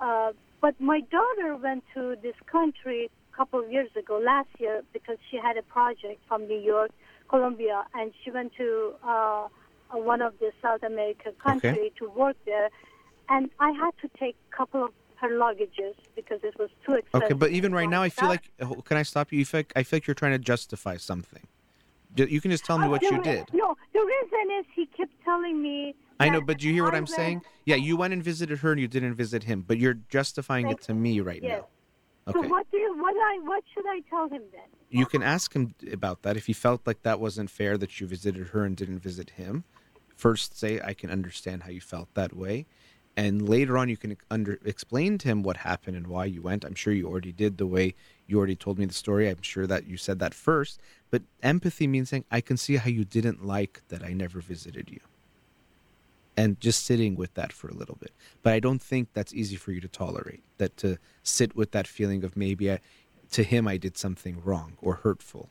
[0.00, 4.82] uh, but my daughter went to this country a couple of years ago, last year,
[4.92, 6.90] because she had a project from New York,
[7.28, 9.46] Columbia, and she went to uh, uh,
[9.96, 12.68] one of the South American country to work there.
[13.28, 17.26] And I had to take a couple of her luggages because it was too expensive.
[17.26, 18.50] Okay, but even right now, I feel like.
[18.60, 19.38] oh, Can I stop you?
[19.40, 21.46] You feel like, I feel like you're trying to justify something.
[22.16, 23.46] You can just tell me what Uh, you did.
[23.52, 25.94] No, the reason is he kept telling me.
[26.20, 27.42] I know, but do you hear what I I'm saying?
[27.64, 30.80] Yeah, you went and visited her, and you didn't visit him, but you're justifying it
[30.82, 31.62] to me right Yes.
[32.26, 32.32] now.
[32.32, 32.48] So Okay.
[32.48, 34.68] what do you, what I what should I tell him then?
[34.90, 38.06] You can ask him about that if he felt like that wasn't fair that you
[38.06, 39.64] visited her and didn't visit him.
[40.16, 42.66] First, say I can understand how you felt that way,
[43.16, 46.64] and later on you can under explain to him what happened and why you went.
[46.64, 47.94] I'm sure you already did the way
[48.26, 49.28] you already told me the story.
[49.28, 50.80] I'm sure that you said that first.
[51.10, 54.90] But empathy means saying I can see how you didn't like that I never visited
[54.90, 55.00] you.
[56.36, 58.12] and just sitting with that for a little bit.
[58.44, 60.44] But I don't think that's easy for you to tolerate.
[60.58, 62.78] That to sit with that feeling of maybe I,
[63.32, 65.50] to him I did something wrong or hurtful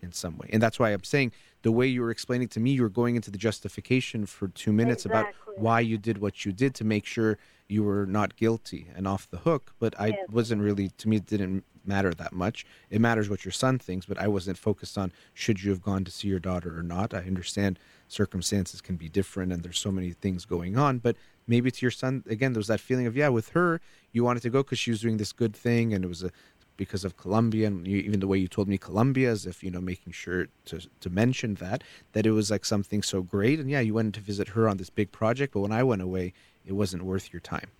[0.00, 0.48] in some way.
[0.52, 1.32] And that's why I'm saying
[1.62, 4.72] the way you were explaining to me, you were going into the justification for two
[4.72, 5.54] minutes Exactly.
[5.54, 7.36] about why you did what you did to make sure
[7.68, 9.74] you were not guilty and off the hook.
[9.80, 10.28] But I Yes.
[10.30, 12.66] wasn't really, to me, it didn't matter that much.
[12.90, 16.04] It matters what your son thinks, but I wasn't focused on should you have gone
[16.04, 17.14] to see your daughter or not.
[17.14, 21.16] I understand circumstances can be different and there's so many things going on, but
[21.46, 23.80] maybe to your son, again, there was that feeling of, yeah, with her,
[24.12, 26.30] you wanted to go because she was doing this good thing and it was a
[26.78, 29.70] because of Columbia and you, even the way you told me Columbia as if you
[29.70, 31.82] know making sure to to mention that
[32.12, 34.78] that it was like something so great and yeah you went to visit her on
[34.78, 36.32] this big project but when I went away
[36.64, 37.70] it wasn't worth your time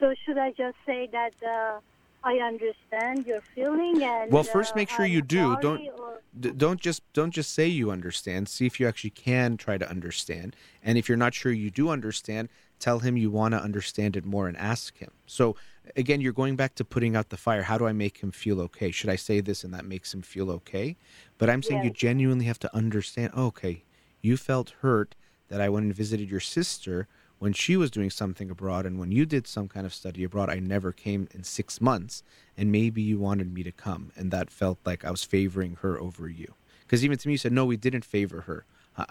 [0.00, 1.78] So should I just say that uh,
[2.24, 5.56] I understand your feeling and Well, first uh, make sure I'm you do.
[5.60, 8.48] Don't- or- D- don't just don't just say you understand.
[8.48, 10.54] See if you actually can try to understand.
[10.80, 12.48] And if you're not sure you do understand
[12.78, 15.10] tell him you want to understand it more and ask him.
[15.26, 15.56] So
[15.96, 17.62] again you're going back to putting out the fire.
[17.64, 18.92] How do i make him feel okay?
[18.92, 20.96] Should i say this and that makes him feel okay?
[21.36, 23.82] But i'm saying you genuinely have to understand oh, okay
[24.22, 25.16] you felt hurt
[25.48, 27.08] that i went and visited your sister
[27.40, 30.48] when she was doing something abroad and when you did some kind of study abroad
[30.48, 32.22] i never came in six months
[32.56, 35.98] and maybe you wanted me to come and that felt like i was favoring her
[35.98, 36.54] over you.
[36.82, 38.64] Because even to me you said no we didn't favor her.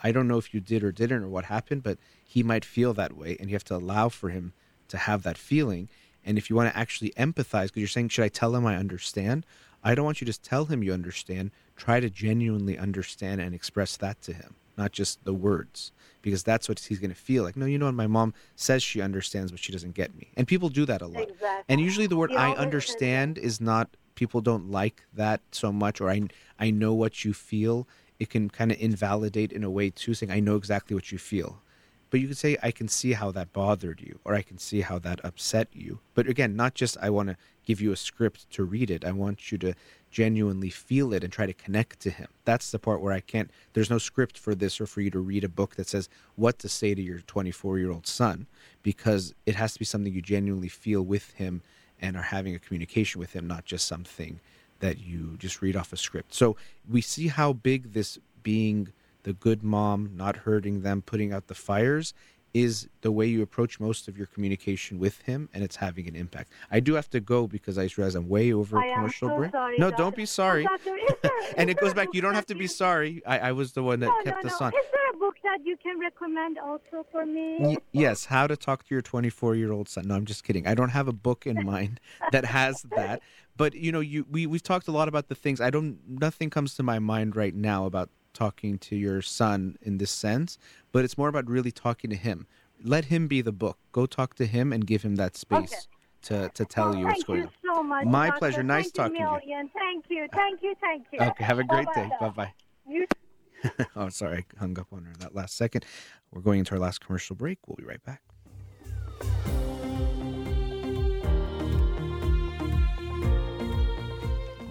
[0.03, 2.93] I- don't know if you did or didn't or what happened but he might feel
[2.93, 4.53] that way and you have to allow for him
[4.89, 5.89] to have that feeling.
[6.23, 8.75] And if you want to actually empathize because you're saying should i tell him i
[8.75, 9.45] understand?
[9.83, 11.51] I don't want you to just tell him you understand.
[11.77, 15.91] Try to genuinely understand and express that to him not just the words
[16.21, 17.55] because that's what he's going to feel like.
[17.55, 17.95] No you know what?
[17.95, 20.29] My mom says she understands but she doesn't get me.
[20.35, 21.29] And people do that a lot.
[21.29, 21.65] Exactly.
[21.67, 22.61] and usually the word i always says that.
[22.61, 26.21] understand is not people don't like that so much or i
[26.59, 27.87] i know what you feel.
[28.19, 31.17] It can kind of invalidate in a way too saying i know exactly what you
[31.17, 31.61] feel.
[32.11, 34.81] But you could say i can see how that bothered you or i can see
[34.81, 35.99] how that upset you.
[36.15, 37.37] But again not just i want to
[37.69, 39.05] give you a script to read it.
[39.05, 39.75] I want you to
[40.09, 42.27] genuinely feel it and try to connect to him.
[42.45, 45.19] That's the part where i can't there's no script for this or for you to
[45.19, 48.47] read a book that says what to say to your 24 year old son
[48.81, 51.61] because it has to be something you genuinely feel with him
[52.01, 54.39] and are having a communication with him not just something
[54.79, 56.33] that you just read off a script.
[56.33, 56.55] So
[56.89, 58.89] we see how big this being
[59.23, 62.13] the good mom, not hurting them, putting out the fires
[62.53, 66.15] is the way you approach most of your communication with him and it's having an
[66.15, 66.51] impact.
[66.71, 69.37] I do have to go because I just realize I'm way over I commercial so
[69.37, 69.51] break.
[69.51, 70.03] sorry, no, doctor.
[70.03, 70.65] don't be sorry.
[70.65, 73.21] Oh, doctor, there- and it goes back, you don't have to be sorry.
[73.25, 74.67] I, I was the one that No, kept no, us no.
[74.67, 74.73] on.
[74.73, 77.57] Is there a book that you can recommend also for me?
[77.59, 80.07] Y- yes, how to talk to your 24 year old son.
[80.07, 80.65] No, I'm just kidding.
[80.67, 81.99] I don't have a book in mind
[82.31, 83.21] that has that.
[83.57, 85.59] But you know, you we we've talked a lot about the things.
[85.59, 85.97] I don't.
[86.07, 88.09] Nothing comes to my mind right now about
[88.39, 90.57] talking to your son in this sense.
[90.93, 92.47] But it's more about really talking to him.
[92.83, 93.77] Let him be the book.
[93.91, 95.87] Go talk to him and give him that space
[96.23, 97.75] to to tell Oh, you what's thank going you on.
[97.75, 98.05] so much.
[98.05, 98.39] My doctor.
[98.39, 98.63] pleasure.
[98.63, 99.69] Nice Thank talking to you.
[99.77, 100.27] Thank you.
[100.31, 100.73] Thank you.
[100.79, 101.19] Thank you.
[101.19, 102.07] Okay, have a great day.
[102.19, 102.45] Bye Bye-bye.
[102.45, 102.53] bye.
[102.87, 103.05] You
[103.97, 105.83] oh, sorry, I hung up on her that last second.
[106.31, 107.57] We're going into our last commercial break.
[107.67, 108.21] We'll be right back.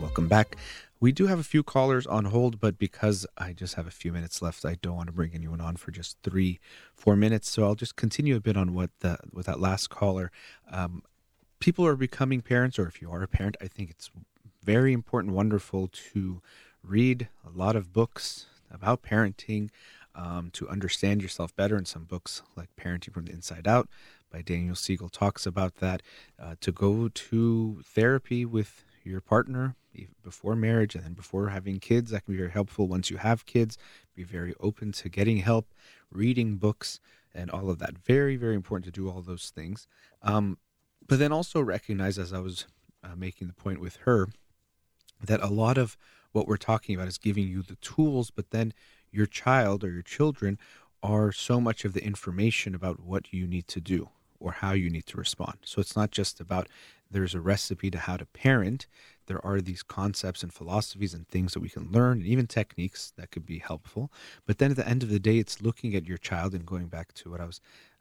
[0.00, 0.56] Welcome back.
[1.00, 4.12] We do have a few callers on hold, but because I just have a few
[4.12, 6.58] minutes left, I don't want to bring anyone on for just three,
[6.94, 7.48] four minutes.
[7.48, 10.32] So I'll just continue a bit on what the with that last caller.
[10.70, 11.02] Um,
[11.60, 14.10] people are becoming parents, or if you are a parent, I think it's
[14.62, 16.42] very important, wonderful to
[16.82, 19.70] read a lot of books about parenting,
[20.14, 21.76] um, to understand yourself better.
[21.76, 23.88] And some books like Parenting from the Inside Out
[24.30, 26.02] by Daniel Siegel talks about that.
[26.38, 29.76] Uh, to go to therapy with your partner
[30.22, 32.86] before marriage and then before having kids, that can be very helpful.
[32.86, 33.76] Once you have kids,
[34.14, 35.72] be very open to getting help,
[36.10, 37.00] reading books,
[37.34, 37.98] and all of that.
[37.98, 39.86] Very, very important to do all those things.
[40.22, 40.58] Um,
[41.06, 42.66] but then also recognize, as I was
[43.02, 44.28] uh, making the point with her,
[45.22, 45.96] that a lot of
[46.32, 48.72] what we're talking about is giving you the tools, but then
[49.10, 50.58] your child or your children
[51.02, 54.10] are so much of the information about what you need to do
[54.40, 55.58] or how you need to respond.
[55.64, 56.68] So it's not just about
[57.10, 58.86] there's a recipe to how to parent.
[59.26, 63.12] There are these concepts and philosophies and things that we can learn, and even techniques
[63.16, 64.10] that could be helpful.
[64.46, 66.88] But then at the end of the day, it's looking at your child and going
[66.88, 67.60] back to what I was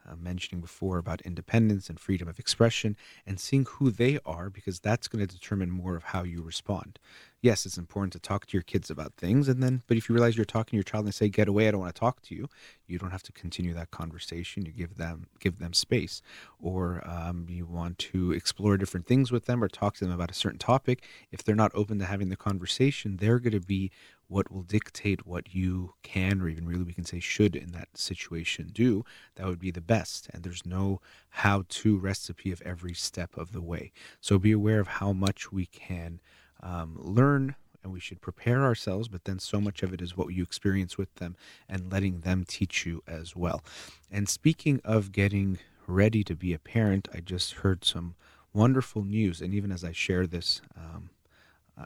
[0.09, 4.79] uh, mentioning before about independence and freedom of expression and seeing who they are because
[4.79, 6.99] that's going to determine more of how you respond.
[7.48, 9.48] Yes, it's important to talk to your kids about things.
[9.48, 11.48] And then, but if you realize you're talking to your child and they say, get
[11.48, 12.49] away, I don't want to talk to you,
[12.88, 14.65] you don't have to continue that conversation.
[14.65, 16.22] You give them, give them space.
[16.60, 20.30] Or um, you want to explore different things with them or talk to them about
[20.30, 21.06] a certain topic.
[21.32, 23.91] If they're not open to having the conversation, they're going to be
[24.28, 27.88] what will dictate what you can, or even really we can say should in that
[27.95, 29.06] situation do,
[29.36, 30.28] that would be the best.
[30.34, 30.99] And there's no
[31.30, 33.94] how to recipe of every step of the way.
[34.19, 36.19] So be aware of how much we can
[36.61, 40.34] um, learn and we should prepare ourselves, but then so much of it is what
[40.34, 41.35] you experience with them
[41.69, 43.63] and letting them teach you as well.
[44.11, 48.15] And speaking of getting ready to be a parent, I just heard some
[48.53, 49.41] wonderful news.
[49.41, 51.11] And even as I share this, um,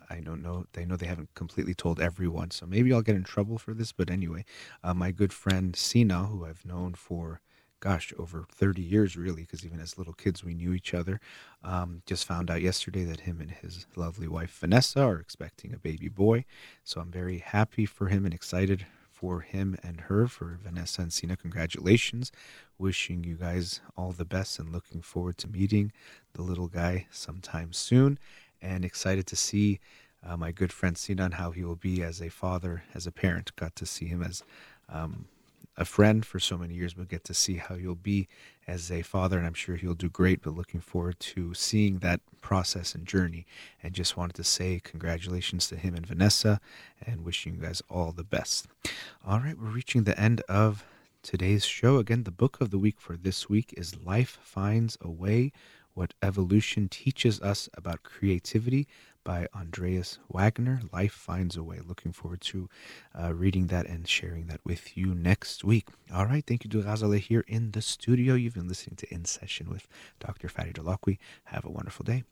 [0.09, 0.65] I don't know.
[0.73, 3.91] They know they haven't completely told everyone, so maybe I'll get in trouble for this.
[3.91, 4.45] But anyway,
[4.83, 7.41] uh, my good friend Sina, who I've known for,
[7.81, 11.19] gosh, over 30 years, really, because even as little kids we knew each other,
[11.63, 15.79] um, just found out yesterday that him and his lovely wife Vanessa are expecting a
[15.79, 16.45] baby boy.
[16.83, 21.11] So I'm very happy for him and excited for him and her, for Vanessa and
[21.11, 21.35] Sina.
[21.35, 22.31] Congratulations.
[22.77, 25.91] Wishing you guys all the best and looking forward to meeting
[26.33, 28.19] the little guy sometime soon
[28.61, 29.79] and excited to see
[30.23, 33.55] uh, my good friend Sina how he will be as a father, as a parent.
[33.55, 34.43] Got to see him as
[34.87, 35.25] um,
[35.77, 38.27] a friend for so many years, but get to see how you'll be
[38.67, 40.41] as a father, and I'm sure he'll do great.
[40.41, 43.45] But looking forward to seeing that process and journey,
[43.81, 46.59] and just wanted to say congratulations to him and Vanessa,
[47.05, 48.67] and wishing you guys all the best.
[49.25, 50.83] All right, we're reaching the end of
[51.23, 51.97] today's show.
[51.97, 55.51] Again, the book of the week for this week is Life Finds a Way
[55.93, 58.87] what Evolution Teaches Us About Creativity
[59.23, 60.81] by Andreas Wagner.
[60.91, 61.79] Life Finds a Way.
[61.85, 62.69] Looking forward to
[63.19, 65.87] uh, reading that and sharing that with you next week.
[66.13, 66.45] All right.
[66.45, 68.33] Thank you to Ghazale here in the studio.
[68.33, 69.87] You've been listening to In Session with
[70.19, 70.49] Dr.
[70.49, 71.17] Farid Holakouee.
[71.45, 72.23] Have a wonderful day.